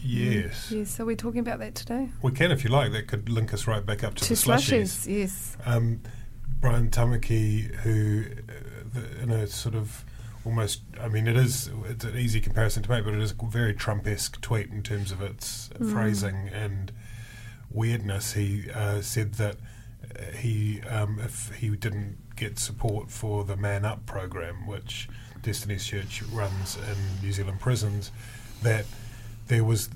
Yes. 0.00 0.70
Yes, 0.70 1.00
are 1.00 1.04
we 1.04 1.16
talking 1.16 1.40
about 1.40 1.58
that 1.58 1.74
today? 1.74 2.08
We 2.22 2.30
can, 2.30 2.52
if 2.52 2.62
you 2.62 2.70
like. 2.70 2.92
That 2.92 3.08
could 3.08 3.28
link 3.28 3.52
us 3.52 3.66
right 3.66 3.84
back 3.84 4.04
up 4.04 4.14
to, 4.14 4.24
To 4.24 4.28
the 4.28 4.34
slushies. 4.36 4.82
slushies, 4.82 5.18
yes. 5.18 5.56
Um, 5.66 6.00
Brian 6.60 6.88
Tamaki, 6.88 7.74
who, 7.76 8.24
uh, 8.48 8.52
the, 8.94 9.22
in 9.22 9.30
a 9.32 9.48
sort 9.48 9.74
of 9.74 10.04
almost, 10.44 10.82
I 11.00 11.08
mean, 11.08 11.26
it 11.26 11.36
is 11.36 11.68
it's 11.88 12.04
an 12.04 12.16
easy 12.16 12.40
comparison 12.40 12.84
to 12.84 12.90
make, 12.90 13.04
but 13.04 13.14
it 13.14 13.20
is 13.20 13.32
a 13.32 13.46
very 13.46 13.74
Trump-esque 13.74 14.40
tweet 14.40 14.70
in 14.70 14.84
terms 14.84 15.10
of 15.10 15.20
its 15.20 15.68
phrasing 15.90 16.48
and 16.52 16.92
weirdness. 17.70 18.32
He 18.32 18.70
uh, 18.70 19.00
said 19.00 19.34
that 19.34 19.56
uh, 20.18 20.36
he, 20.36 20.80
um, 20.82 21.18
if 21.20 21.54
he 21.56 21.68
didn't 21.70 22.16
get 22.36 22.58
support 22.58 23.10
for 23.10 23.44
the 23.44 23.56
Man 23.56 23.84
Up 23.84 24.06
program, 24.06 24.66
which 24.66 25.08
Destiny's 25.42 25.86
Church 25.86 26.22
runs 26.32 26.76
in 26.76 27.22
New 27.22 27.32
Zealand 27.32 27.60
prisons, 27.60 28.10
that 28.62 28.84
there 29.48 29.64
was 29.64 29.88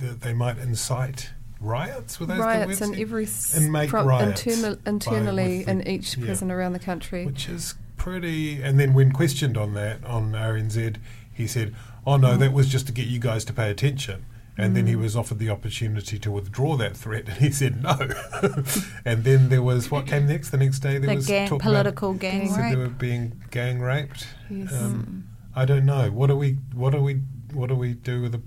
that 0.00 0.20
they 0.20 0.32
might 0.32 0.58
incite 0.58 1.30
riots. 1.60 2.20
Were 2.20 2.26
those 2.26 2.38
Riots 2.38 2.80
in 2.80 2.94
every 2.98 3.26
and 3.54 3.72
make 3.72 3.90
pro- 3.90 4.04
riots 4.04 4.46
internal, 4.46 4.76
by- 4.76 4.90
internally 4.90 5.64
the- 5.64 5.70
in 5.70 5.88
each 5.88 6.16
yeah. 6.16 6.26
prison 6.26 6.50
around 6.50 6.72
the 6.74 6.78
country. 6.78 7.24
which 7.26 7.48
is 7.48 7.74
pretty. 7.96 8.62
And 8.62 8.78
then 8.78 8.94
when 8.94 9.12
questioned 9.12 9.56
on 9.56 9.74
that 9.74 10.04
on 10.04 10.32
RNZ, 10.32 10.96
he 11.32 11.46
said, 11.46 11.74
"Oh 12.06 12.16
no, 12.16 12.36
that 12.36 12.52
was 12.52 12.68
just 12.68 12.86
to 12.88 12.92
get 12.92 13.06
you 13.06 13.18
guys 13.18 13.44
to 13.46 13.52
pay 13.52 13.70
attention." 13.70 14.24
And 14.56 14.76
then 14.76 14.86
he 14.86 14.94
was 14.94 15.16
offered 15.16 15.40
the 15.40 15.50
opportunity 15.50 16.16
to 16.20 16.30
withdraw 16.30 16.76
that 16.76 16.96
threat, 16.96 17.28
and 17.28 17.38
he 17.38 17.50
said 17.50 17.82
no. 17.82 17.96
and 19.04 19.24
then 19.24 19.48
there 19.48 19.62
was 19.62 19.90
what 19.90 20.06
came 20.06 20.28
next. 20.28 20.50
The 20.50 20.58
next 20.58 20.78
day 20.78 20.98
there 20.98 21.10
The 21.10 21.16
was 21.16 21.26
gang, 21.26 21.48
talk 21.48 21.60
political 21.60 22.14
gang 22.14 22.44
About, 22.44 22.54
said 22.54 22.72
they 22.72 22.76
were 22.76 22.88
being 22.88 23.42
gang 23.50 23.80
raped. 23.80 24.28
Yes. 24.48 24.72
Um, 24.72 25.26
I 25.56 25.64
don't 25.64 25.84
know. 25.84 26.08
What 26.10 26.28
do 26.28 26.36
we? 26.36 26.52
What 26.72 26.90
do 26.92 27.00
we? 27.02 27.14
What 27.52 27.68
do 27.68 27.74
we 27.74 27.94
do 27.94 28.22
with 28.22 28.32
the, 28.32 28.42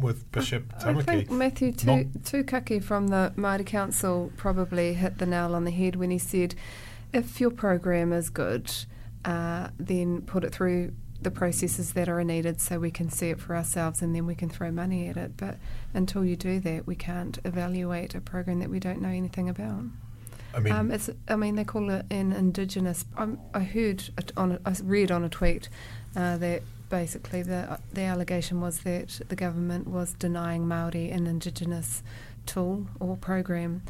with 0.00 0.30
Bishop 0.32 0.72
I 0.78 0.92
Tamaki? 0.92 1.04
think 1.04 1.30
Matthew 1.30 1.72
Tu- 1.72 2.10
Tukaki 2.20 2.82
from 2.82 3.08
the 3.08 3.32
Māori 3.36 3.66
Council 3.66 4.32
probably 4.36 4.94
hit 4.94 5.18
the 5.18 5.26
nail 5.26 5.54
on 5.54 5.64
the 5.64 5.70
head 5.70 5.96
when 5.96 6.10
he 6.10 6.18
said, 6.18 6.54
if 7.12 7.40
your 7.40 7.50
program 7.50 8.12
is 8.12 8.28
good, 8.28 8.70
uh, 9.24 9.68
then 9.78 10.20
put 10.22 10.44
it 10.44 10.52
through 10.54 10.92
the 11.24 11.30
processes 11.30 11.92
that 11.94 12.08
are 12.08 12.22
needed 12.22 12.60
so 12.60 12.78
we 12.78 12.90
can 12.90 13.10
see 13.10 13.30
it 13.30 13.40
for 13.40 13.56
ourselves 13.56 14.00
and 14.02 14.14
then 14.14 14.26
we 14.26 14.34
can 14.34 14.48
throw 14.48 14.70
money 14.70 15.08
at 15.08 15.16
it. 15.16 15.36
But 15.36 15.56
until 15.92 16.24
you 16.24 16.36
do 16.36 16.60
that, 16.60 16.86
we 16.86 16.94
can't 16.94 17.38
evaluate 17.44 18.14
a 18.14 18.20
program 18.20 18.60
that 18.60 18.70
we 18.70 18.78
don't 18.78 19.00
know 19.00 19.08
anything 19.08 19.48
about. 19.48 19.84
I 20.54 20.60
mean, 20.60 20.72
Um, 20.72 20.90
it's, 20.92 21.10
I 21.26 21.36
mean, 21.36 21.56
they 21.56 21.64
call 21.64 21.90
it 21.90 22.06
an 22.10 22.32
indigenous. 22.32 23.04
Um, 23.16 23.40
I 23.52 23.60
heard 23.60 24.04
on, 24.36 24.52
a, 24.52 24.60
I 24.64 24.76
read 24.84 25.10
on 25.10 25.24
a 25.24 25.28
tweet 25.28 25.68
uh, 26.14 26.36
that 26.36 26.62
basically 26.90 27.42
the 27.42 27.78
the 27.92 28.02
allegation 28.02 28.60
was 28.60 28.80
that 28.80 29.20
the 29.28 29.34
government 29.34 29.88
was 29.88 30.12
denying 30.14 30.68
Maori 30.68 31.10
an 31.10 31.26
indigenous 31.26 32.02
tool 32.46 32.86
or 33.00 33.16
program. 33.16 33.82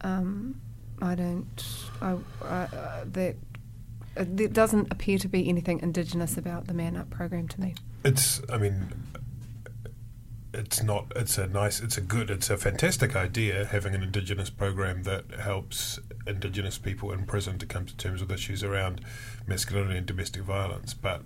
Um, 0.00 0.60
I 1.02 1.14
don't. 1.14 1.64
I, 2.00 2.16
I, 2.42 2.46
uh, 2.46 3.04
that. 3.12 3.34
There 4.16 4.48
doesn't 4.48 4.90
appear 4.90 5.18
to 5.18 5.28
be 5.28 5.48
anything 5.48 5.80
indigenous 5.80 6.36
about 6.36 6.66
the 6.66 6.74
Man 6.74 6.96
Up 6.96 7.10
program 7.10 7.48
to 7.48 7.60
me. 7.60 7.74
It's. 8.04 8.40
I 8.50 8.58
mean, 8.58 8.92
it's 10.54 10.82
not. 10.82 11.12
It's 11.14 11.38
a 11.38 11.46
nice. 11.46 11.80
It's 11.80 11.98
a 11.98 12.00
good. 12.00 12.30
It's 12.30 12.50
a 12.50 12.56
fantastic 12.56 13.14
idea 13.14 13.66
having 13.66 13.94
an 13.94 14.02
Indigenous 14.02 14.50
program 14.50 15.02
that 15.02 15.30
helps 15.38 15.98
Indigenous 16.26 16.78
people 16.78 17.12
in 17.12 17.26
prison 17.26 17.58
to 17.58 17.66
come 17.66 17.84
to 17.86 17.96
terms 17.96 18.20
with 18.20 18.32
issues 18.32 18.64
around 18.64 19.02
masculinity 19.46 19.98
and 19.98 20.06
domestic 20.06 20.42
violence. 20.42 20.94
But 20.94 21.22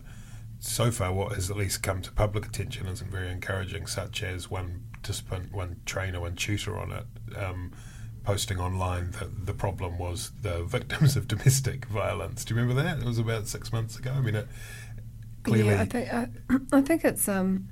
so 0.58 0.90
far, 0.90 1.12
what 1.12 1.34
has 1.34 1.50
at 1.50 1.56
least 1.56 1.82
come 1.82 2.02
to 2.02 2.12
public 2.12 2.46
attention 2.46 2.86
isn't 2.86 3.10
very 3.10 3.30
encouraging, 3.30 3.86
such 3.86 4.22
as 4.22 4.50
one 4.50 4.84
participant, 4.92 5.52
one 5.52 5.80
trainer, 5.86 6.20
one 6.20 6.34
tutor 6.34 6.78
on 6.78 6.92
it. 6.92 7.06
Um, 7.36 7.72
Posting 8.24 8.58
online 8.58 9.12
that 9.12 9.46
the 9.46 9.54
problem 9.54 9.98
was 9.98 10.32
the 10.42 10.62
victims 10.64 11.16
of 11.16 11.26
domestic 11.26 11.86
violence. 11.86 12.44
Do 12.44 12.54
you 12.54 12.60
remember 12.60 12.82
that? 12.82 12.98
It 12.98 13.04
was 13.04 13.18
about 13.18 13.48
six 13.48 13.72
months 13.72 13.98
ago. 13.98 14.12
I 14.12 14.20
mean, 14.20 14.34
it 14.34 14.48
clearly 15.42 15.70
Yeah, 15.70 15.80
I 15.80 15.84
think 15.86 16.12
I, 16.12 16.28
I 16.72 16.80
think 16.82 17.04
it's 17.04 17.28
um, 17.28 17.68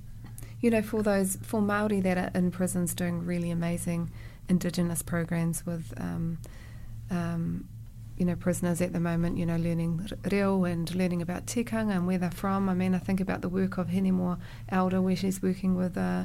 you 0.61 0.71
know, 0.71 0.83
for 0.83 1.03
those 1.03 1.37
for 1.43 1.61
Maori 1.61 2.01
that 2.01 2.19
are 2.19 2.31
in 2.35 2.51
prisons 2.51 2.95
doing 2.95 3.25
really 3.25 3.51
amazing 3.51 4.11
Indigenous 4.49 5.03
programs 5.03 5.67
with, 5.67 5.93
um, 5.99 6.39
um, 7.11 7.69
you 8.17 8.25
know, 8.25 8.35
prisoners 8.35 8.81
at 8.81 8.93
the 8.93 9.01
moment. 9.01 9.37
You 9.37 9.47
know, 9.47 9.57
learning 9.57 10.09
reo 10.31 10.65
and 10.65 10.93
learning 10.95 11.23
about 11.23 11.47
tikanga 11.47 11.97
and 11.97 12.07
where 12.07 12.19
they're 12.19 12.31
from. 12.31 12.69
I 12.69 12.75
mean, 12.75 12.95
I 12.95 12.99
think 12.99 13.21
about 13.21 13.43
the 13.43 13.49
work 13.49 13.79
of 13.79 13.89
Hinemoa 13.89 14.39
Elder, 14.69 15.01
where 15.03 15.17
she's 15.17 15.43
working 15.43 15.75
with. 15.77 15.97
Uh, 15.97 16.25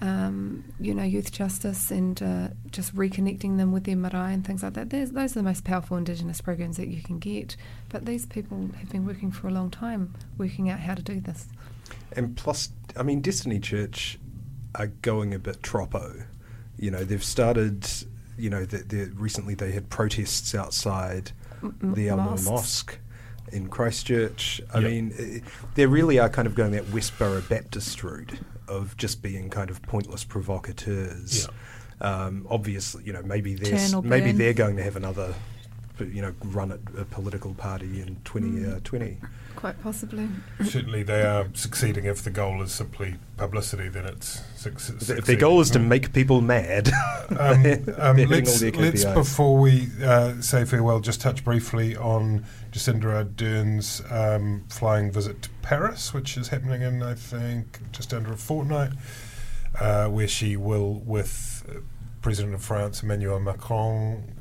um, 0.00 0.64
you 0.78 0.94
know, 0.94 1.02
youth 1.02 1.32
justice 1.32 1.90
and 1.90 2.22
uh, 2.22 2.48
just 2.70 2.94
reconnecting 2.94 3.56
them 3.56 3.72
with 3.72 3.84
their 3.84 3.96
marae 3.96 4.34
and 4.34 4.46
things 4.46 4.62
like 4.62 4.74
that. 4.74 4.90
There's, 4.90 5.12
those 5.12 5.32
are 5.32 5.40
the 5.40 5.42
most 5.42 5.64
powerful 5.64 5.96
Indigenous 5.96 6.40
programs 6.40 6.76
that 6.76 6.88
you 6.88 7.02
can 7.02 7.18
get. 7.18 7.56
But 7.88 8.04
these 8.04 8.26
people 8.26 8.68
have 8.78 8.90
been 8.90 9.06
working 9.06 9.30
for 9.32 9.48
a 9.48 9.50
long 9.50 9.70
time, 9.70 10.14
working 10.36 10.68
out 10.68 10.80
how 10.80 10.94
to 10.94 11.02
do 11.02 11.20
this. 11.20 11.48
And 12.12 12.36
plus, 12.36 12.70
I 12.96 13.02
mean, 13.02 13.20
Destiny 13.20 13.58
Church 13.58 14.18
are 14.74 14.88
going 14.88 15.32
a 15.32 15.38
bit 15.38 15.62
troppo. 15.62 16.24
You 16.78 16.90
know, 16.90 17.04
they've 17.04 17.24
started. 17.24 17.86
You 18.38 18.50
know, 18.50 18.66
the, 18.66 18.78
the, 18.78 19.10
recently 19.16 19.54
they 19.54 19.72
had 19.72 19.88
protests 19.88 20.54
outside 20.54 21.32
M- 21.62 21.94
the 21.94 22.10
Al 22.10 22.18
Noor 22.18 22.26
mosques. 22.32 22.50
Mosque 22.50 22.98
in 23.50 23.68
Christchurch. 23.68 24.60
I 24.74 24.80
Yep. 24.80 24.90
mean, 24.90 25.14
eh, 25.18 25.40
they 25.74 25.86
really 25.86 26.18
are 26.18 26.28
kind 26.28 26.46
of 26.46 26.54
going 26.54 26.72
that 26.72 26.84
Westboro 26.84 27.48
Baptist 27.48 28.02
route 28.04 28.32
of 28.68 28.96
just 28.96 29.22
being 29.22 29.50
kind 29.50 29.70
of 29.70 29.82
pointless 29.82 30.24
provocateurs. 30.24 31.48
Um, 32.00 32.46
obviously, 32.50 33.04
you 33.04 33.12
know, 33.12 33.22
maybe 33.22 33.54
they're 33.54 33.74
s- 33.74 33.90
Turn 33.92 33.98
or 33.98 34.02
maybe 34.02 34.32
they're 34.32 34.52
going 34.52 34.76
to 34.76 34.82
have 34.82 34.96
another, 34.96 35.34
you 35.98 36.22
know, 36.22 36.34
run 36.44 36.72
at 36.72 36.80
a 36.98 37.04
political 37.04 37.54
party 37.54 38.00
in 38.00 38.16
twenty 38.24 38.64
uh. 38.64 38.78
Quite 39.54 39.80
possibly. 39.82 40.28
Certainly, 40.62 41.04
they 41.04 41.22
are 41.22 41.48
succeeding. 41.54 42.04
If 42.04 42.22
the 42.22 42.30
goal 42.30 42.60
is 42.62 42.72
simply 42.72 43.16
publicity, 43.38 43.88
then 43.88 44.04
it's 44.04 44.42
suc- 44.54 44.74
If 45.08 45.24
their 45.24 45.36
goal 45.36 45.60
is 45.62 45.70
to 45.70 45.78
make 45.78 46.12
people 46.12 46.42
mad, 46.42 46.90
Um, 47.30 47.38
um, 47.98 48.16
let's, 48.28 48.62
all 48.62 48.70
their 48.70 48.80
let's 48.80 49.04
before 49.04 49.56
we 49.58 49.88
uh, 50.02 50.40
say 50.40 50.64
farewell, 50.64 51.00
just 51.00 51.20
touch 51.20 51.44
briefly 51.44 51.96
on 51.96 52.44
Jacinda 52.70 53.12
Ardern's 53.14 54.02
um, 54.10 54.64
flying 54.68 55.10
visit 55.10 55.42
to 55.42 55.50
Paris, 55.62 56.14
which 56.14 56.36
is 56.36 56.48
happening 56.48 56.82
in, 56.82 57.02
I 57.02 57.14
think, 57.14 57.80
just 57.92 58.14
under 58.14 58.32
a 58.32 58.36
fortnight, 58.36 58.92
uh, 59.80 60.08
where 60.08 60.28
she 60.28 60.56
will, 60.56 60.94
with 60.94 61.64
uh, 61.68 61.80
President 62.22 62.54
of 62.54 62.62
France 62.62 63.02
Emmanuel 63.02 63.40
Macron, 63.40 64.32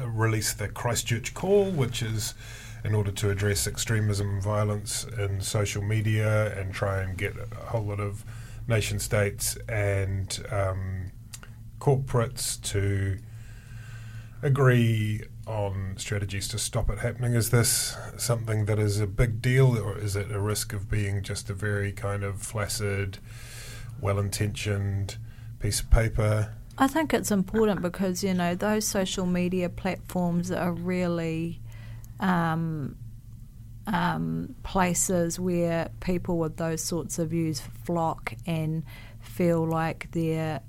uh, 0.00 0.08
release 0.08 0.52
the 0.52 0.68
Christchurch 0.68 1.34
Call, 1.34 1.70
which 1.70 2.02
is 2.02 2.34
in 2.84 2.94
order 2.94 3.10
to 3.10 3.30
address 3.30 3.66
extremism 3.66 4.40
violence 4.40 5.04
in 5.18 5.40
social 5.40 5.82
media 5.82 6.56
and 6.58 6.72
try 6.72 7.02
and 7.02 7.18
get 7.18 7.34
a 7.36 7.66
whole 7.66 7.84
lot 7.84 8.00
of 8.00 8.24
nation 8.68 8.98
states 8.98 9.56
and 9.68 10.44
um, 10.50 11.10
corporates 11.80 12.60
to 12.62 13.18
agree 14.42 15.22
on 15.46 15.94
strategies 15.96 16.48
to 16.48 16.58
stop 16.58 16.90
it 16.90 16.98
happening. 16.98 17.34
Is 17.34 17.50
this 17.50 17.96
something 18.16 18.66
that 18.66 18.78
is 18.78 19.00
a 19.00 19.06
big 19.06 19.40
deal, 19.40 19.78
or 19.78 19.96
is 19.98 20.16
it 20.16 20.30
a 20.30 20.40
risk 20.40 20.72
of 20.72 20.90
being 20.90 21.22
just 21.22 21.48
a 21.48 21.54
very 21.54 21.92
kind 21.92 22.22
of 22.24 22.42
flaccid, 22.42 23.18
well 24.00 24.18
intentioned 24.18 25.16
piece 25.60 25.80
of 25.80 25.90
paper? 25.90 26.54
I 26.78 26.86
think 26.88 27.14
it's 27.14 27.30
important 27.30 27.80
because 27.80 28.22
you 28.22 28.34
know 28.34 28.54
those 28.54 28.86
social 28.86 29.24
media 29.24 29.68
platforms 29.68 30.50
are 30.50 30.72
really 30.72 31.60
um, 32.20 32.96
um, 33.86 34.54
places 34.62 35.40
where 35.40 35.88
people 36.00 36.38
with 36.38 36.58
those 36.58 36.82
sorts 36.82 37.18
of 37.18 37.30
views 37.30 37.62
flock 37.84 38.34
and 38.46 38.84
feel 39.20 39.66
like 39.66 40.10
their 40.12 40.60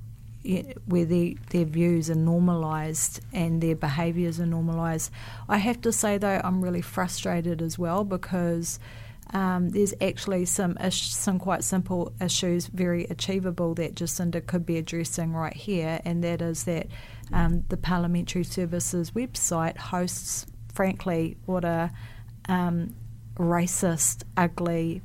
where 0.85 1.03
their 1.03 1.33
their 1.49 1.65
views 1.65 2.09
are 2.09 2.15
normalised 2.15 3.19
and 3.33 3.61
their 3.61 3.75
behaviours 3.75 4.39
are 4.39 4.45
normalised. 4.45 5.11
I 5.49 5.57
have 5.57 5.81
to 5.81 5.91
say 5.91 6.17
though, 6.17 6.39
I'm 6.41 6.63
really 6.63 6.81
frustrated 6.81 7.61
as 7.61 7.77
well 7.77 8.03
because. 8.03 8.79
Um, 9.33 9.69
there's 9.69 9.93
actually 9.99 10.45
some 10.45 10.77
ish, 10.83 11.13
some 11.13 11.39
quite 11.39 11.63
simple 11.63 12.13
issues, 12.21 12.67
very 12.67 13.05
achievable 13.05 13.73
that 13.75 13.95
Jacinda 13.95 14.45
could 14.45 14.65
be 14.65 14.77
addressing 14.77 15.33
right 15.33 15.53
here, 15.53 15.99
and 16.05 16.23
that 16.23 16.41
is 16.41 16.63
that 16.63 16.87
um, 17.33 17.63
the 17.69 17.77
Parliamentary 17.77 18.43
Services 18.43 19.11
website 19.11 19.77
hosts, 19.77 20.45
frankly, 20.73 21.37
what 21.45 21.65
are 21.65 21.91
um, 22.47 22.95
racist, 23.35 24.23
ugly 24.37 25.01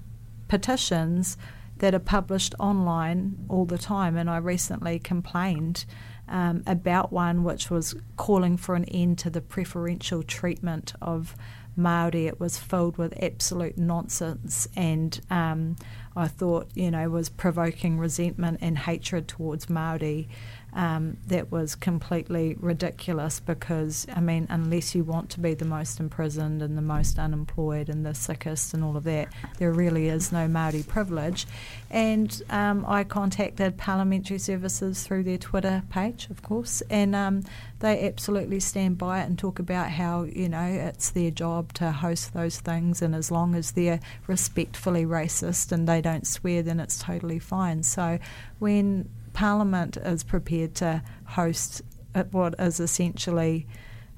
petitions 0.49 1.37
that 1.79 1.95
are 1.95 1.99
published 1.99 2.55
online 2.61 3.45
all 3.49 3.64
the 3.64 3.79
time. 3.79 4.16
And 4.16 4.31
I 4.31 4.37
recently 4.37 4.99
complained 4.99 5.85
um, 6.29 6.62
about 6.66 7.12
one 7.12 7.43
which 7.43 7.70
was 7.70 7.95
calling 8.16 8.57
for 8.57 8.75
an 8.75 8.85
end 8.85 9.18
to 9.18 9.31
the 9.31 9.41
preferential 9.41 10.23
treatment 10.23 10.93
of 11.03 11.35
Maori. 11.77 12.27
It 12.27 12.41
was 12.41 12.59
filled 12.59 12.99
with 12.99 13.14
absolute 13.23 13.79
nonsense, 13.79 14.68
and 14.77 15.20
um, 15.31 15.77
I 16.16 16.29
thought, 16.29 16.68
you 16.75 16.91
know, 16.91 17.09
was 17.09 17.29
provoking 17.29 17.99
resentment 17.99 18.59
and 18.61 18.79
hatred 18.79 19.29
towards 19.29 19.70
Maori 19.70 20.29
um, 20.75 21.18
that 21.27 21.53
was 21.53 21.75
completely 21.75 22.57
ridiculous 22.59 23.41
because, 23.41 24.07
I 24.14 24.20
mean, 24.20 24.47
unless 24.49 24.95
you 24.95 25.05
want 25.05 25.31
to 25.31 25.41
be 25.41 25.55
the 25.55 25.64
most 25.64 26.01
imprisoned 26.01 26.62
and 26.62 26.79
the 26.79 26.83
most 26.83 27.18
unemployed 27.18 27.89
and 27.89 28.07
the 28.07 28.14
sickest 28.14 28.73
and 28.73 28.83
all 28.83 28.97
of 28.97 29.05
that, 29.05 29.29
there 29.59 29.73
really 29.73 30.09
is 30.09 30.33
no 30.33 30.49
Māori 30.49 30.87
privilege. 30.87 31.47
And 31.91 32.43
um, 32.49 32.87
I 32.89 33.05
contacted 33.05 33.77
Parliamentary 33.77 34.39
Services 34.39 35.03
through 35.03 35.25
their 35.25 35.39
Twitter 35.39 35.83
page, 35.91 36.29
of 36.31 36.43
course, 36.43 36.83
and 36.89 37.14
um, 37.14 37.43
they 37.81 38.07
absolutely 38.07 38.61
stand 38.61 38.97
by 38.97 39.20
it 39.20 39.27
and 39.27 39.39
talk 39.39 39.59
about 39.59 39.91
how, 39.91 40.23
you 40.23 40.49
know, 40.49 40.62
it's 40.62 41.11
their 41.11 41.31
job 41.31 41.73
to 41.75 41.93
host 41.93 42.33
those 42.33 42.61
things, 42.61 43.03
and 43.03 43.14
as 43.14 43.31
long 43.31 43.55
as 43.55 43.73
they're 43.73 44.01
respectfully 44.27 45.05
racist 45.05 45.70
and 45.70 45.87
they 45.87 46.01
don't 46.01 46.27
swear, 46.27 46.62
then 46.62 46.81
it's 46.81 46.99
totally 46.99 47.39
fine. 47.39 47.83
So 47.83 48.18
when 48.59 49.11
Parliament 49.33 49.97
is 49.97 50.22
prepared 50.22 50.74
to 50.76 51.03
host 51.24 51.83
what 52.30 52.55
is 52.59 52.80
essentially 52.80 53.66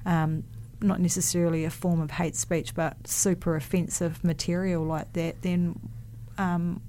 um, 0.05 0.43
not 0.81 0.99
necessarily 0.99 1.65
a 1.65 1.69
form 1.69 2.01
of 2.01 2.11
hate 2.11 2.35
speech, 2.35 2.75
but 2.75 3.07
super 3.07 3.55
offensive 3.55 4.23
material 4.23 4.83
like 4.83 5.11
that, 5.13 5.41
then 5.41 5.79
um, 6.37 6.81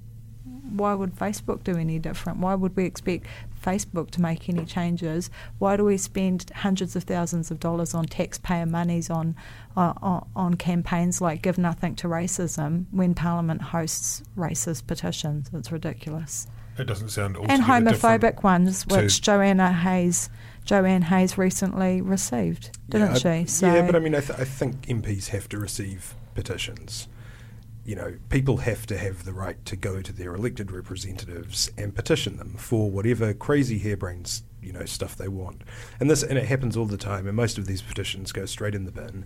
why 0.69 0.93
would 0.93 1.15
Facebook 1.15 1.63
do 1.63 1.77
any 1.77 1.99
different? 1.99 2.39
Why 2.39 2.55
would 2.55 2.75
we 2.75 2.85
expect 2.85 3.25
Facebook 3.63 4.11
to 4.11 4.21
make 4.21 4.49
any 4.49 4.65
changes? 4.65 5.29
Why 5.59 5.77
do 5.77 5.85
we 5.85 5.97
spend 5.97 6.51
hundreds 6.55 6.95
of 6.95 7.03
thousands 7.03 7.51
of 7.51 7.59
dollars 7.59 7.93
on 7.93 8.05
taxpayer 8.05 8.65
monies 8.65 9.09
on 9.09 9.35
uh, 9.75 10.21
on 10.35 10.55
campaigns 10.55 11.21
like 11.21 11.41
"Give 11.41 11.57
Nothing 11.57 11.95
to 11.95 12.07
Racism" 12.07 12.85
when 12.91 13.13
Parliament 13.13 13.61
hosts 13.61 14.23
racist 14.37 14.87
petitions? 14.87 15.49
It's 15.53 15.71
ridiculous. 15.71 16.47
It 16.77 16.85
doesn't 16.85 17.09
sound 17.09 17.37
and 17.37 17.63
homophobic 17.63 18.43
ones, 18.43 18.85
which 18.87 19.21
Joanna 19.21 19.71
Hayes, 19.73 20.29
Joanne 20.63 21.03
Hayes 21.03 21.37
recently 21.37 22.01
received, 22.01 22.77
didn't 22.89 23.23
yeah, 23.23 23.41
she? 23.41 23.47
So 23.47 23.73
yeah, 23.73 23.85
but 23.85 23.95
I 23.95 23.99
mean, 23.99 24.15
I, 24.15 24.19
th- 24.19 24.39
I 24.39 24.43
think 24.43 24.85
MPs 24.87 25.29
have 25.29 25.49
to 25.49 25.57
receive 25.57 26.13
petitions. 26.35 27.07
You 27.83 27.95
know, 27.95 28.15
people 28.29 28.57
have 28.57 28.85
to 28.87 28.97
have 28.97 29.23
the 29.23 29.33
right 29.33 29.63
to 29.65 29.75
go 29.75 30.01
to 30.01 30.11
their 30.11 30.35
elected 30.35 30.71
representatives 30.71 31.71
and 31.77 31.95
petition 31.95 32.37
them 32.37 32.55
for 32.57 32.91
whatever 32.91 33.33
crazy 33.33 33.79
harebrained 33.79 34.41
you 34.61 34.73
know 34.73 34.85
stuff 34.85 35.15
they 35.15 35.29
want. 35.29 35.61
And 35.99 36.09
this 36.09 36.21
and 36.21 36.37
it 36.37 36.45
happens 36.45 36.75
all 36.75 36.85
the 36.85 36.97
time. 36.97 37.27
And 37.27 37.35
most 37.35 37.57
of 37.57 37.65
these 37.65 37.81
petitions 37.81 38.31
go 38.31 38.45
straight 38.45 38.75
in 38.75 38.83
the 38.83 38.91
bin. 38.91 39.25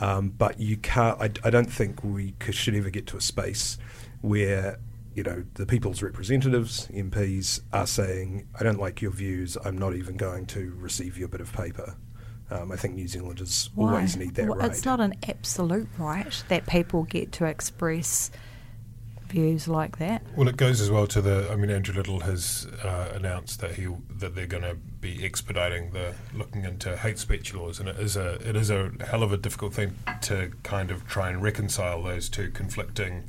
Um, 0.00 0.30
but 0.30 0.58
you 0.58 0.76
can't. 0.78 1.20
I, 1.20 1.30
I 1.44 1.50
don't 1.50 1.70
think 1.70 2.02
we 2.02 2.34
should 2.50 2.74
ever 2.74 2.90
get 2.90 3.06
to 3.08 3.16
a 3.16 3.20
space 3.20 3.78
where 4.20 4.78
you 5.18 5.24
know, 5.24 5.44
the 5.54 5.66
people's 5.66 6.00
representatives, 6.00 6.86
MPs, 6.94 7.60
are 7.72 7.88
saying, 7.88 8.46
I 8.58 8.62
don't 8.62 8.78
like 8.78 9.02
your 9.02 9.10
views, 9.10 9.58
I'm 9.64 9.76
not 9.76 9.96
even 9.96 10.16
going 10.16 10.46
to 10.46 10.72
receive 10.78 11.18
your 11.18 11.26
bit 11.26 11.40
of 11.40 11.52
paper. 11.52 11.96
Um, 12.52 12.70
I 12.70 12.76
think 12.76 12.94
New 12.94 13.08
Zealanders 13.08 13.68
Why? 13.74 13.94
always 13.94 14.16
need 14.16 14.36
that 14.36 14.46
well, 14.46 14.58
right. 14.58 14.70
It's 14.70 14.84
not 14.84 15.00
an 15.00 15.14
absolute 15.28 15.88
right 15.98 16.44
that 16.46 16.68
people 16.68 17.02
get 17.02 17.32
to 17.32 17.46
express 17.46 18.30
views 19.26 19.66
like 19.66 19.98
that. 19.98 20.22
Well, 20.36 20.46
it 20.46 20.56
goes 20.56 20.80
as 20.80 20.88
well 20.88 21.08
to 21.08 21.20
the. 21.20 21.50
I 21.50 21.56
mean, 21.56 21.68
Andrew 21.68 21.96
Little 21.96 22.20
has 22.20 22.68
uh, 22.84 23.10
announced 23.12 23.60
that 23.60 23.74
he 23.74 23.88
that 24.18 24.36
they're 24.36 24.46
going 24.46 24.62
to 24.62 24.76
be 24.76 25.24
expediting 25.24 25.90
the 25.90 26.14
looking 26.32 26.64
into 26.64 26.96
hate 26.96 27.18
speech 27.18 27.52
laws, 27.54 27.80
and 27.80 27.88
it 27.88 27.98
is 27.98 28.16
a 28.16 28.34
it 28.48 28.54
is 28.54 28.70
a 28.70 28.92
hell 29.04 29.24
of 29.24 29.32
a 29.32 29.36
difficult 29.36 29.74
thing 29.74 29.96
to 30.22 30.52
kind 30.62 30.92
of 30.92 31.08
try 31.08 31.28
and 31.28 31.42
reconcile 31.42 32.04
those 32.04 32.28
two 32.28 32.50
conflicting 32.52 33.28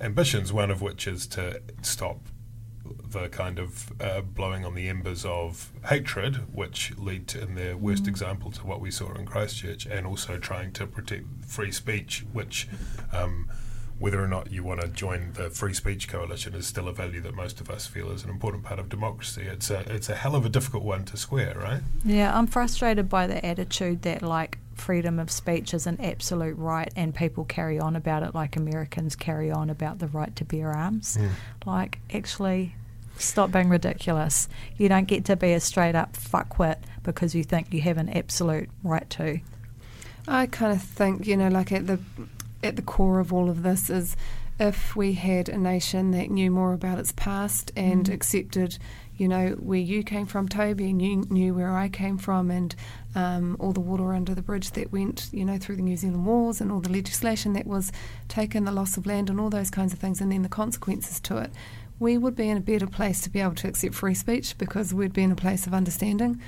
ambitions, 0.00 0.52
one 0.52 0.70
of 0.70 0.82
which 0.82 1.06
is 1.06 1.26
to 1.28 1.60
stop 1.82 2.18
the 3.14 3.28
kind 3.28 3.58
of 3.58 3.92
uh, 4.00 4.20
blowing 4.20 4.64
on 4.64 4.74
the 4.74 4.88
embers 4.88 5.24
of 5.24 5.72
hatred, 5.88 6.36
which 6.54 6.92
lead 6.98 7.26
to, 7.28 7.40
in 7.40 7.54
their 7.54 7.76
worst 7.76 8.04
mm. 8.04 8.08
example 8.08 8.50
to 8.50 8.66
what 8.66 8.80
we 8.80 8.90
saw 8.90 9.12
in 9.14 9.24
Christchurch, 9.24 9.86
and 9.86 10.06
also 10.06 10.36
trying 10.38 10.72
to 10.72 10.86
protect 10.86 11.24
free 11.46 11.72
speech, 11.72 12.24
which, 12.32 12.68
um, 13.12 13.48
whether 13.98 14.22
or 14.22 14.28
not 14.28 14.50
you 14.50 14.64
want 14.64 14.80
to 14.80 14.88
join 14.88 15.32
the 15.34 15.48
free 15.48 15.72
speech 15.72 16.08
coalition, 16.08 16.54
is 16.54 16.66
still 16.66 16.88
a 16.88 16.92
value 16.92 17.20
that 17.20 17.34
most 17.34 17.60
of 17.60 17.70
us 17.70 17.86
feel 17.86 18.10
is 18.10 18.24
an 18.24 18.30
important 18.30 18.64
part 18.64 18.80
of 18.80 18.88
democracy. 18.88 19.42
It's 19.42 19.70
a 19.70 19.80
it's 19.94 20.08
a 20.08 20.16
hell 20.16 20.34
of 20.34 20.44
a 20.44 20.48
difficult 20.48 20.82
one 20.82 21.04
to 21.06 21.16
square, 21.16 21.56
right? 21.56 21.80
Yeah, 22.04 22.36
I'm 22.36 22.48
frustrated 22.48 23.08
by 23.08 23.26
the 23.28 23.44
attitude 23.46 24.02
that 24.02 24.20
like 24.22 24.58
freedom 24.84 25.18
of 25.18 25.30
speech 25.30 25.72
is 25.72 25.86
an 25.86 25.98
absolute 25.98 26.58
right 26.58 26.92
and 26.94 27.14
people 27.14 27.44
carry 27.46 27.80
on 27.80 27.96
about 27.96 28.22
it 28.22 28.34
like 28.34 28.54
Americans 28.54 29.16
carry 29.16 29.50
on 29.50 29.70
about 29.70 29.98
the 29.98 30.08
right 30.08 30.36
to 30.36 30.44
bear 30.44 30.70
arms. 30.70 31.16
Mm. 31.16 31.30
Like, 31.64 31.98
actually, 32.12 32.74
stop 33.16 33.50
being 33.50 33.70
ridiculous. 33.70 34.46
You 34.76 34.90
don't 34.90 35.08
get 35.08 35.24
to 35.24 35.36
be 35.36 35.54
a 35.54 35.60
straight 35.60 35.94
up 35.94 36.12
fuckwit 36.12 36.76
because 37.02 37.34
you 37.34 37.44
think 37.44 37.72
you 37.72 37.80
have 37.80 37.96
an 37.96 38.10
absolute 38.10 38.68
right 38.82 39.08
to. 39.10 39.40
I 40.28 40.46
kind 40.46 40.72
of 40.72 40.82
think, 40.82 41.26
you 41.26 41.38
know, 41.38 41.48
like 41.48 41.72
at 41.72 41.86
the 41.86 41.98
at 42.62 42.76
the 42.76 42.82
core 42.82 43.20
of 43.20 43.32
all 43.32 43.48
of 43.48 43.62
this 43.62 43.88
is 43.88 44.16
if 44.60 44.94
we 44.94 45.14
had 45.14 45.48
a 45.48 45.58
nation 45.58 46.10
that 46.12 46.30
knew 46.30 46.50
more 46.50 46.74
about 46.74 46.98
its 46.98 47.12
past 47.12 47.72
and 47.74 48.06
mm. 48.06 48.12
accepted 48.12 48.78
you 49.16 49.28
know, 49.28 49.50
where 49.60 49.78
you 49.78 50.02
came 50.02 50.26
from, 50.26 50.48
Toby, 50.48 50.90
and 50.90 51.00
you 51.00 51.24
knew 51.30 51.54
where 51.54 51.70
I 51.70 51.88
came 51.88 52.18
from, 52.18 52.50
and 52.50 52.74
um, 53.14 53.56
all 53.60 53.72
the 53.72 53.80
water 53.80 54.12
under 54.12 54.34
the 54.34 54.42
bridge 54.42 54.72
that 54.72 54.92
went, 54.92 55.28
you 55.32 55.44
know, 55.44 55.58
through 55.58 55.76
the 55.76 55.82
New 55.82 55.96
Zealand 55.96 56.26
wars, 56.26 56.60
and 56.60 56.72
all 56.72 56.80
the 56.80 56.90
legislation 56.90 57.52
that 57.52 57.66
was 57.66 57.92
taken, 58.28 58.64
the 58.64 58.72
loss 58.72 58.96
of 58.96 59.06
land, 59.06 59.30
and 59.30 59.40
all 59.40 59.50
those 59.50 59.70
kinds 59.70 59.92
of 59.92 59.98
things, 59.98 60.20
and 60.20 60.32
then 60.32 60.42
the 60.42 60.48
consequences 60.48 61.20
to 61.20 61.38
it. 61.38 61.50
We 62.00 62.18
would 62.18 62.34
be 62.34 62.48
in 62.48 62.56
a 62.56 62.60
better 62.60 62.88
place 62.88 63.20
to 63.22 63.30
be 63.30 63.40
able 63.40 63.54
to 63.56 63.68
accept 63.68 63.94
free 63.94 64.14
speech 64.14 64.58
because 64.58 64.92
we'd 64.92 65.12
be 65.12 65.22
in 65.22 65.32
a 65.32 65.36
place 65.36 65.66
of 65.66 65.74
understanding. 65.74 66.40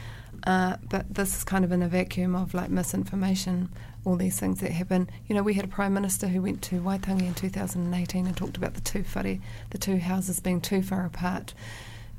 Uh, 0.45 0.77
but 0.89 1.13
this 1.13 1.37
is 1.37 1.45
kind 1.45 1.65
of 1.65 1.73
in 1.73 1.83
a 1.83 1.89
vacuum 1.89 2.35
of 2.35 2.55
like 2.55 2.71
misinformation, 2.71 3.69
all 4.05 4.17
these 4.17 4.39
things 4.39 4.61
that 4.61 4.71
happen. 4.71 5.09
You 5.27 5.35
know, 5.35 5.43
we 5.43 5.55
had 5.55 5.65
a 5.65 5.69
prime 5.69 5.95
minister 5.95 6.29
who 6.29 6.43
went 6.43 6.63
to 6.63 6.81
Waitangi 6.81 7.27
in 7.27 7.35
2018 7.35 8.27
and 8.27 8.37
talked 8.37 8.57
about 8.57 8.75
the 8.75 8.81
two 8.81 9.05
whare, 9.15 9.39
the 9.71 9.79
two 9.79 9.99
houses 9.99 10.41
being 10.41 10.61
too 10.61 10.83
far 10.83 11.07
apart. 11.07 11.55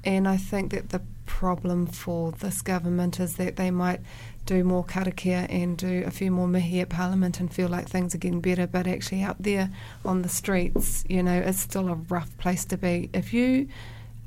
And 0.03 0.27
I 0.27 0.37
think 0.37 0.71
that 0.71 0.89
the 0.89 1.01
problem 1.25 1.85
for 1.85 2.31
this 2.31 2.61
government 2.61 3.19
is 3.19 3.35
that 3.35 3.57
they 3.57 3.69
might 3.69 3.99
do 4.45 4.63
more 4.63 4.83
karakia 4.83 5.45
and 5.49 5.77
do 5.77 6.03
a 6.05 6.11
few 6.11 6.31
more 6.31 6.47
mihi 6.47 6.79
at 6.79 6.89
Parliament 6.89 7.39
and 7.39 7.53
feel 7.53 7.67
like 7.67 7.87
things 7.87 8.15
are 8.15 8.17
getting 8.17 8.39
better, 8.41 8.65
but 8.65 8.87
actually 8.87 9.21
out 9.21 9.35
there 9.39 9.69
on 10.05 10.21
the 10.21 10.29
streets, 10.29 11.03
you 11.07 11.21
know, 11.21 11.37
it's 11.37 11.59
still 11.59 11.89
a 11.89 11.95
rough 11.95 12.35
place 12.37 12.65
to 12.65 12.77
be. 12.77 13.09
If 13.13 13.33
you 13.33 13.67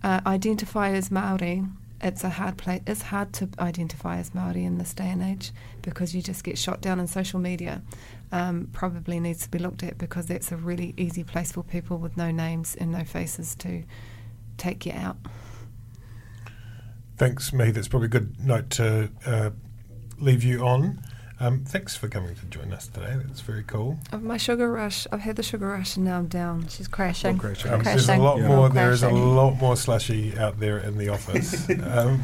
uh, 0.03 0.21
identify 0.27 0.91
as 0.91 1.11
Maori, 1.11 1.64
it's 2.03 2.25
a 2.25 2.31
hard 2.31 2.57
place. 2.57 2.83
It's 2.87 3.03
hard 3.03 3.33
to 3.35 3.49
identify 3.59 4.18
as 4.18 4.35
Maori 4.35 4.64
in 4.64 4.79
this 4.79 4.95
day 4.95 5.09
and 5.09 5.23
age 5.23 5.53
because 5.83 6.14
you 6.14 6.23
just 6.23 6.45
get 6.45 6.57
shot 6.57 6.81
down 6.81 7.01
in 7.01 7.07
social 7.07 7.41
media. 7.41 7.83
Um, 8.33 8.68
probably 8.73 9.18
needs 9.18 9.43
to 9.43 9.51
be 9.51 9.59
looked 9.59 9.83
at 9.83 9.99
because 9.99 10.27
that's 10.27 10.53
a 10.53 10.57
really 10.57 10.95
easy 10.97 11.25
place 11.25 11.53
for 11.53 11.64
people 11.64 11.99
with 11.99 12.16
no 12.16 12.31
names 12.31 12.77
and 12.77 12.93
no 12.93 13.05
faces 13.05 13.55
to 13.57 13.83
take 14.57 14.87
you 14.87 14.93
out. 14.93 15.16
Thanks, 17.21 17.53
May. 17.53 17.71
That's 17.71 17.87
probably 17.87 18.07
a 18.07 18.09
good 18.09 18.43
note 18.43 18.71
to 18.71 19.11
uh, 19.27 19.51
leave 20.18 20.43
you 20.43 20.66
on. 20.66 21.05
Um, 21.43 21.64
thanks 21.64 21.97
for 21.97 22.07
coming 22.07 22.34
to 22.34 22.47
join 22.47 22.70
us 22.74 22.86
today. 22.86 23.14
That's 23.16 23.41
very 23.41 23.62
cool. 23.62 23.99
Of 24.12 24.22
my 24.22 24.36
sugar 24.36 24.70
rush, 24.70 25.07
I've 25.11 25.20
had 25.20 25.36
the 25.36 25.43
sugar 25.43 25.68
rush 25.68 25.97
and 25.97 26.05
now 26.05 26.18
I'm 26.18 26.26
down. 26.26 26.68
She's 26.68 26.86
crashing. 26.86 27.38
crashing. 27.38 27.72
Um, 27.72 27.82
there's 27.82 28.11
a 28.11 28.18
lot 28.18 28.38
yeah. 28.38 28.49
more. 28.49 28.68
There 28.68 28.91
is 28.91 29.03
a 29.03 29.09
lot 29.09 29.57
more 29.57 29.74
slushy 29.74 30.36
out 30.36 30.61
there 30.61 30.80
in 30.80 30.99
the 30.99 31.09
office. 31.09 31.66
um, 31.84 32.22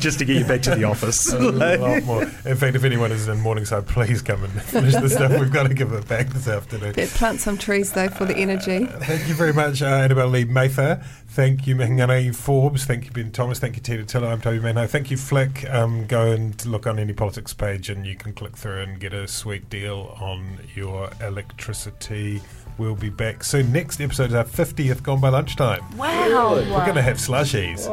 just 0.00 0.18
to 0.20 0.24
get 0.24 0.38
you 0.38 0.46
back 0.46 0.62
to 0.62 0.74
the 0.74 0.84
office. 0.84 1.30
a 1.32 1.38
lot 1.38 2.02
more. 2.04 2.22
In 2.22 2.56
fact, 2.56 2.74
if 2.74 2.84
anyone 2.84 3.12
is 3.12 3.28
in 3.28 3.38
Morningside, 3.40 3.86
please 3.86 4.22
come 4.22 4.42
and 4.42 4.52
finish 4.62 4.94
the 4.94 5.10
stuff. 5.10 5.38
We've 5.38 5.52
got 5.52 5.68
to 5.68 5.74
give 5.74 5.92
it 5.92 6.08
back 6.08 6.28
this 6.28 6.48
afternoon. 6.48 6.94
Better 6.94 7.18
plant 7.18 7.40
some 7.40 7.58
trees 7.58 7.92
though 7.92 8.08
for 8.08 8.24
the 8.24 8.34
energy. 8.34 8.84
Uh, 8.84 8.98
thank 9.00 9.28
you 9.28 9.34
very 9.34 9.52
much, 9.52 9.82
uh, 9.82 9.86
Annabelle 9.86 10.28
Lee-Mather. 10.28 11.04
Thank 11.28 11.66
you, 11.66 11.76
Mihingarangi 11.76 12.34
Forbes. 12.34 12.86
Thank 12.86 13.04
you, 13.04 13.10
Ben 13.10 13.30
Thomas. 13.30 13.58
Thank 13.58 13.76
you, 13.76 13.82
Tina 13.82 14.04
Tiller. 14.04 14.28
I'm 14.28 14.40
Toby 14.40 14.60
Manhire. 14.60 14.88
Thank 14.88 15.10
you, 15.10 15.18
Flick. 15.18 15.68
Um, 15.68 16.06
go 16.06 16.32
and 16.32 16.64
look 16.64 16.86
on 16.86 16.98
any 16.98 17.12
politics 17.12 17.52
page 17.52 17.90
and 17.90 18.06
you 18.06 18.16
can 18.16 18.32
click 18.38 18.56
through 18.56 18.82
and 18.82 19.00
get 19.00 19.12
a 19.12 19.26
sweet 19.26 19.68
deal 19.68 20.16
on 20.20 20.60
your 20.76 21.10
electricity. 21.20 22.40
We'll 22.78 22.94
be 22.94 23.10
back 23.10 23.42
soon. 23.42 23.72
Next 23.72 24.00
episode 24.00 24.30
is 24.30 24.34
our 24.34 24.44
50th 24.44 25.02
Gone 25.02 25.20
by 25.20 25.30
Lunchtime. 25.30 25.80
Wow. 25.96 26.54
We're 26.54 26.84
going 26.84 26.94
to 26.94 27.02
have 27.02 27.16
slushies. 27.16 27.88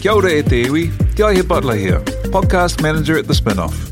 Kia 0.00 0.12
ora 0.12 0.32
e 0.32 0.42
te 0.42 0.64
iwi, 0.64 0.90
Te 1.14 1.42
Butler 1.42 1.76
here, 1.76 2.00
podcast 2.32 2.80
manager 2.80 3.18
at 3.18 3.26
The 3.26 3.34
Spinoff. 3.34 3.91